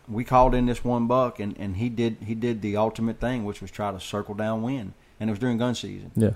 we 0.06 0.24
called 0.24 0.54
in 0.54 0.66
this 0.66 0.84
one 0.84 1.06
buck, 1.06 1.40
and, 1.40 1.56
and 1.58 1.76
he 1.76 1.88
did 1.88 2.18
he 2.26 2.34
did 2.34 2.60
the 2.60 2.76
ultimate 2.76 3.18
thing, 3.18 3.46
which 3.46 3.62
was 3.62 3.70
try 3.70 3.90
to 3.92 4.00
circle 4.00 4.34
downwind, 4.34 4.92
and 5.18 5.30
it 5.30 5.32
was 5.32 5.38
during 5.38 5.56
gun 5.56 5.74
season 5.74 6.10
yeah, 6.14 6.32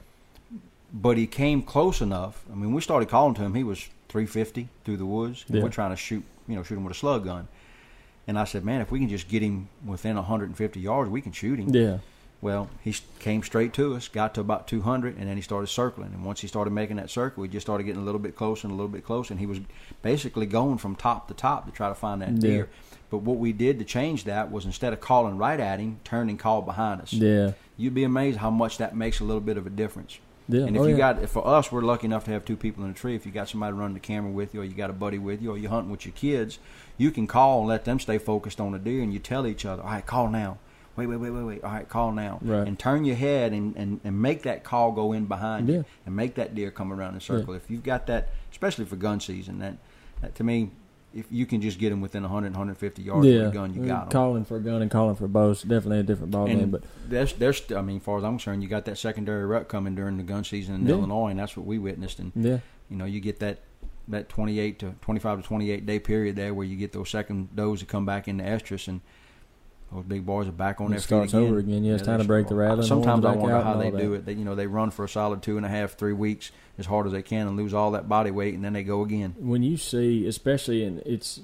but 0.94 1.18
he 1.18 1.26
came 1.26 1.60
close 1.60 2.00
enough. 2.00 2.44
I 2.50 2.54
mean, 2.54 2.72
we 2.72 2.80
started 2.80 3.08
calling 3.10 3.34
to 3.34 3.42
him. 3.42 3.54
He 3.54 3.64
was 3.64 3.80
350 4.08 4.68
through 4.84 4.96
the 4.96 5.06
woods. 5.06 5.44
Yeah. 5.48 5.62
We're 5.62 5.68
trying 5.68 5.90
to 5.90 5.96
shoot, 5.96 6.24
you 6.48 6.54
know, 6.56 6.62
shoot 6.62 6.76
him 6.76 6.84
with 6.84 6.92
a 6.96 6.98
slug 6.98 7.24
gun. 7.24 7.48
And 8.26 8.38
I 8.38 8.44
said, 8.44 8.64
man, 8.64 8.80
if 8.80 8.90
we 8.90 8.98
can 9.00 9.08
just 9.08 9.28
get 9.28 9.42
him 9.42 9.68
within 9.84 10.16
150 10.16 10.80
yards, 10.80 11.10
we 11.10 11.20
can 11.20 11.32
shoot 11.32 11.58
him. 11.58 11.74
yeah, 11.74 11.98
Well, 12.40 12.70
he 12.82 12.94
came 13.18 13.42
straight 13.42 13.72
to 13.74 13.94
us, 13.94 14.08
got 14.08 14.34
to 14.34 14.40
about 14.40 14.66
200, 14.66 15.18
and 15.18 15.28
then 15.28 15.36
he 15.36 15.42
started 15.42 15.66
circling. 15.66 16.12
And 16.14 16.24
once 16.24 16.40
he 16.40 16.46
started 16.46 16.70
making 16.72 16.96
that 16.96 17.10
circle, 17.10 17.42
we 17.42 17.48
just 17.48 17.66
started 17.66 17.84
getting 17.84 18.00
a 18.00 18.04
little 18.04 18.18
bit 18.18 18.34
closer 18.34 18.66
and 18.66 18.72
a 18.72 18.76
little 18.76 18.88
bit 18.90 19.04
closer. 19.04 19.32
And 19.34 19.40
he 19.40 19.46
was 19.46 19.60
basically 20.02 20.46
going 20.46 20.78
from 20.78 20.96
top 20.96 21.28
to 21.28 21.34
top 21.34 21.66
to 21.66 21.72
try 21.72 21.88
to 21.88 21.94
find 21.94 22.22
that 22.22 22.32
Yeah. 22.32 22.38
deer. 22.40 22.68
But 23.10 23.18
what 23.18 23.36
we 23.36 23.52
did 23.52 23.78
to 23.78 23.84
change 23.84 24.24
that 24.24 24.50
was 24.50 24.64
instead 24.64 24.92
of 24.94 25.00
calling 25.00 25.36
right 25.36 25.60
at 25.60 25.78
him, 25.78 25.98
turn 26.04 26.28
and 26.30 26.38
call 26.38 26.62
behind 26.62 27.00
us. 27.02 27.12
yeah, 27.12 27.52
You'd 27.76 27.94
be 27.94 28.04
amazed 28.04 28.38
how 28.38 28.50
much 28.50 28.78
that 28.78 28.96
makes 28.96 29.20
a 29.20 29.24
little 29.24 29.40
bit 29.42 29.56
of 29.58 29.66
a 29.66 29.70
difference. 29.70 30.18
Yeah. 30.48 30.62
And 30.64 30.76
if 30.76 30.82
Oh, 30.82 30.86
you 30.86 30.92
yeah. 30.96 31.14
got, 31.14 31.22
if 31.22 31.30
for 31.30 31.46
us, 31.46 31.70
we're 31.72 31.82
lucky 31.82 32.06
enough 32.06 32.24
to 32.24 32.30
have 32.32 32.44
two 32.44 32.56
people 32.56 32.84
in 32.84 32.90
a 32.90 32.94
tree. 32.94 33.14
If 33.14 33.24
you 33.26 33.32
got 33.32 33.48
somebody 33.48 33.72
running 33.74 33.94
the 33.94 34.00
camera 34.00 34.30
with 34.30 34.54
you, 34.54 34.60
or 34.60 34.64
you 34.64 34.74
got 34.74 34.90
a 34.90 34.94
buddy 34.94 35.18
with 35.18 35.40
you, 35.42 35.50
or 35.52 35.58
you're 35.58 35.70
hunting 35.70 35.90
with 35.90 36.04
your 36.04 36.14
kids, 36.14 36.58
you 36.98 37.10
can 37.10 37.26
call 37.26 37.60
and 37.60 37.68
let 37.68 37.84
them 37.84 37.98
stay 37.98 38.18
focused 38.18 38.60
on 38.60 38.72
the 38.72 38.78
deer, 38.78 39.02
and 39.02 39.12
you 39.12 39.18
tell 39.18 39.46
each 39.46 39.64
other, 39.64 39.82
"All 39.82 39.88
right, 39.90 40.04
call 40.06 40.28
now. 40.28 40.58
Wait, 40.96 41.06
wait, 41.06 41.16
wait, 41.16 41.30
wait, 41.30 41.42
wait. 41.42 41.64
All 41.64 41.72
right, 41.72 41.88
call 41.88 42.12
now." 42.12 42.38
Right. 42.42 42.66
And 42.68 42.78
turn 42.78 43.04
your 43.04 43.16
head 43.16 43.52
and, 43.52 43.74
and, 43.76 44.00
and 44.04 44.20
make 44.22 44.42
that 44.42 44.62
call 44.64 44.92
go 44.92 45.12
in 45.12 45.24
behind 45.26 45.68
Yeah. 45.68 45.76
you, 45.78 45.84
and 46.06 46.14
make 46.14 46.34
that 46.36 46.54
deer 46.54 46.70
come 46.70 46.92
around 46.92 47.12
in 47.12 47.16
a 47.18 47.20
circle. 47.20 47.54
If 47.54 47.70
you've 47.70 47.82
got 47.82 48.06
that, 48.06 48.28
especially 48.52 48.84
for 48.84 48.96
gun 48.96 49.20
season, 49.20 49.58
that, 49.60 49.76
that 50.20 50.34
to 50.36 50.44
me, 50.44 50.70
if 51.14 51.26
you 51.30 51.46
can 51.46 51.60
just 51.60 51.78
get 51.78 51.90
them 51.90 52.00
within 52.00 52.22
100, 52.22 52.52
150 52.52 53.02
yards 53.02 53.26
yeah, 53.26 53.34
with 53.34 53.48
a 53.48 53.50
gun, 53.52 53.72
you 53.72 53.80
mm-hmm. 53.80 53.88
got 53.88 54.00
them. 54.02 54.10
calling 54.10 54.44
for 54.44 54.56
a 54.56 54.60
gun 54.60 54.82
and 54.82 54.90
calling 54.90 55.14
for 55.14 55.28
bows 55.28 55.62
definitely 55.62 56.00
a 56.00 56.02
different 56.02 56.32
ball 56.32 56.46
game. 56.46 56.70
But 56.70 56.82
there's, 57.08 57.32
there's, 57.34 57.62
I 57.72 57.82
mean, 57.82 57.98
as 57.98 58.02
far 58.02 58.18
as 58.18 58.24
I'm 58.24 58.32
concerned, 58.32 58.62
you 58.62 58.68
got 58.68 58.84
that 58.86 58.98
secondary 58.98 59.46
rut 59.46 59.68
coming 59.68 59.94
during 59.94 60.16
the 60.16 60.24
gun 60.24 60.42
season 60.42 60.74
in 60.74 60.86
Yeah. 60.86 60.94
Illinois, 60.94 61.28
and 61.28 61.38
that's 61.38 61.56
what 61.56 61.66
we 61.66 61.78
witnessed. 61.78 62.18
And 62.18 62.32
yeah, 62.34 62.58
you 62.90 62.96
know, 62.96 63.04
you 63.04 63.20
get 63.20 63.38
that 63.40 63.60
that 64.08 64.28
28 64.28 64.78
to 64.80 64.94
25 65.00 65.42
to 65.42 65.46
28 65.46 65.86
day 65.86 65.98
period 65.98 66.36
there 66.36 66.52
where 66.52 66.66
you 66.66 66.76
get 66.76 66.92
those 66.92 67.08
second 67.08 67.54
does 67.56 67.80
that 67.80 67.88
come 67.88 68.04
back 68.04 68.26
into 68.26 68.42
estrus, 68.42 68.88
and 68.88 69.00
those 69.92 70.04
big 70.04 70.26
boys 70.26 70.48
are 70.48 70.52
back 70.52 70.80
on 70.80 70.88
It 70.88 70.90
their 70.90 70.98
starts 71.00 71.32
feet 71.32 71.38
again. 71.38 71.50
over 71.50 71.58
again. 71.60 71.84
Yeah, 71.84 71.94
it's 71.94 72.02
time 72.02 72.18
to 72.20 72.24
break 72.26 72.48
the 72.48 72.54
rattle. 72.56 72.82
Sometimes 72.82 73.24
I 73.24 73.34
wonder 73.36 73.60
how 73.60 73.76
they 73.76 73.90
do 73.90 74.14
it. 74.14 74.24
They, 74.26 74.32
you 74.32 74.44
know, 74.44 74.54
they 74.54 74.66
run 74.66 74.90
for 74.90 75.04
a 75.04 75.08
solid 75.08 75.42
two 75.42 75.56
and 75.56 75.64
a 75.64 75.68
half, 75.68 75.92
three 75.94 76.12
weeks 76.12 76.50
as 76.78 76.86
hard 76.86 77.06
as 77.06 77.12
they 77.12 77.22
can 77.22 77.46
and 77.46 77.56
lose 77.56 77.72
all 77.72 77.92
that 77.92 78.08
body 78.08 78.30
weight, 78.32 78.54
and 78.54 78.64
then 78.64 78.72
they 78.72 78.82
go 78.82 79.02
again. 79.02 79.34
when 79.38 79.62
you 79.62 79.76
see, 79.76 80.26
especially 80.26 80.82
and 80.84 80.98
it's 81.06 81.40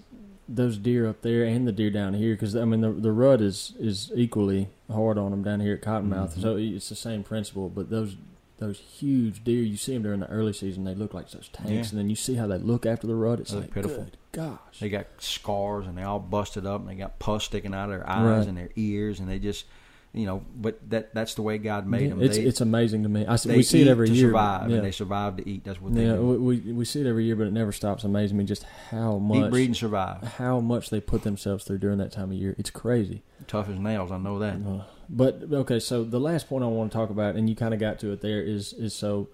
those 0.48 0.76
deer 0.79 1.09
up 1.09 1.22
there 1.22 1.44
and 1.44 1.68
the 1.68 1.70
deer 1.72 1.90
down 1.90 2.14
here, 2.14 2.35
because 2.35 2.57
I 2.57 2.64
mean 2.64 2.81
the 2.81 2.90
the 2.90 3.12
rut 3.12 3.40
is 3.40 3.72
is 3.79 4.11
equally 4.16 4.68
hard 4.90 5.16
on 5.16 5.31
them 5.31 5.44
down 5.44 5.61
here 5.61 5.74
at 5.74 5.83
Cottonmouth. 5.83 6.35
Mhm. 6.37 6.40
So 6.42 6.57
it's 6.57 6.88
the 6.88 6.96
same 6.96 7.22
principle. 7.22 7.68
But 7.68 7.88
those 7.90 8.16
those 8.61 8.79
huge 8.79 9.42
deer, 9.42 9.62
you 9.62 9.77
see 9.77 9.94
them 9.94 10.03
during 10.05 10.20
the 10.20 10.29
early 10.29 10.53
season, 10.53 10.85
they 10.85 10.94
look 10.94 11.12
like 11.14 11.29
such 11.29 11.51
tanks, 11.51 11.70
Yeah. 11.70 11.79
and 11.79 11.99
then 11.99 12.09
you 12.11 12.16
see 12.16 12.35
how 12.37 12.46
they 12.46 12.59
look 12.59 12.87
after 12.87 13.07
the 13.07 13.14
rut. 13.16 13.40
It's 13.40 13.53
like 13.53 13.73
pitiful. 13.75 14.07
gosh. 14.33 14.79
They 14.81 14.88
got 14.88 15.07
scars 15.18 15.87
and 15.87 15.99
they 15.99 16.03
all 16.05 16.20
busted 16.20 16.64
up, 16.66 16.81
and 16.81 16.88
they 16.88 16.94
got 16.94 17.18
pus 17.18 17.44
sticking 17.44 17.75
out 17.75 17.85
of 17.85 17.90
their 17.90 18.09
eyes 18.09 18.38
Right. 18.40 18.49
and 18.49 18.57
their 18.57 18.70
ears, 18.77 19.18
and 19.18 19.29
they 19.29 19.38
just, 19.40 19.64
you 20.12 20.27
know, 20.27 20.42
but 20.57 20.79
that 20.90 21.14
that's 21.14 21.35
the 21.35 21.42
way 21.42 21.57
God 21.59 21.87
made 21.87 22.03
Yeah, 22.03 22.09
them. 22.11 22.23
it's 22.23 22.37
they, 22.37 22.42
it's 22.44 22.61
amazing 22.61 23.03
to 23.05 23.09
me. 23.09 23.25
I 23.27 23.37
see, 23.37 23.55
we 23.57 23.62
see 23.62 23.81
it 23.83 23.88
every 23.88 24.09
to 24.09 24.12
year. 24.12 24.29
survive, 24.29 24.68
yeah. 24.70 24.77
and 24.77 24.85
they 24.85 24.90
survive 24.92 25.37
to 25.38 25.49
eat. 25.49 25.64
That's 25.64 25.81
what 25.81 25.94
they 25.94 26.05
yeah, 26.07 26.14
do. 26.16 26.23
we, 26.23 26.59
we 26.61 26.73
we 26.73 26.85
see 26.85 27.01
it 27.01 27.07
every 27.07 27.25
year, 27.25 27.37
but 27.37 27.46
it 27.46 27.53
never 27.53 27.73
stops 27.73 28.05
amazing 28.05 28.37
me 28.37 28.44
just 28.44 28.64
how 28.90 29.16
Eat, 29.16 29.20
much 29.23 29.51
breed, 29.51 29.66
and 29.66 29.77
survive. 29.77 30.23
how 30.38 30.61
much 30.61 30.90
they 30.90 31.01
put 31.01 31.23
themselves 31.23 31.64
through 31.64 31.79
during 31.79 31.99
that 31.99 32.12
time 32.12 32.31
of 32.31 32.37
year. 32.37 32.55
It's 32.59 32.70
crazy. 32.70 33.23
Tough 33.46 33.68
as 33.70 33.79
nails. 33.79 34.11
I 34.12 34.18
know 34.18 34.38
that. 34.40 34.57
Uh, 34.57 34.83
But 35.12 35.42
okay, 35.53 35.81
so 35.81 36.05
the 36.05 36.20
last 36.20 36.49
point 36.49 36.62
I 36.62 36.68
want 36.68 36.92
to 36.92 36.96
talk 36.96 37.11
about, 37.11 37.35
and 37.35 37.51
you 37.51 37.57
kind 37.57 37.75
of 37.75 37.81
got 37.81 37.99
to 38.01 38.12
it 38.12 38.20
there, 38.20 38.40
is 38.40 38.73
is 38.73 38.94
so 38.94 39.29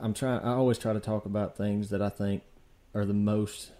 I'm 0.00 0.14
trying. 0.14 0.40
I 0.40 0.52
always 0.54 0.78
try 0.78 0.92
to 0.92 1.00
talk 1.00 1.24
about 1.26 1.56
things 1.56 1.90
that 1.90 2.00
I 2.00 2.08
think 2.08 2.42
are 2.94 3.04
the 3.04 3.12
most, 3.14 3.72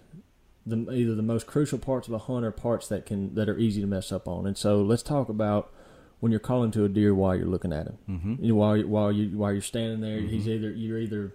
the 0.67 0.77
either 0.93 1.15
the 1.15 1.23
most 1.23 1.47
crucial 1.47 1.79
parts 1.79 2.09
of 2.09 2.15
a 2.15 2.19
hunt 2.19 2.45
or 2.45 2.51
parts 2.51 2.89
that 2.89 3.07
can 3.07 3.35
that 3.37 3.49
are 3.49 3.57
easy 3.59 3.81
to 3.81 3.87
mess 3.87 4.11
up 4.11 4.27
on. 4.27 4.45
And 4.47 4.59
so 4.59 4.83
let's 4.83 5.05
talk 5.05 5.29
about 5.29 5.73
when 6.19 6.33
you're 6.33 6.41
calling 6.41 6.73
to 6.73 6.85
a 6.85 6.89
deer 6.89 7.15
while 7.15 7.37
you're 7.37 7.47
looking 7.47 7.73
at 7.73 7.87
him. 7.87 7.99
Mm-hmm. 8.09 8.35
You 8.45 8.49
know, 8.49 8.55
while 8.57 8.77
you, 8.77 8.89
while 8.89 9.13
you 9.13 9.39
while 9.39 9.53
you're 9.53 9.63
standing 9.63 10.01
there, 10.01 10.19
he's 10.21 10.47
Mhm. 10.47 10.49
either 10.57 10.71
you're 10.73 10.99
either 10.99 11.35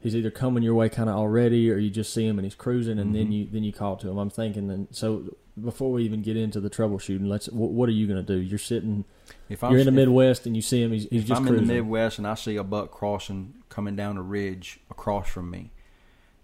he's 0.00 0.16
either 0.16 0.30
coming 0.30 0.62
your 0.62 0.74
way 0.74 0.88
kind 0.88 1.10
of 1.10 1.16
already, 1.16 1.70
or 1.70 1.76
you 1.76 1.90
just 1.90 2.14
see 2.14 2.26
him 2.26 2.38
and 2.38 2.46
he's 2.46 2.54
cruising, 2.54 2.98
and 2.98 3.14
then 3.14 3.26
Mhm. 3.28 3.32
you 3.32 3.48
then 3.52 3.62
you 3.62 3.72
call 3.74 3.96
to 3.96 4.08
him. 4.08 4.16
I'm 4.16 4.30
thinking, 4.30 4.70
and 4.70 4.88
so 4.90 5.24
before 5.62 5.92
we 5.92 6.04
even 6.04 6.22
get 6.22 6.36
into 6.36 6.60
the 6.60 6.70
troubleshooting, 6.70 7.26
let's 7.26 7.48
what, 7.48 7.70
what 7.70 7.88
are 7.88 7.92
you 7.92 8.06
going 8.06 8.24
to 8.24 8.34
do? 8.34 8.40
You're 8.40 8.58
sitting, 8.58 9.04
If 9.48 9.62
I'm 9.64 9.70
you're 9.72 9.80
in 9.80 9.86
the 9.86 9.92
Midwest, 9.92 10.46
and 10.46 10.54
you 10.56 10.62
see 10.62 10.82
him. 10.82 10.92
He's, 10.92 11.06
he's 11.10 11.24
just 11.24 11.40
I'm 11.40 11.46
cruising. 11.46 11.62
in 11.64 11.68
the 11.68 11.74
Midwest 11.74 12.18
and 12.18 12.26
I 12.26 12.34
see 12.34 12.56
a 12.56 12.64
buck 12.64 12.90
crossing, 12.90 13.54
coming 13.68 13.96
down 13.96 14.16
a 14.16 14.22
ridge 14.22 14.80
across 14.90 15.28
from 15.28 15.50
me, 15.50 15.70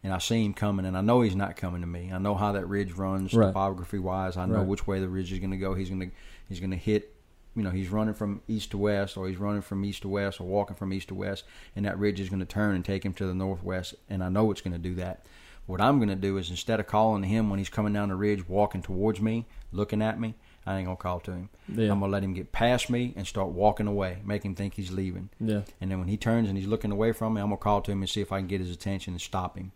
and 0.02 0.12
I 0.12 0.18
see 0.18 0.44
him 0.44 0.54
coming, 0.54 0.84
and 0.86 0.96
I 0.96 1.00
know 1.00 1.20
he's 1.22 1.36
not 1.36 1.56
coming 1.56 1.80
to 1.80 1.86
me. 1.86 2.10
I 2.12 2.18
know 2.18 2.34
how 2.34 2.52
that 2.52 2.66
ridge 2.68 2.92
runs 2.92 3.32
Right. 3.34 3.46
topography 3.48 3.98
wise. 3.98 4.36
I 4.36 4.46
know 4.46 4.56
Right. 4.58 4.66
which 4.66 4.86
way 4.86 5.00
the 5.00 5.08
ridge 5.08 5.32
is 5.32 5.38
going 5.38 5.50
to 5.52 5.56
go. 5.56 5.74
He's 5.74 5.88
going 5.88 6.00
to 6.00 6.10
he's 6.48 6.60
going 6.60 6.70
to 6.72 6.76
hit. 6.76 7.10
You 7.56 7.62
know, 7.62 7.70
he's 7.70 7.88
running 7.88 8.14
from 8.14 8.42
east 8.48 8.72
to 8.72 8.78
west, 8.78 9.16
or 9.16 9.28
he's 9.28 9.38
running 9.38 9.62
from 9.62 9.84
east 9.84 10.02
to 10.02 10.08
west, 10.08 10.40
or 10.40 10.44
walking 10.44 10.74
from 10.74 10.92
east 10.92 11.08
to 11.08 11.14
west, 11.14 11.44
and 11.76 11.84
that 11.86 11.96
ridge 11.98 12.18
is 12.18 12.28
going 12.28 12.40
to 12.40 12.46
turn 12.46 12.74
and 12.74 12.84
take 12.84 13.04
him 13.04 13.12
to 13.14 13.26
the 13.26 13.34
northwest. 13.34 13.94
And 14.10 14.24
I 14.24 14.28
know 14.28 14.50
it's 14.50 14.60
going 14.60 14.72
to 14.72 14.78
do 14.78 14.96
that. 14.96 15.24
What 15.66 15.80
I'm 15.80 15.96
going 15.98 16.08
to 16.10 16.14
do 16.14 16.36
is 16.36 16.50
instead 16.50 16.78
of 16.80 16.86
calling 16.86 17.22
to 17.22 17.28
him 17.28 17.48
when 17.50 17.58
he's 17.58 17.70
coming 17.70 17.92
down 17.92 18.10
the 18.10 18.14
ridge, 18.16 18.48
walking 18.48 18.82
towards 18.82 19.20
me, 19.20 19.46
looking 19.72 20.02
at 20.02 20.20
me, 20.20 20.34
I 20.66 20.76
ain't 20.78 20.86
gonna 20.86 20.96
call 20.96 21.20
to 21.20 21.30
him. 21.32 21.50
yeah, 21.68 21.90
I'm 21.92 22.00
gonna 22.00 22.10
let 22.10 22.22
him 22.22 22.32
get 22.32 22.50
past 22.52 22.88
me 22.88 23.12
and 23.16 23.26
start 23.26 23.48
walking 23.50 23.86
away, 23.86 24.18
make 24.24 24.44
him 24.44 24.54
think 24.54 24.74
he's 24.74 24.90
leaving. 24.90 25.28
yeah, 25.38 25.60
And 25.80 25.90
then 25.90 25.98
when 25.98 26.08
he 26.08 26.16
turns 26.16 26.48
and 26.48 26.56
he's 26.56 26.66
looking 26.66 26.90
away 26.90 27.12
from 27.12 27.34
me, 27.34 27.40
I'm 27.42 27.48
gonna 27.48 27.58
call 27.58 27.82
to 27.82 27.92
him 27.92 28.00
and 28.00 28.08
see 28.08 28.22
if 28.22 28.32
I 28.32 28.38
can 28.38 28.46
get 28.46 28.60
his 28.62 28.70
attention 28.70 29.12
and 29.12 29.20
stop 29.20 29.58
him. 29.58 29.72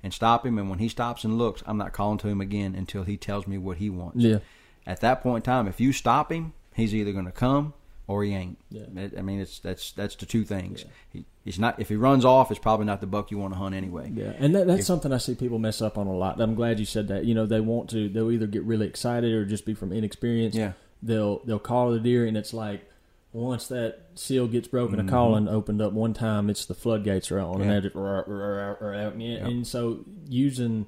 And 0.00 0.14
stop 0.14 0.46
him. 0.46 0.58
And 0.58 0.70
when 0.70 0.78
he 0.78 0.88
stops 0.88 1.24
and 1.24 1.38
looks, 1.38 1.62
I'm 1.66 1.76
not 1.78 1.92
calling 1.92 2.18
to 2.18 2.28
him 2.28 2.40
again 2.40 2.74
until 2.76 3.02
he 3.04 3.16
tells 3.16 3.46
me 3.48 3.58
what 3.58 3.78
he 3.78 3.90
wants. 3.90 4.22
yeah, 4.22 4.38
At 4.86 5.00
that 5.00 5.22
point 5.22 5.44
in 5.46 5.52
time, 5.52 5.66
if 5.66 5.80
you 5.80 5.92
stop 5.92 6.30
him, 6.30 6.52
he's 6.74 6.94
either 6.94 7.12
gonna 7.12 7.32
come 7.32 7.74
or 8.12 8.24
he 8.24 8.34
ain't. 8.34 8.58
yeah. 8.70 8.84
I- 9.18 9.22
mean, 9.22 9.40
it's 9.40 9.58
that's 9.58 9.92
that's 9.92 10.14
the 10.16 10.26
two 10.26 10.44
things. 10.44 10.82
Yeah. 10.84 10.90
He, 11.12 11.24
he's 11.44 11.58
not 11.58 11.80
if 11.80 11.88
he 11.88 11.96
runs 11.96 12.24
off, 12.24 12.50
it's 12.50 12.60
probably 12.60 12.86
not 12.86 13.00
the 13.00 13.06
buck 13.06 13.30
you 13.30 13.38
want 13.38 13.52
to 13.54 13.58
hunt 13.58 13.74
anyway. 13.74 14.10
Yeah, 14.14 14.32
and 14.38 14.54
that, 14.54 14.66
that's 14.66 14.80
If- 14.80 14.86
something 14.86 15.12
I 15.12 15.18
see 15.18 15.34
people 15.34 15.58
mess 15.58 15.80
up 15.82 15.96
on 15.98 16.06
a 16.06 16.14
lot. 16.14 16.40
I'm 16.40 16.54
glad 16.54 16.78
you 16.78 16.84
said 16.86 17.08
that. 17.08 17.24
You 17.24 17.34
know, 17.34 17.46
they 17.46 17.60
want 17.60 17.90
to. 17.90 18.08
They'll 18.08 18.30
either 18.30 18.46
get 18.46 18.62
really 18.64 18.86
excited 18.86 19.32
or 19.32 19.44
just 19.44 19.64
be 19.66 19.74
from 19.74 19.92
inexperience. 19.92 20.54
Yeah. 20.54 20.72
They'll 21.02 21.38
they'll 21.44 21.58
call 21.58 21.90
the 21.92 22.00
deer, 22.00 22.26
and 22.26 22.36
it's 22.36 22.52
like 22.54 22.88
once 23.32 23.66
that 23.68 24.00
seal 24.14 24.46
gets 24.46 24.68
broken, 24.68 24.98
Mhm. 25.00 25.08
a 25.08 25.10
calling 25.10 25.48
opened 25.48 25.80
up 25.80 25.92
one 25.94 26.12
time, 26.12 26.50
it's 26.50 26.66
the 26.66 26.74
floodgates 26.74 27.32
are 27.32 27.40
on, 27.40 27.56
and 27.56 27.64
Yeah. 27.64 27.70
they're 27.70 27.80
just 27.80 27.94
rah, 27.94 28.22
rah. 28.26 29.10
Yep. 29.16 29.42
and 29.42 29.66
so 29.66 30.04
using 30.28 30.86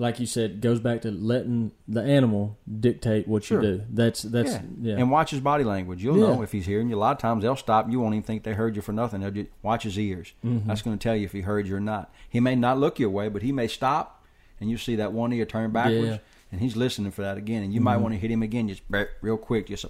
like 0.00 0.18
you 0.18 0.24
said, 0.26 0.60
goes 0.62 0.80
back 0.80 1.02
to 1.02 1.10
letting 1.10 1.72
the 1.86 2.02
animal 2.02 2.56
dictate 2.80 3.28
what 3.28 3.44
Sure. 3.44 3.62
you 3.62 3.76
do. 3.78 3.84
That's 3.90 4.22
that's 4.22 4.52
yeah. 4.52 4.62
yeah. 4.80 4.94
And 4.96 5.10
watch 5.10 5.30
his 5.30 5.40
body 5.40 5.62
language. 5.62 6.02
You'll 6.02 6.16
Yeah. 6.18 6.34
know 6.34 6.42
if 6.42 6.52
he's 6.52 6.64
hearing 6.66 6.88
you. 6.88 6.96
A 6.96 6.98
lot 6.98 7.12
of 7.12 7.18
times 7.18 7.42
they'll 7.42 7.54
stop. 7.54 7.90
You 7.90 8.00
won't 8.00 8.14
even 8.14 8.22
think 8.22 8.42
they 8.42 8.54
heard 8.54 8.74
you 8.76 8.82
for 8.82 8.92
nothing. 8.92 9.20
They'll 9.20 9.30
just 9.30 9.50
watch 9.62 9.82
his 9.84 9.98
ears. 9.98 10.32
Mm-hmm. 10.44 10.66
That's 10.66 10.82
going 10.82 10.96
to 10.98 11.02
tell 11.02 11.14
you 11.14 11.26
if 11.26 11.32
he 11.32 11.42
heard 11.42 11.68
you 11.68 11.76
or 11.76 11.80
not. 11.80 12.12
He 12.28 12.40
may 12.40 12.56
not 12.56 12.78
look 12.78 12.98
your 12.98 13.10
way, 13.10 13.28
but 13.28 13.42
he 13.42 13.52
may 13.52 13.68
stop, 13.68 14.24
and 14.58 14.70
you 14.70 14.78
see 14.78 14.96
that 14.96 15.12
one 15.12 15.32
ear 15.34 15.44
turn 15.44 15.70
backwards, 15.70 16.06
Yeah. 16.06 16.18
and 16.50 16.60
he's 16.62 16.76
listening 16.76 17.10
for 17.12 17.20
that 17.22 17.36
again. 17.36 17.62
And 17.62 17.72
you 17.74 17.80
might 17.82 17.98
want 17.98 18.14
to 18.14 18.18
hit 18.18 18.30
him 18.30 18.42
again, 18.42 18.68
just 18.68 18.82
real 19.20 19.36
quick, 19.36 19.66
just. 19.68 19.84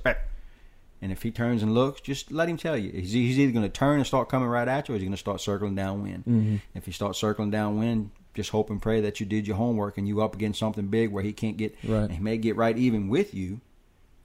And 1.02 1.10
if 1.12 1.22
he 1.22 1.30
turns 1.30 1.62
and 1.62 1.72
looks, 1.72 2.00
just 2.02 2.30
let 2.30 2.48
him 2.48 2.58
tell 2.58 2.76
you. 2.76 2.90
He's, 2.92 3.12
he's 3.12 3.38
either 3.38 3.52
going 3.52 3.62
to 3.64 3.70
turn 3.70 3.96
and 3.98 4.06
start 4.06 4.28
coming 4.28 4.48
right 4.48 4.68
at 4.68 4.88
you, 4.88 4.94
or 4.94 4.98
he's 4.98 5.04
going 5.04 5.12
to 5.12 5.16
start 5.16 5.40
circling 5.40 5.74
downwind. 5.74 6.24
Mm-hmm. 6.26 6.56
If 6.74 6.84
he 6.84 6.92
starts 6.92 7.18
circling 7.18 7.50
downwind, 7.50 8.10
just 8.34 8.50
hope 8.50 8.70
and 8.70 8.80
pray 8.80 9.00
that 9.00 9.20
you 9.20 9.26
did 9.26 9.46
your 9.46 9.56
homework 9.56 9.98
and 9.98 10.06
you 10.06 10.22
up 10.22 10.34
against 10.34 10.58
something 10.58 10.86
big 10.86 11.10
where 11.10 11.22
he 11.22 11.32
can't 11.32 11.56
get. 11.56 11.76
Right. 11.84 12.10
He 12.10 12.18
may 12.18 12.38
get 12.38 12.56
right 12.56 12.76
even 12.76 13.08
with 13.08 13.34
you, 13.34 13.60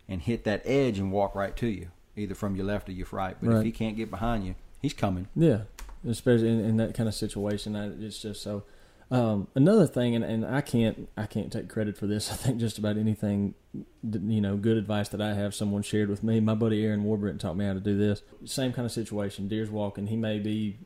and 0.08 0.22
hit 0.22 0.44
that 0.44 0.62
edge 0.66 1.00
and 1.00 1.12
walk 1.12 1.36
right 1.36 1.56
to 1.58 1.68
you, 1.68 1.90
either 2.16 2.36
from 2.36 2.56
your 2.56 2.66
left 2.66 2.90
or 2.90 2.92
your 2.92 3.08
right. 3.12 3.36
But 3.42 3.58
if 3.58 3.64
he 3.64 3.72
can't 3.72 3.98
get 3.98 4.10
behind 4.10 4.46
you, 4.46 4.56
he's 4.82 4.94
coming. 4.94 5.28
Yeah, 5.36 5.62
especially 6.08 6.50
in, 6.50 6.60
in 6.60 6.78
that 6.78 6.94
kind 6.94 7.10
of 7.10 7.16
situation, 7.16 7.76
I, 7.76 7.90
it's 8.06 8.22
just 8.22 8.42
so. 8.42 8.64
Um, 9.12 9.48
another 9.54 9.86
thing, 9.86 10.16
and, 10.16 10.26
and 10.26 10.46
I 10.46 10.62
can't 10.62 11.08
I 11.16 11.28
can't 11.28 11.52
take 11.52 11.70
credit 11.70 11.98
for 11.98 12.08
this. 12.08 12.32
I 12.32 12.36
think 12.36 12.60
just 12.60 12.78
about 12.78 12.98
anything, 12.98 13.54
you 13.74 14.42
know, 14.42 14.58
good 14.58 14.78
advice 14.78 15.10
that 15.10 15.22
I 15.22 15.34
have 15.34 15.54
someone 15.54 15.84
shared 15.84 16.10
with 16.10 16.24
me. 16.24 16.40
My 16.40 16.56
buddy 16.56 16.84
Aaron 16.86 17.04
Warbritton 17.04 17.40
taught 17.40 17.58
me 17.58 17.66
how 17.66 17.74
to 17.74 17.80
do 17.80 17.98
this. 17.98 18.22
Same 18.46 18.74
kind 18.74 18.86
of 18.86 18.92
situation. 18.92 19.48
Deer's 19.48 19.70
walking. 19.70 20.08
He 20.08 20.18
may 20.18 20.40
be 20.40 20.78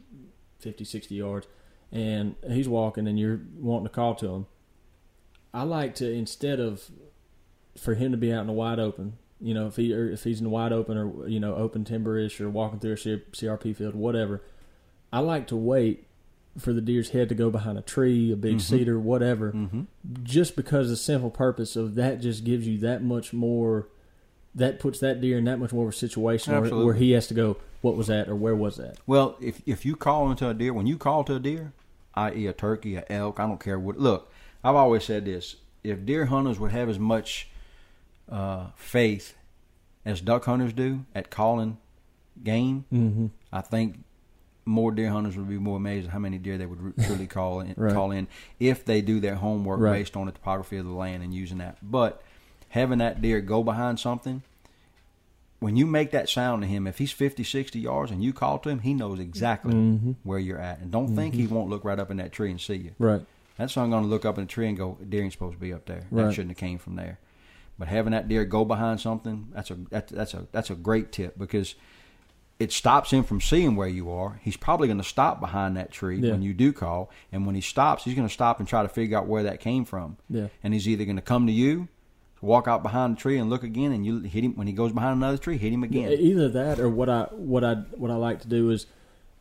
50, 0.60 0.84
60 0.84 1.15
yards, 1.15 1.47
and 1.91 2.36
he's 2.49 2.67
walking, 2.69 3.08
and 3.08 3.19
you're 3.19 3.41
wanting 3.58 3.88
to 3.88 3.93
call 3.93 4.15
to 4.15 4.28
him. 4.28 4.45
I 5.54 5.63
like 5.63 5.95
to 5.95 6.12
instead 6.12 6.60
of 6.60 6.89
for 7.78 7.95
him 7.95 8.12
to 8.12 8.17
be 8.17 8.32
out 8.32 8.41
in 8.41 8.47
the 8.47 8.54
wide 8.54 8.80
open. 8.80 9.13
You 9.41 9.54
know, 9.54 9.67
if 9.67 9.78
he 9.78 9.93
or 9.93 10.10
if 10.10 10.23
he's 10.23 10.39
in 10.39 10.43
the 10.43 10.49
wide 10.49 10.73
open 10.73 10.97
or 10.97 11.28
you 11.28 11.39
know 11.39 11.56
open 11.56 11.86
timberish 11.86 12.39
or 12.41 12.49
walking 12.49 12.80
through 12.80 12.93
a 12.93 12.97
C- 12.97 13.21
CRP 13.32 13.75
field, 13.75 13.95
whatever. 13.95 14.41
I 15.12 15.19
like 15.19 15.47
to 15.47 15.56
wait 15.56 16.06
for 16.58 16.73
the 16.73 16.82
deer's 16.82 17.10
head 17.12 17.30
to 17.30 17.36
go 17.36 17.49
behind 17.49 17.78
a 17.78 17.82
tree, 17.82 18.32
a 18.32 18.36
big 18.36 18.58
Mhm. 18.58 18.62
cedar, 18.62 18.99
whatever, 18.99 19.52
Mm-hmm. 19.54 19.82
just 20.23 20.56
because 20.56 20.89
the 20.89 20.97
simple 20.97 21.30
purpose 21.32 21.75
of 21.75 21.95
that 21.95 22.19
just 22.21 22.43
gives 22.43 22.67
you 22.67 22.78
that 22.80 23.02
much 23.04 23.34
more. 23.34 23.88
That 24.54 24.80
puts 24.80 24.99
that 24.99 25.21
deer 25.21 25.38
in 25.38 25.45
that 25.45 25.60
much 25.60 25.71
more 25.71 25.88
of 25.88 25.93
a 25.93 25.97
situation 25.97 26.60
where, 26.60 26.86
where 26.86 26.93
he 26.95 27.12
has 27.12 27.28
to 27.28 27.34
go. 27.34 27.58
What 27.82 27.95
was 27.95 28.08
that, 28.08 28.28
or 28.28 28.36
where 28.36 28.56
was 28.56 28.75
that? 28.78 28.97
Well, 29.08 29.38
if 29.39 29.62
if 29.65 29.86
you 29.86 29.95
call 29.95 30.30
into 30.30 30.49
a 30.49 30.54
deer, 30.54 30.73
when 30.73 30.86
you 30.86 30.97
call 30.97 31.23
to 31.25 31.36
a 31.36 31.39
deer, 31.39 31.71
i.e., 32.15 32.48
a 32.48 32.54
turkey, 32.54 32.95
a 32.95 33.04
elk, 33.10 33.39
I 33.39 33.45
don't 33.48 33.60
care 33.60 33.80
what. 33.80 33.98
Look, 33.98 34.32
I've 34.63 34.76
always 34.76 35.04
said 35.04 35.26
this: 35.26 35.56
if 35.84 36.06
deer 36.06 36.26
hunters 36.26 36.60
would 36.60 36.72
have 36.72 36.89
as 36.89 37.00
much 37.00 37.50
uh, 38.30 38.67
faith 38.76 39.36
as 40.06 40.22
duck 40.22 40.45
hunters 40.45 40.74
do 40.74 41.06
at 41.15 41.30
calling 41.30 41.78
game, 42.43 42.86
Mm-hmm. 42.93 43.28
I 43.52 43.62
think 43.62 44.04
more 44.65 44.91
deer 44.91 45.10
hunters 45.10 45.36
would 45.36 45.50
be 45.50 45.58
more 45.58 45.78
amazed 45.78 46.08
at 46.08 46.13
how 46.13 46.19
many 46.19 46.38
deer 46.38 46.58
they 46.58 46.65
would 46.67 46.93
truly 47.04 47.26
call 47.28 47.60
in, 47.62 47.74
Right. 47.76 47.93
call 47.93 48.12
in 48.12 48.28
if 48.60 48.86
they 48.86 49.02
do 49.02 49.19
their 49.19 49.36
homework 49.36 49.80
Right. 49.80 49.93
based 49.93 50.15
on 50.15 50.28
the 50.28 50.32
topography 50.32 50.78
of 50.78 50.86
the 50.86 50.91
land 50.91 51.24
and 51.24 51.34
using 51.34 51.58
that. 51.58 51.78
But 51.82 52.22
having 52.69 53.00
that 53.00 53.22
deer 53.22 53.41
go 53.41 53.63
behind 53.63 54.00
something, 54.00 54.43
when 55.60 55.76
you 55.76 55.86
make 55.86 56.12
that 56.12 56.30
sound 56.30 56.62
to 56.62 56.67
him, 56.67 56.88
if 56.88 56.98
he's 56.98 57.12
50, 57.12 57.43
60 57.43 57.80
yards 57.80 58.12
and 58.12 58.24
you 58.24 58.32
call 58.34 58.60
to 58.60 58.69
him, 58.69 58.80
he 58.80 58.93
knows 58.93 59.19
exactly 59.19 59.74
Mhm. 59.74 60.15
where 60.24 60.39
you're 60.39 60.60
at. 60.60 60.80
And 60.80 60.89
don't 60.91 61.15
think 61.15 61.34
he 61.34 61.48
won't 61.48 61.69
look 61.69 61.84
right 61.84 62.00
up 62.00 62.10
in 62.12 62.17
that 62.17 62.32
tree 62.32 62.50
and 62.52 62.60
see 62.62 62.76
you. 62.76 62.91
Right. 62.98 63.22
That's 63.58 63.76
why 63.76 63.84
I'm 63.84 63.89
going 63.89 64.04
to 64.04 64.10
look 64.10 64.24
up 64.24 64.38
in 64.38 64.45
the 64.45 64.50
tree 64.50 64.69
and 64.69 64.78
go, 64.78 64.98
deer 65.08 65.22
ain't 65.24 65.34
supposed 65.34 65.56
to 65.56 65.60
be 65.60 65.74
up 65.74 65.86
there. 65.86 66.06
Right. 66.12 66.26
That 66.28 66.34
shouldn't 66.34 66.52
have 66.52 66.58
came 66.58 66.78
from 66.78 66.95
there. 66.95 67.19
But 67.78 67.89
having 67.89 68.12
that 68.12 68.28
deer 68.30 68.45
go 68.45 68.63
behind 68.65 69.00
something, 69.02 69.48
that's 69.54 69.69
a 69.72 69.76
that's 69.89 70.12
that's 70.12 70.34
a 70.34 70.48
that's 70.52 70.69
a 70.69 70.76
great 70.76 71.12
tip 71.13 71.38
because 71.38 71.76
it 72.60 72.74
stops 72.74 73.12
him 73.12 73.24
from 73.24 73.39
seeing 73.39 73.78
where 73.78 73.88
you 73.88 74.12
are. 74.12 74.39
He's 74.43 74.58
probably 74.58 74.88
going 74.89 74.98
to 74.98 75.04
stop 75.04 75.39
behind 75.39 75.78
that 75.78 75.91
tree 75.91 76.19
Yeah. 76.19 76.32
when 76.32 76.41
you 76.41 76.54
do 76.54 76.74
call, 76.74 77.10
and 77.32 77.45
when 77.45 77.56
he 77.56 77.62
stops, 77.62 78.04
he's 78.04 78.15
going 78.15 78.28
to 78.28 78.34
stop 78.34 78.60
and 78.60 78.67
try 78.67 78.82
to 78.82 78.89
figure 78.89 79.17
out 79.17 79.28
where 79.28 79.43
that 79.43 79.62
came 79.62 79.86
from. 79.86 80.17
Yeah. 80.30 80.48
And 80.62 80.74
he's 80.74 80.88
either 80.89 81.06
going 81.06 81.15
to 81.15 81.22
come 81.22 81.48
to 81.48 81.54
you, 81.54 81.88
walk 82.41 82.67
out 82.67 82.84
behind 82.84 83.15
the 83.17 83.19
tree 83.21 83.38
and 83.38 83.49
look 83.49 83.63
again, 83.63 83.91
and 83.91 84.06
you 84.06 84.19
hit 84.21 84.43
him 84.43 84.56
when 84.56 84.67
he 84.67 84.73
goes 84.73 84.91
behind 84.93 85.17
another 85.17 85.38
tree, 85.38 85.58
hit 85.58 85.73
him 85.73 85.84
again. 85.84 86.12
Either 86.12 86.49
that 86.49 86.80
or 86.80 86.89
what 86.89 87.10
I 87.10 87.23
what 87.32 87.63
I 87.63 87.75
what 87.97 88.12
I 88.12 88.15
like 88.15 88.41
to 88.41 88.47
do 88.47 88.69
is 88.71 88.86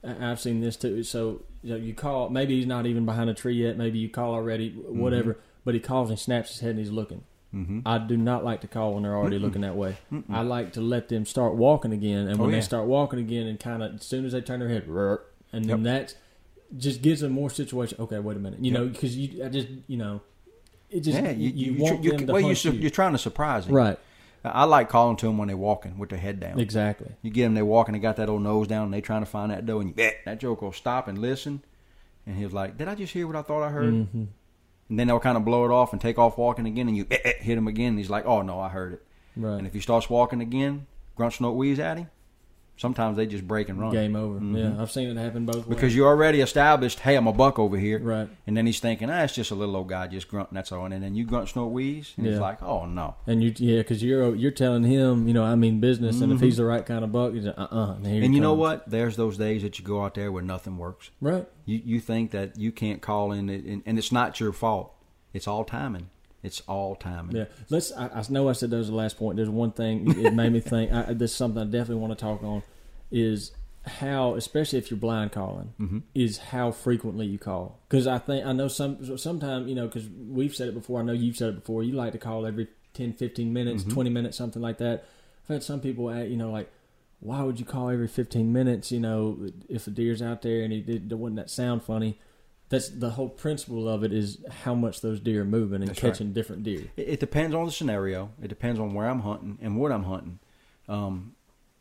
I've 0.05 0.41
seen 0.41 0.61
this 0.61 0.77
too. 0.77 1.03
So 1.03 1.43
you, 1.63 1.71
know, 1.71 1.77
you 1.77 1.95
call 1.95 2.29
maybe 2.31 2.57
he's 2.57 2.67
not 2.67 2.87
even 2.87 3.05
behind 3.05 3.29
a 3.31 3.35
tree 3.35 3.55
yet. 3.55 3.77
Maybe 3.77 3.99
you 3.99 4.09
call 4.09 4.33
already, 4.35 4.71
whatever. 4.71 5.39
But 5.65 5.75
he 5.75 5.81
calls 5.81 6.09
and 6.09 6.19
snaps 6.19 6.51
his 6.53 6.61
head 6.61 6.71
and 6.71 6.79
he's 6.79 6.91
looking. 6.91 7.25
Mm-hmm. 7.55 7.81
I 7.87 7.99
do 7.99 8.17
not 8.17 8.45
like 8.45 8.61
to 8.61 8.69
call 8.69 8.95
when 8.95 9.03
they're 9.03 9.17
already 9.17 9.39
looking 9.39 9.63
that 9.63 9.75
way. 9.75 9.97
I 10.31 10.43
like 10.43 10.75
to 10.75 10.81
let 10.81 11.09
them 11.09 11.25
start 11.25 11.55
walking 11.55 11.93
again, 11.93 12.29
and 12.29 12.39
Oh, 12.39 12.43
when 12.45 12.51
yeah. 12.51 12.57
they 12.57 12.61
start 12.63 12.87
walking 12.87 13.19
again, 13.19 13.47
and 13.47 13.59
kind 13.59 13.83
of 13.83 13.95
as 13.95 14.05
soon 14.05 14.25
as 14.27 14.33
they 14.33 14.41
turn 14.43 14.61
their 14.61 14.69
head, 14.69 14.85
and 15.53 15.65
then 15.65 15.79
Yep. 15.79 15.81
that 15.83 16.15
just 16.77 17.01
gives 17.01 17.21
them 17.23 17.33
more 17.33 17.49
situation. 17.49 17.97
Okay, 18.01 18.19
wait 18.19 18.37
a 18.37 18.41
minute, 18.41 18.61
you 18.63 18.71
Yep. 18.73 18.81
know, 18.81 18.89
because 18.89 19.17
you 19.17 19.43
I 19.45 19.49
just 19.49 19.69
you 19.87 19.97
know, 19.97 20.21
it 20.91 21.01
just 21.01 21.21
yeah, 21.21 21.31
you, 21.31 21.51
you, 21.51 21.73
you, 21.73 21.83
want 21.83 22.03
you, 22.03 22.11
them 22.13 22.27
to 22.27 22.33
well, 22.33 22.43
hunt 22.43 22.65
you. 22.65 22.73
you're 22.73 22.91
trying 22.91 23.13
to 23.13 23.19
surprise 23.19 23.67
him. 23.67 23.75
right, 23.75 23.99
I 24.45 24.65
like 24.65 24.89
calling 24.89 25.17
to 25.19 25.27
them 25.27 25.39
when 25.39 25.49
they're 25.49 25.57
walking 25.57 25.99
with 25.99 26.11
their 26.11 26.19
head 26.19 26.41
down. 26.41 26.59
exactly, 26.59 27.13
You 27.23 27.31
get 27.31 27.45
them, 27.45 27.55
they're 27.55 27.65
walking, 27.65 27.93
they 27.93 27.99
got 27.99 28.17
that 28.17 28.29
old 28.29 28.43
nose 28.43 28.67
down, 28.69 28.85
and 28.85 28.95
they 28.95 29.01
trying 29.01 29.23
to 29.23 29.27
find 29.27 29.51
that 29.51 29.67
doe, 29.67 29.81
and 29.81 29.91
you 29.97 30.11
that 30.25 30.41
joke 30.41 30.63
will 30.63 30.73
stop 30.73 31.09
and 31.09 31.19
listen. 31.19 31.63
And 32.27 32.37
he 32.37 32.45
was 32.45 32.53
like, 32.53 32.77
"Did 32.77 32.89
I 32.89 32.95
just 32.95 33.13
hear 33.13 33.27
what 33.27 33.37
I 33.37 33.43
thought 33.43 33.63
I 33.63 33.71
heard?" 33.71 33.93
hmm 33.95 34.25
And 34.91 34.99
then 34.99 35.07
they'll 35.07 35.21
kind 35.21 35.37
of 35.37 35.45
blow 35.45 35.65
it 35.65 35.71
off 35.71 35.93
and 35.93 36.01
take 36.01 36.19
off 36.19 36.37
walking 36.39 36.67
again, 36.67 36.89
and 36.89 36.97
you 36.97 37.07
eh, 37.11 37.19
eh, 37.25 37.33
hit 37.41 37.57
him 37.59 37.69
again. 37.69 37.89
And 37.91 37.99
he's 37.99 38.11
like, 38.11 38.27
"Oh 38.27 38.43
no, 38.43 38.61
I 38.61 38.69
heard 38.69 38.95
it." 38.95 39.03
right. 39.37 39.57
And 39.59 39.67
if 39.67 39.73
he 39.73 39.81
starts 39.81 40.11
walking 40.11 40.41
again, 40.41 40.87
grunt, 41.17 41.35
snort, 41.35 41.55
wheeze 41.57 41.79
at 41.79 41.97
him. 41.99 42.11
Sometimes 42.79 43.17
they 43.17 43.27
just 43.27 43.47
break 43.47 43.69
and 43.69 43.79
run 43.79 43.91
Game 43.93 44.15
over. 44.17 44.39
Mhm. 44.41 44.57
Yeah, 44.57 44.81
I've 44.83 44.91
seen 44.91 45.09
it 45.09 45.17
happen 45.21 45.45
both 45.45 45.57
ways. 45.57 45.67
because 45.67 45.95
you 45.95 46.07
already 46.07 46.41
established, 46.41 47.01
"Hey, 47.01 47.17
I'm 47.17 47.27
a 47.27 47.33
buck 47.33 47.59
over 47.59 47.77
here." 47.77 47.99
right, 47.99 48.29
And 48.47 48.57
then 48.57 48.67
he's 48.67 48.79
thinking, 48.81 49.11
"Ah, 49.11 49.25
it's 49.25 49.35
just 49.35 49.51
a 49.51 49.55
little 49.57 49.77
old 49.77 49.89
guy 49.89 50.07
just 50.07 50.29
grunting, 50.29 50.55
that's 50.55 50.71
all." 50.73 50.87
And 50.87 51.03
then 51.03 51.15
you 51.15 51.25
grunt, 51.27 51.49
snort, 51.49 51.73
wheeze, 51.73 52.15
and 52.17 52.25
he's 52.27 52.39
like, 52.39 52.63
"Oh 52.63 52.87
no." 52.87 53.17
and 53.27 53.43
you 53.43 53.53
yeah, 53.57 53.79
because 53.79 54.03
you're 54.03 54.35
you're 54.35 54.51
telling 54.53 54.85
him, 54.85 55.27
you 55.29 55.35
know, 55.35 55.45
I 55.45 55.57
mean 55.57 55.81
business, 55.81 56.21
and 56.21 56.33
if 56.33 56.39
Mhm. 56.39 56.45
he's 56.45 56.57
the 56.57 56.65
right 56.65 56.87
kind 56.87 57.05
of 57.05 57.11
buck, 57.13 57.35
he's 57.35 57.47
uh 57.47 57.55
uh 57.57 57.97
And 58.05 58.33
you 58.35 58.41
know 58.41 58.55
what? 58.55 58.89
There's 58.89 59.17
those 59.17 59.37
days 59.37 59.63
that 59.63 59.79
you 59.79 59.85
go 59.85 60.03
out 60.05 60.15
there 60.15 60.31
where 60.33 60.43
nothing 60.45 60.79
works. 60.79 61.11
right? 61.21 61.47
You 61.67 61.83
you 61.85 62.01
think 62.01 62.31
that 62.31 62.57
you 62.59 62.71
can't 62.73 63.03
call 63.03 63.33
in, 63.33 63.51
it, 63.51 63.65
and, 63.65 63.83
and 63.85 63.99
it's 63.99 64.13
not 64.13 64.39
your 64.41 64.53
fault. 64.53 64.95
It's 65.35 65.47
all 65.49 65.65
timing. 65.65 66.11
It's 66.49 66.61
all 66.67 66.97
timing. 66.97 67.37
Yeah, 67.37 67.45
let's. 67.71 67.93
I, 67.93 68.09
I 68.09 68.25
know 68.31 68.49
I 68.49 68.53
said 68.53 68.71
that 68.71 68.77
was 68.79 68.89
the 68.89 68.95
last 68.95 69.17
point. 69.17 69.37
There's 69.37 69.49
one 69.49 69.71
thing 69.71 70.19
it 70.19 70.35
made 70.35 70.53
me 70.53 70.61
think. 70.73 70.91
I, 70.93 71.13
this 71.13 71.31
is 71.31 71.37
something 71.37 71.63
I 71.63 71.67
definitely 71.67 72.03
want 72.03 72.19
to 72.19 72.23
talk 72.25 72.43
on. 72.43 72.63
Is 73.13 73.53
how, 73.87 74.35
especially 74.35 74.79
if 74.79 74.91
you're 74.91 74.99
blind 74.99 75.33
calling, 75.33 75.73
hmm 75.79 75.99
is 76.15 76.39
how 76.39 76.71
frequently 76.73 77.27
you 77.27 77.39
call. 77.39 77.79
Because 77.89 78.07
I 78.07 78.19
think 78.19 78.45
I 78.45 78.53
know 78.53 78.69
some. 78.69 79.17
Sometimes 79.17 79.69
you 79.69 79.75
know, 79.75 79.87
because 79.87 80.09
we've 80.29 80.55
said 80.55 80.69
it 80.69 80.75
before. 80.75 81.01
I 81.01 81.05
know 81.05 81.13
you've 81.13 81.37
said 81.37 81.51
it 81.51 81.55
before. 81.57 81.83
You 81.85 81.93
like 81.93 82.13
to 82.13 82.19
call 82.19 82.45
every 82.47 82.67
10, 82.95 83.13
15 83.13 83.53
minutes, 83.53 83.85
Mhm. 83.85 83.93
twenty 83.93 84.11
minutes, 84.11 84.37
something 84.37 84.61
like 84.63 84.79
that. 84.79 85.05
I've 85.45 85.55
had 85.55 85.63
some 85.63 85.81
people, 85.81 86.11
at, 86.11 86.29
you 86.29 86.37
know, 86.37 86.51
like, 86.51 86.69
why 87.21 87.43
would 87.43 87.59
you 87.59 87.65
call 87.65 87.89
every 87.91 88.09
fifteen 88.09 88.53
minutes? 88.53 88.93
You 88.93 89.01
know, 89.01 89.39
if 89.69 89.87
a 89.87 89.91
deer's 89.91 90.21
out 90.23 90.43
there 90.43 90.63
and 90.63 90.73
he 90.73 90.81
did, 90.81 91.11
wouldn't 91.13 91.37
that 91.37 91.51
sound 91.51 91.83
funny? 91.83 92.19
That's 92.71 92.89
the 92.91 93.11
whole 93.11 93.29
principle 93.31 93.89
of 93.89 94.05
it 94.05 94.13
is 94.13 94.39
how 94.51 94.75
much 94.75 95.01
those 95.01 95.21
deer 95.21 95.41
are 95.43 95.45
moving 95.45 95.81
and 95.81 95.89
That's 95.89 96.03
right. 96.03 96.13
catching 96.13 96.33
different 96.35 96.65
deer. 96.65 96.85
It, 96.97 97.09
it 97.09 97.21
depends 97.21 97.55
on 97.55 97.65
the 97.65 97.73
scenario. 97.73 98.31
It 98.43 98.49
depends 98.49 98.79
on 98.79 98.93
where 98.93 99.09
I'm 99.09 99.21
hunting 99.21 99.59
and 99.63 99.79
what 99.79 99.91
I'm 99.91 100.05
hunting. 100.05 100.39
Um, 100.89 101.35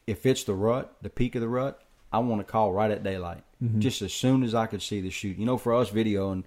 if 0.05 0.25
it's 0.25 0.45
the 0.45 0.53
rut, 0.53 0.95
the 1.01 1.09
peak 1.09 1.35
of 1.35 1.41
the 1.41 1.49
rut, 1.49 1.81
I 2.11 2.19
want 2.19 2.39
to 2.39 2.49
call 2.49 2.71
right 2.71 2.89
at 2.89 3.03
daylight, 3.03 3.43
Mhm. 3.61 3.79
just 3.79 4.01
as 4.01 4.13
soon 4.13 4.43
as 4.43 4.55
I 4.55 4.65
could 4.65 4.81
see 4.81 5.01
the 5.01 5.09
shoot. 5.09 5.37
You 5.37 5.45
know, 5.45 5.57
for 5.57 5.73
us 5.73 5.89
video 5.89 6.31
and 6.31 6.45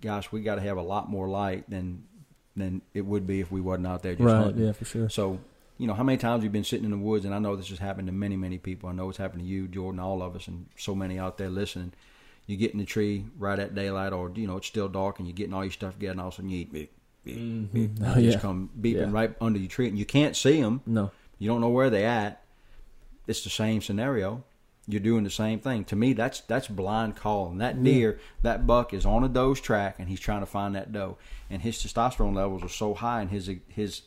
gosh, 0.00 0.30
we 0.30 0.40
got 0.42 0.54
to 0.54 0.60
have 0.60 0.76
a 0.76 0.82
lot 0.82 1.10
more 1.10 1.28
light 1.28 1.68
than 1.68 2.04
than 2.56 2.82
it 2.94 3.02
would 3.02 3.26
be 3.26 3.40
if 3.40 3.50
we 3.52 3.60
wasn't 3.60 3.86
out 3.86 4.02
there 4.02 4.14
just 4.14 4.24
right. 4.24 4.36
hunting. 4.44 4.64
Yeah, 4.64 4.72
for 4.72 4.84
sure. 4.84 5.08
So, 5.08 5.38
you 5.78 5.86
know, 5.86 5.94
how 5.94 6.02
many 6.02 6.18
times 6.18 6.42
we've 6.42 6.50
been 6.52 6.64
sitting 6.64 6.84
in 6.84 6.90
the 6.90 6.98
woods, 6.98 7.24
and 7.24 7.32
I 7.32 7.38
know 7.38 7.54
this 7.54 7.68
has 7.68 7.78
happened 7.78 8.08
to 8.08 8.12
many, 8.12 8.36
many 8.36 8.58
people. 8.58 8.88
I 8.88 8.92
know 8.92 9.08
it's 9.08 9.18
happened 9.18 9.42
to 9.42 9.46
you, 9.48 9.68
Jordan, 9.68 10.00
all 10.00 10.22
of 10.22 10.34
us, 10.34 10.48
and 10.48 10.66
so 10.76 10.92
many 10.94 11.18
out 11.20 11.38
there 11.38 11.50
listening. 11.50 11.92
You 12.48 12.56
get 12.56 12.72
in 12.72 12.78
the 12.78 12.84
tree 12.86 13.26
right 13.38 13.58
at 13.58 13.74
daylight, 13.76 14.12
or 14.12 14.32
you 14.34 14.46
know 14.48 14.56
it's 14.56 14.66
still 14.66 14.88
dark, 14.88 15.18
and 15.20 15.28
you're 15.28 15.34
getting 15.36 15.52
all 15.54 15.62
your 15.64 15.70
stuff 15.70 15.92
together, 15.94 16.12
and 16.12 16.20
all 16.20 16.28
of 16.28 16.32
a 16.32 16.36
sudden 16.36 16.50
you 16.50 16.60
eat, 16.60 16.72
beep, 16.72 16.90
beep, 17.22 17.36
Mhm. 17.36 17.98
Oh, 18.02 18.18
yeah. 18.18 18.30
just 18.30 18.40
come 18.42 18.70
beeping 18.80 18.94
Yeah. 18.94 19.10
right 19.12 19.36
under 19.40 19.58
your 19.60 19.68
tree, 19.68 19.86
and 19.86 19.98
you 19.98 20.06
can't 20.06 20.34
see 20.34 20.60
them. 20.60 20.80
No. 20.86 21.10
You 21.38 21.46
don't 21.46 21.60
know 21.60 21.68
where 21.68 21.90
they 21.90 22.04
at. 22.06 22.42
It's 23.26 23.44
the 23.44 23.50
same 23.50 23.82
scenario. 23.82 24.42
You're 24.86 25.02
doing 25.02 25.22
the 25.24 25.30
same 25.30 25.60
thing. 25.60 25.84
To 25.84 25.96
me, 25.96 26.14
that's 26.14 26.40
that's 26.40 26.66
blind 26.68 27.16
calling. 27.16 27.58
That 27.58 27.76
Yeah. 27.76 27.82
deer, 27.84 28.20
that 28.40 28.66
buck 28.66 28.94
is 28.94 29.04
on 29.04 29.22
a 29.22 29.28
doe's 29.28 29.60
track, 29.60 29.96
and 29.98 30.08
he's 30.08 30.18
trying 30.18 30.40
to 30.40 30.46
find 30.46 30.74
that 30.74 30.90
doe. 30.90 31.18
And 31.50 31.60
his 31.60 31.76
testosterone 31.76 32.34
levels 32.34 32.62
are 32.64 32.68
so 32.70 32.94
high, 32.94 33.20
and 33.20 33.30
his 33.30 33.50
his 33.68 34.02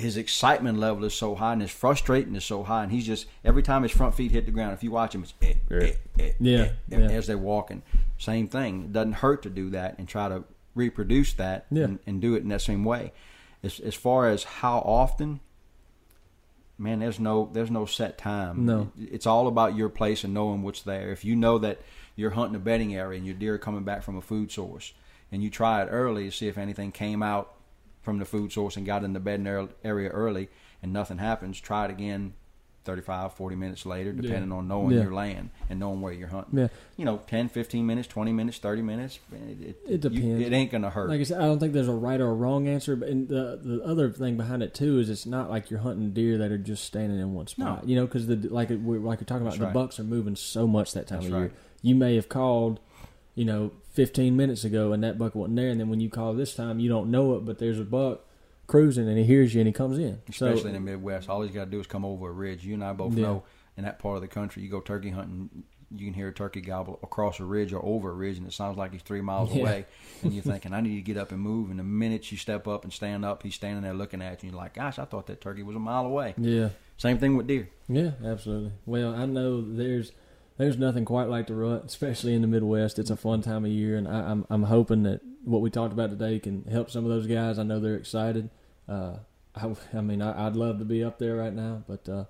his 0.00 0.16
excitement 0.16 0.78
level 0.78 1.04
is 1.04 1.14
so 1.14 1.34
high, 1.34 1.52
and 1.52 1.62
his 1.62 1.70
frustrating 1.70 2.34
is 2.34 2.44
so 2.44 2.62
high, 2.64 2.82
and 2.82 2.90
he's 2.92 3.06
just 3.06 3.26
every 3.44 3.62
time 3.62 3.82
his 3.82 3.92
front 3.92 4.14
feet 4.14 4.32
hit 4.32 4.46
the 4.46 4.52
ground. 4.52 4.72
If 4.72 4.82
you 4.82 4.90
watch 4.90 5.14
him, 5.14 5.22
it's 5.22 5.34
eh, 5.42 5.54
eh, 5.70 5.92
eh, 6.18 6.32
Yeah, 6.40 6.58
eh, 6.58 6.70
yeah. 6.88 6.98
as 6.98 7.26
they're 7.26 7.38
walking. 7.38 7.82
Same 8.18 8.48
thing. 8.48 8.84
It 8.84 8.92
doesn't 8.92 9.14
hurt 9.14 9.42
to 9.44 9.50
do 9.50 9.70
that 9.70 9.98
and 9.98 10.08
try 10.08 10.28
to 10.28 10.44
reproduce 10.74 11.32
that 11.34 11.66
Yeah. 11.70 11.84
and, 11.84 11.98
and 12.06 12.20
do 12.20 12.34
it 12.34 12.42
in 12.42 12.48
that 12.48 12.62
same 12.62 12.84
way. 12.84 13.12
As 13.62 13.78
as 13.80 13.94
far 13.94 14.28
as 14.28 14.44
how 14.44 14.78
often, 14.78 15.40
man, 16.78 17.00
there's 17.00 17.20
no 17.20 17.50
there's 17.52 17.70
no 17.70 17.86
set 17.86 18.18
time. 18.18 18.64
No. 18.66 18.90
it's 18.98 19.26
all 19.26 19.46
about 19.48 19.76
your 19.76 19.88
place 19.88 20.24
and 20.24 20.32
knowing 20.34 20.62
what's 20.62 20.82
there. 20.82 21.10
If 21.12 21.24
you 21.24 21.36
know 21.36 21.58
that 21.58 21.80
you're 22.16 22.30
hunting 22.30 22.56
a 22.56 22.58
bedding 22.58 22.94
area 22.94 23.16
and 23.18 23.26
your 23.26 23.34
deer 23.36 23.54
are 23.54 23.58
coming 23.58 23.84
back 23.84 24.02
from 24.02 24.16
a 24.16 24.20
food 24.22 24.50
source, 24.50 24.92
and 25.32 25.42
you 25.42 25.50
try 25.50 25.82
it 25.82 25.86
early 25.90 26.24
to 26.24 26.30
see 26.32 26.48
if 26.48 26.58
anything 26.58 26.90
came 26.92 27.22
out 27.22 27.54
from 28.02 28.18
the 28.18 28.24
food 28.24 28.52
source 28.52 28.76
and 28.76 28.86
got 28.86 29.04
in 29.04 29.12
the 29.12 29.20
bedding 29.20 29.46
area 29.84 30.08
early, 30.10 30.48
and 30.82 30.92
nothing 30.92 31.18
happens, 31.18 31.60
try 31.60 31.84
it 31.84 31.90
again. 31.90 32.34
35 32.82 33.34
40 33.34 33.56
minutes 33.56 33.84
later 33.84 34.10
depending 34.10 34.50
on 34.50 34.66
knowing 34.66 34.92
Yeah. 34.96 35.02
your 35.02 35.12
land 35.12 35.50
and 35.68 35.78
knowing 35.78 36.00
where 36.00 36.14
you're 36.14 36.28
hunting 36.28 36.58
Yeah. 36.60 36.68
you 36.96 37.04
know 37.04 37.18
10 37.26 37.50
15 37.50 37.86
minutes 37.86 38.08
20 38.08 38.32
minutes 38.32 38.56
30 38.56 38.80
minutes 38.80 39.18
it, 39.60 39.76
It 39.86 39.90
you- 39.90 39.98
depends. 39.98 40.46
it 40.46 40.52
ain't 40.54 40.72
gonna 40.72 40.88
hurt 40.88 41.10
Like 41.10 41.20
I 41.20 41.24
said, 41.24 41.42
I 41.42 41.44
don't 41.44 41.58
think 41.58 41.74
there's 41.74 41.88
a 41.88 41.92
right 41.94 42.18
or 42.18 42.30
a 42.30 42.32
wrong 42.34 42.66
answer. 42.66 42.96
But 42.96 43.10
and 43.10 43.28
the 43.28 43.60
the 43.62 43.82
other 43.84 44.08
thing 44.10 44.38
behind 44.38 44.62
it 44.62 44.72
too 44.72 44.98
is 44.98 45.10
it's 45.10 45.26
not 45.26 45.50
like 45.50 45.70
you're 45.70 45.80
hunting 45.80 46.12
deer 46.12 46.38
that 46.38 46.50
are 46.50 46.56
just 46.58 46.84
standing 46.84 47.18
in 47.20 47.34
one 47.34 47.48
spot. 47.48 47.82
No. 47.84 47.88
You 47.88 47.96
know, 47.96 48.06
because 48.06 48.26
the 48.28 48.36
like 48.48 48.70
we 48.70 48.76
like 48.76 49.20
we're 49.20 49.26
talking 49.26 49.42
about, 49.42 49.50
That's 49.50 49.58
the 49.58 49.64
right. 49.66 49.74
bucks 49.74 50.00
are 50.00 50.04
moving 50.04 50.34
so 50.34 50.66
much 50.66 50.94
that 50.94 51.06
time 51.06 51.20
That's 51.20 51.32
of 51.34 51.38
year. 51.38 51.52
You 51.82 51.94
may 51.96 52.14
have 52.16 52.30
called, 52.30 52.80
you 53.34 53.44
know, 53.44 53.72
15 53.92 54.36
minutes 54.36 54.64
ago, 54.64 54.92
and 54.92 55.02
that 55.04 55.18
buck 55.18 55.34
wasn't 55.34 55.56
there. 55.56 55.68
And 55.70 55.80
then 55.80 55.88
when 55.88 56.00
you 56.00 56.10
call 56.10 56.32
this 56.34 56.54
time, 56.54 56.78
you 56.78 56.88
don't 56.88 57.10
know 57.10 57.34
it, 57.36 57.44
but 57.44 57.58
there's 57.58 57.80
a 57.80 57.84
buck 57.84 58.20
cruising, 58.66 59.08
and 59.08 59.18
he 59.18 59.24
hears 59.24 59.54
you, 59.54 59.60
and 59.60 59.66
he 59.66 59.72
comes 59.72 59.98
in. 59.98 60.20
especially 60.28 60.60
so, 60.62 60.66
in 60.68 60.74
the 60.74 60.80
Midwest. 60.80 61.28
All 61.28 61.42
he's 61.42 61.52
got 61.54 61.64
to 61.64 61.70
do 61.70 61.80
is 61.80 61.86
come 61.86 62.04
over 62.04 62.28
a 62.28 62.32
ridge. 62.32 62.64
You 62.64 62.74
and 62.74 62.84
I 62.84 62.92
both 62.92 63.14
Yeah. 63.16 63.22
know 63.24 63.42
in 63.76 63.84
that 63.84 63.98
part 63.98 64.16
of 64.16 64.22
the 64.22 64.28
country, 64.28 64.62
you 64.62 64.68
go 64.68 64.80
turkey 64.80 65.10
hunting, 65.10 65.64
you 65.92 66.04
can 66.04 66.14
hear 66.14 66.28
a 66.28 66.32
turkey 66.32 66.60
gobble 66.60 67.00
across 67.02 67.40
a 67.40 67.44
ridge 67.44 67.72
or 67.72 67.84
over 67.84 68.10
a 68.10 68.14
ridge, 68.14 68.38
and 68.38 68.46
it 68.46 68.52
sounds 68.52 68.78
like 68.78 68.92
he's 68.92 69.02
three 69.02 69.20
miles 69.22 69.50
Yeah. 69.54 69.60
away. 69.62 69.86
And 70.22 70.32
you're 70.32 70.42
thinking, 70.44 70.72
I 70.72 70.80
need 70.80 70.94
to 70.94 71.02
get 71.02 71.16
up 71.16 71.32
and 71.32 71.40
move. 71.40 71.70
And 71.70 71.80
the 71.80 71.84
minute 71.84 72.30
you 72.30 72.38
step 72.38 72.68
up 72.68 72.84
and 72.84 72.92
stand 72.92 73.24
up, 73.24 73.42
he's 73.42 73.56
standing 73.56 73.82
there 73.82 73.94
looking 73.94 74.22
at 74.22 74.42
you. 74.44 74.48
And 74.48 74.52
you're 74.52 74.62
like, 74.62 74.74
gosh, 74.74 75.00
I 75.00 75.04
thought 75.04 75.26
that 75.26 75.40
turkey 75.40 75.64
was 75.64 75.74
a 75.74 75.80
mile 75.80 76.06
away. 76.06 76.34
yeah, 76.38 76.68
Same 76.96 77.18
thing 77.18 77.36
with 77.36 77.48
deer. 77.48 77.68
Yeah, 77.88 78.12
absolutely. 78.24 78.70
Well, 78.86 79.12
I 79.16 79.26
know 79.26 79.60
there's 79.62 80.12
there's 80.60 80.76
nothing 80.76 81.06
quite 81.06 81.28
like 81.28 81.46
the 81.46 81.54
rut, 81.54 81.84
especially 81.86 82.34
in 82.34 82.42
the 82.42 82.46
Midwest. 82.46 82.98
It's 82.98 83.08
a 83.08 83.16
fun 83.16 83.40
time 83.40 83.64
of 83.64 83.70
year, 83.70 83.96
and 83.96 84.06
I, 84.06 84.30
I'm 84.30 84.46
I'm 84.50 84.64
hoping 84.64 85.04
that 85.04 85.22
what 85.42 85.62
we 85.62 85.70
talked 85.70 85.94
about 85.94 86.10
today 86.10 86.38
can 86.38 86.64
help 86.64 86.90
some 86.90 87.04
of 87.04 87.10
those 87.10 87.26
guys. 87.26 87.58
I 87.58 87.62
know 87.62 87.80
they're 87.80 87.96
excited. 87.96 88.50
Uh, 88.86 89.14
I, 89.56 89.74
I 89.94 90.00
mean, 90.02 90.20
I, 90.20 90.46
I'd 90.46 90.56
love 90.56 90.78
to 90.78 90.84
be 90.84 91.02
up 91.02 91.18
there 91.18 91.36
right 91.36 91.54
now, 91.54 91.82
but 91.88 92.06
uh, 92.08 92.24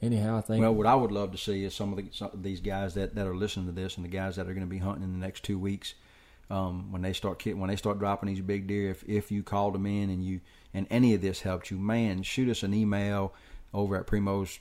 anyhow, 0.00 0.38
I 0.38 0.42
think 0.42 0.62
Well, 0.62 0.74
what 0.74 0.86
I 0.86 0.94
would 0.94 1.10
love 1.10 1.32
to 1.32 1.38
see 1.38 1.64
is 1.64 1.74
some 1.74 1.92
of 1.92 1.96
the, 1.96 2.04
some 2.12 2.30
of 2.32 2.44
these 2.44 2.60
guys 2.60 2.94
that, 2.94 3.16
that 3.16 3.26
are 3.26 3.34
listening 3.34 3.66
to 3.66 3.72
this 3.72 3.96
and 3.96 4.04
the 4.04 4.10
guys 4.10 4.36
that 4.36 4.48
are 4.48 4.54
going 4.54 4.66
to 4.66 4.70
be 4.70 4.78
hunting 4.78 5.02
in 5.02 5.12
the 5.12 5.18
next 5.18 5.42
two 5.42 5.58
weeks. 5.58 5.94
Um, 6.50 6.92
when 6.92 7.02
they 7.02 7.14
start 7.14 7.44
when 7.46 7.68
they 7.68 7.76
start 7.76 7.98
dropping 7.98 8.28
these 8.28 8.42
big 8.42 8.68
deer, 8.68 8.90
if 8.90 9.02
if 9.08 9.32
you 9.32 9.42
called 9.42 9.74
them 9.74 9.86
in 9.86 10.08
and 10.08 10.22
you 10.22 10.40
and 10.72 10.86
any 10.88 11.14
of 11.14 11.20
this 11.20 11.40
helped 11.40 11.70
you, 11.72 11.78
man, 11.78 12.22
shoot 12.22 12.48
us 12.48 12.62
an 12.62 12.74
email 12.74 13.34
over 13.74 13.96
at 13.96 14.06
Primos 14.06 14.58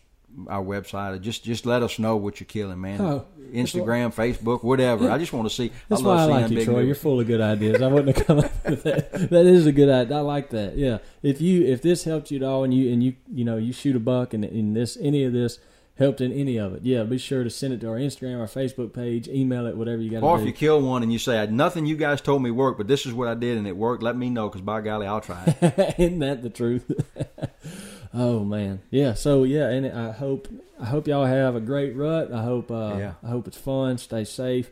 our 0.47 0.63
website. 0.63 1.13
Or 1.13 1.19
just 1.19 1.43
just 1.43 1.65
let 1.65 1.83
us 1.83 1.99
know 1.99 2.17
what 2.17 2.39
you're 2.39 2.45
killing, 2.47 2.79
man. 2.81 3.01
Oh, 3.01 3.25
Instagram, 3.53 4.13
Facebook, 4.13 4.63
whatever. 4.63 5.09
I 5.09 5.17
just 5.17 5.33
want 5.33 5.49
to 5.49 5.53
see. 5.53 5.71
That's 5.89 6.01
I 6.01 6.05
why 6.05 6.21
I 6.21 6.25
like 6.25 6.51
you, 6.51 6.63
Troy. 6.65 6.81
You're 6.81 6.95
full 6.95 7.19
of 7.19 7.27
good 7.27 7.41
ideas. 7.41 7.81
I 7.81 7.87
wouldn't 7.87 8.15
have 8.17 8.25
come 8.25 8.39
up 8.39 8.51
with 8.65 8.83
that. 8.83 9.11
That 9.29 9.45
is 9.45 9.65
a 9.65 9.71
good 9.71 9.89
idea. 9.89 10.17
I 10.17 10.21
like 10.21 10.49
that. 10.51 10.77
Yeah. 10.77 10.99
If 11.23 11.41
you 11.41 11.65
if 11.65 11.81
this 11.81 12.03
helped 12.03 12.31
you 12.31 12.37
at 12.37 12.43
all, 12.43 12.63
and 12.63 12.73
you 12.73 12.91
and 12.91 13.03
you 13.03 13.15
you 13.31 13.45
know 13.45 13.57
you 13.57 13.73
shoot 13.73 13.95
a 13.95 13.99
buck, 13.99 14.33
and, 14.33 14.43
and 14.43 14.75
this 14.75 14.97
any 15.01 15.23
of 15.23 15.33
this 15.33 15.59
helped 15.97 16.21
in 16.21 16.31
any 16.31 16.57
of 16.57 16.73
it, 16.73 16.81
yeah, 16.83 17.03
be 17.03 17.17
sure 17.17 17.43
to 17.43 17.49
send 17.49 17.73
it 17.73 17.81
to 17.81 17.87
our 17.87 17.97
Instagram, 17.97 18.39
our 18.39 18.47
Facebook 18.47 18.91
page, 18.91 19.27
email 19.27 19.67
it, 19.67 19.77
whatever 19.77 20.01
you 20.01 20.09
got 20.09 20.23
Or 20.23 20.35
if 20.37 20.41
do. 20.41 20.47
you 20.47 20.53
kill 20.53 20.81
one 20.81 21.03
and 21.03 21.13
you 21.13 21.19
say 21.19 21.45
nothing 21.47 21.85
you 21.85 21.95
guys 21.95 22.21
told 22.21 22.41
me 22.41 22.49
worked, 22.49 22.79
but 22.79 22.87
this 22.87 23.05
is 23.05 23.13
what 23.13 23.27
I 23.27 23.35
did 23.35 23.57
and 23.59 23.67
it 23.67 23.77
worked, 23.77 24.01
let 24.01 24.17
me 24.17 24.29
know 24.31 24.47
because 24.49 24.61
by 24.61 24.81
golly, 24.81 25.05
I'll 25.05 25.21
try 25.21 25.43
it. 25.45 25.95
Isn't 25.99 26.19
that 26.19 26.41
the 26.41 26.49
truth? 26.49 26.89
oh 28.13 28.43
man, 28.43 28.81
yeah. 28.89 29.13
So 29.13 29.43
yeah, 29.43 29.69
and 29.69 29.85
I 29.87 30.11
hope 30.11 30.47
I 30.79 30.85
hope 30.85 31.07
y'all 31.07 31.25
have 31.25 31.55
a 31.55 31.61
great 31.61 31.95
rut. 31.95 32.31
I 32.31 32.43
hope 32.43 32.71
uh, 32.71 32.95
Yeah. 32.97 33.13
I 33.23 33.27
hope 33.27 33.47
it's 33.47 33.57
fun. 33.57 33.97
Stay 33.97 34.23
safe. 34.23 34.69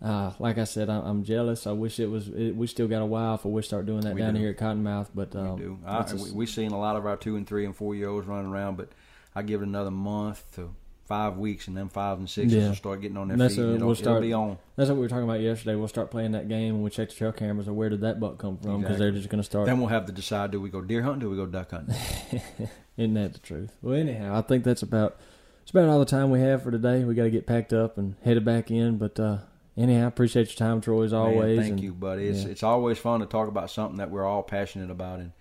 Uh, 0.00 0.30
like 0.38 0.58
I 0.58 0.64
said, 0.64 0.88
I, 0.88 1.00
I'm 1.00 1.24
jealous. 1.24 1.66
I 1.66 1.72
wish 1.72 1.98
it 1.98 2.06
was. 2.06 2.28
It, 2.28 2.54
we 2.54 2.68
still 2.68 2.86
got 2.86 3.02
a 3.02 3.06
while 3.06 3.36
before 3.36 3.50
we 3.52 3.62
start 3.62 3.84
doing 3.84 4.02
that 4.02 4.14
We 4.14 4.20
down 4.20 4.34
do. 4.34 4.40
here 4.40 4.50
at 4.50 4.56
Cottonmouth. 4.58 5.08
But 5.14 5.34
um, 5.34 5.56
we 5.56 5.60
do. 5.62 5.78
I, 5.84 5.98
a- 6.08 6.14
we, 6.14 6.30
we 6.30 6.46
seen 6.46 6.70
a 6.70 6.78
lot 6.78 6.94
of 6.94 7.04
our 7.04 7.16
two 7.16 7.34
and 7.36 7.44
three 7.46 7.64
and 7.64 7.74
four 7.74 7.94
year 7.96 8.08
olds 8.08 8.26
running 8.28 8.50
around, 8.52 8.76
but 8.76 8.90
I 9.34 9.42
give 9.42 9.60
it 9.60 9.66
another 9.66 9.90
month 9.90 10.44
to 10.54 10.72
five 11.08 11.38
weeks, 11.38 11.66
and 11.66 11.76
then 11.76 11.88
five 11.88 12.18
and 12.18 12.28
sixes 12.28 12.52
Yeah. 12.54 12.68
will 12.68 12.74
start 12.76 13.00
getting 13.00 13.16
on 13.16 13.28
their 13.28 13.36
that's 13.36 13.54
feet. 13.56 13.64
and 13.64 13.74
it'll, 13.76 13.88
we'll 13.88 13.98
it'll 13.98 14.20
be 14.20 14.32
on. 14.32 14.58
that's 14.76 14.88
what 14.90 14.96
we 14.96 15.00
were 15.02 15.08
talking 15.08 15.24
about 15.24 15.40
yesterday. 15.40 15.74
We'll 15.74 15.88
start 15.88 16.10
playing 16.10 16.32
that 16.32 16.48
game 16.48 16.74
and 16.76 16.84
we 16.84 16.90
check 16.90 17.08
the 17.08 17.14
trail 17.14 17.32
cameras. 17.32 17.66
Or 17.66 17.72
where 17.72 17.88
did 17.88 18.02
that 18.02 18.20
buck 18.20 18.38
come 18.38 18.58
from? 18.58 18.82
Because 18.82 18.98
they're 18.98 19.10
just 19.10 19.28
going 19.28 19.40
to 19.40 19.44
start. 19.44 19.66
Then 19.66 19.78
we'll 19.78 19.88
have 19.88 20.06
to 20.06 20.12
decide: 20.12 20.50
do 20.50 20.60
we 20.60 20.68
go 20.68 20.80
deer 20.82 21.02
hunting? 21.02 21.20
Do 21.20 21.30
we 21.30 21.36
go 21.36 21.46
duck 21.46 21.70
hunting? 21.70 21.96
Isn't 22.96 23.14
that 23.14 23.32
the 23.32 23.38
truth? 23.38 23.72
Well, 23.82 23.94
anyhow, 23.94 24.36
I 24.38 24.42
think 24.42 24.64
that's 24.64 24.82
about 24.82 25.16
it's 25.62 25.70
about 25.70 25.88
all 25.88 25.98
the 25.98 26.04
time 26.04 26.30
we 26.30 26.40
have 26.40 26.62
for 26.62 26.70
today. 26.70 27.04
We 27.04 27.14
got 27.14 27.24
to 27.24 27.30
get 27.30 27.46
packed 27.46 27.72
up 27.72 27.96
and 27.98 28.14
headed 28.24 28.44
back 28.44 28.70
in. 28.70 28.98
But 28.98 29.18
uh, 29.18 29.38
anyhow, 29.76 30.04
I 30.04 30.08
appreciate 30.08 30.48
your 30.48 30.56
time, 30.56 30.80
Troy, 30.80 31.04
as 31.04 31.12
Man, 31.12 31.20
always. 31.20 31.58
thank 31.58 31.70
and- 31.72 31.80
you, 31.82 31.92
buddy. 31.94 32.26
It's 32.28 32.44
yeah. 32.44 32.50
it's 32.50 32.62
always 32.62 32.98
fun 32.98 33.20
to 33.20 33.26
talk 33.26 33.48
about 33.48 33.70
something 33.70 33.98
that 33.98 34.10
we're 34.10 34.26
all 34.26 34.42
passionate 34.42 34.90
about, 34.90 35.20
and 35.20 35.32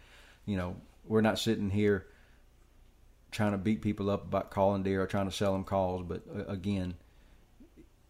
you 0.46 0.56
know, 0.56 0.76
we're 1.06 1.22
not 1.22 1.40
sitting 1.40 1.70
here 1.70 2.06
trying 3.32 3.52
to 3.52 3.58
beat 3.58 3.82
people 3.82 4.10
up 4.10 4.24
about 4.26 4.50
calling 4.52 4.84
deer 4.84 5.02
or 5.02 5.08
trying 5.08 5.30
to 5.30 5.36
sell 5.36 5.54
them 5.54 5.64
calls. 5.64 6.04
But 6.08 6.24
uh, 6.36 6.46
again, 6.46 6.96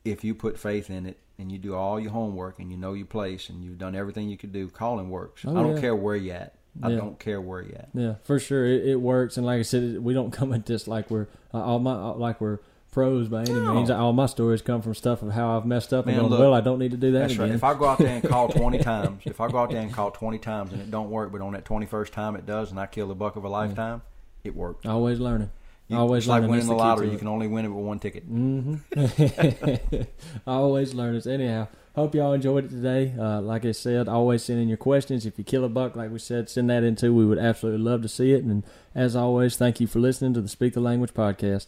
if 0.05 0.23
you 0.23 0.33
put 0.35 0.57
faith 0.57 0.89
in 0.89 1.05
it 1.05 1.17
and 1.37 1.51
you 1.51 1.57
do 1.57 1.75
all 1.75 1.99
your 1.99 2.11
homework 2.11 2.59
and 2.59 2.71
you 2.71 2.77
know 2.77 2.93
your 2.93 3.05
place 3.05 3.49
and 3.49 3.63
you've 3.63 3.77
done 3.77 3.95
everything 3.95 4.29
you 4.29 4.37
could 4.37 4.53
do, 4.53 4.69
calling 4.69 5.09
works. 5.09 5.43
Oh, 5.45 5.51
I 5.57 5.61
don't 5.63 5.75
yeah. 5.75 5.81
care 5.81 5.95
where 5.95 6.15
you're 6.15 6.35
at. 6.35 6.53
I 6.81 6.89
Yeah. 6.91 6.97
don't 6.97 7.19
care 7.19 7.41
where 7.41 7.61
you're 7.61 7.75
at. 7.77 7.89
Yeah, 7.93 8.15
for 8.23 8.39
sure, 8.39 8.65
it, 8.65 8.85
it 8.85 8.95
works. 9.01 9.35
And 9.37 9.45
like 9.45 9.59
I 9.59 9.63
said, 9.63 9.99
we 10.03 10.13
don't 10.13 10.31
come 10.39 10.53
at 10.53 10.65
this 10.65 10.87
like 10.87 11.09
we're 11.09 11.27
uh, 11.53 11.61
all 11.63 11.79
my 11.79 11.93
uh, 11.93 12.13
like 12.13 12.39
we're 12.39 12.59
pros 12.91 13.27
by 13.27 13.41
any 13.41 13.51
No. 13.53 13.73
means. 13.75 13.89
All 13.91 14.13
my 14.13 14.27
stories 14.27 14.61
come 14.61 14.81
from 14.81 14.93
stuff 14.95 15.21
of 15.23 15.31
how 15.31 15.57
I've 15.57 15.65
messed 15.65 15.93
up 15.93 16.05
and 16.05 16.15
Man, 16.15 16.21
going, 16.21 16.31
look, 16.31 16.39
well, 16.39 16.53
I 16.53 16.61
don't 16.61 16.79
need 16.79 16.91
to 16.91 16.97
do 16.97 17.11
that 17.11 17.19
That's 17.19 17.33
again. 17.33 17.49
right. 17.49 17.55
If 17.55 17.63
I 17.63 17.73
go 17.73 17.85
out 17.85 17.97
there 17.97 18.07
and 18.07 18.23
call 18.23 18.47
20 18.49 18.77
times, 18.79 19.23
if 19.25 19.41
I 19.41 19.49
go 19.49 19.57
out 19.59 19.71
there 19.71 19.81
and 19.81 19.91
call 19.91 20.11
20 20.11 20.37
times 20.39 20.71
and 20.71 20.81
it 20.81 20.89
don't 20.91 21.09
work, 21.09 21.31
but 21.31 21.41
on 21.41 21.53
that 21.53 21.65
21st 21.65 22.11
time 22.11 22.35
it 22.35 22.45
does 22.45 22.71
and 22.71 22.79
I 22.79 22.85
kill 22.85 23.07
the 23.07 23.15
buck 23.15 23.35
of 23.35 23.43
a 23.43 23.49
lifetime, 23.49 24.01
it 24.43 24.55
worked. 24.55 24.85
Always 24.85 25.19
learning. 25.19 25.51
You, 25.87 25.97
Always 25.97 26.23
it's 26.23 26.27
like 26.27 26.41
learning. 26.41 26.51
winning 26.51 26.67
the 26.67 26.73
the 26.73 26.77
lottery. 26.79 27.09
You 27.11 27.17
can 27.17 27.29
only 27.29 27.47
win 27.47 27.63
it 27.63 27.69
with 27.69 27.85
one 27.85 27.99
ticket. 27.99 28.29
Mm-hmm. 28.29 30.01
always 30.47 30.93
learners. 30.93 31.25
Anyhow, 31.25 31.69
hope 31.95 32.13
y'all 32.13 32.33
enjoyed 32.33 32.65
it 32.65 32.69
today. 32.69 33.13
Uh, 33.17 33.39
like 33.39 33.63
I 33.63 33.71
said, 33.71 34.09
always 34.09 34.43
send 34.43 34.59
in 34.59 34.67
your 34.67 34.77
questions. 34.77 35.25
If 35.25 35.37
you 35.37 35.45
kill 35.45 35.63
a 35.63 35.69
buck, 35.69 35.95
like 35.95 36.11
we 36.11 36.19
said, 36.19 36.49
send 36.49 36.69
that 36.69 36.83
in 36.83 36.97
too. 36.97 37.13
We 37.13 37.25
would 37.25 37.39
absolutely 37.39 37.81
love 37.83 38.01
to 38.01 38.09
see 38.09 38.33
it. 38.33 38.43
And 38.43 38.63
as 38.93 39.15
always, 39.15 39.55
thank 39.55 39.79
you 39.79 39.87
for 39.87 39.99
listening 39.99 40.33
to 40.33 40.41
the 40.41 40.49
Speak 40.49 40.73
the 40.73 40.81
Language 40.81 41.13
podcast. 41.13 41.67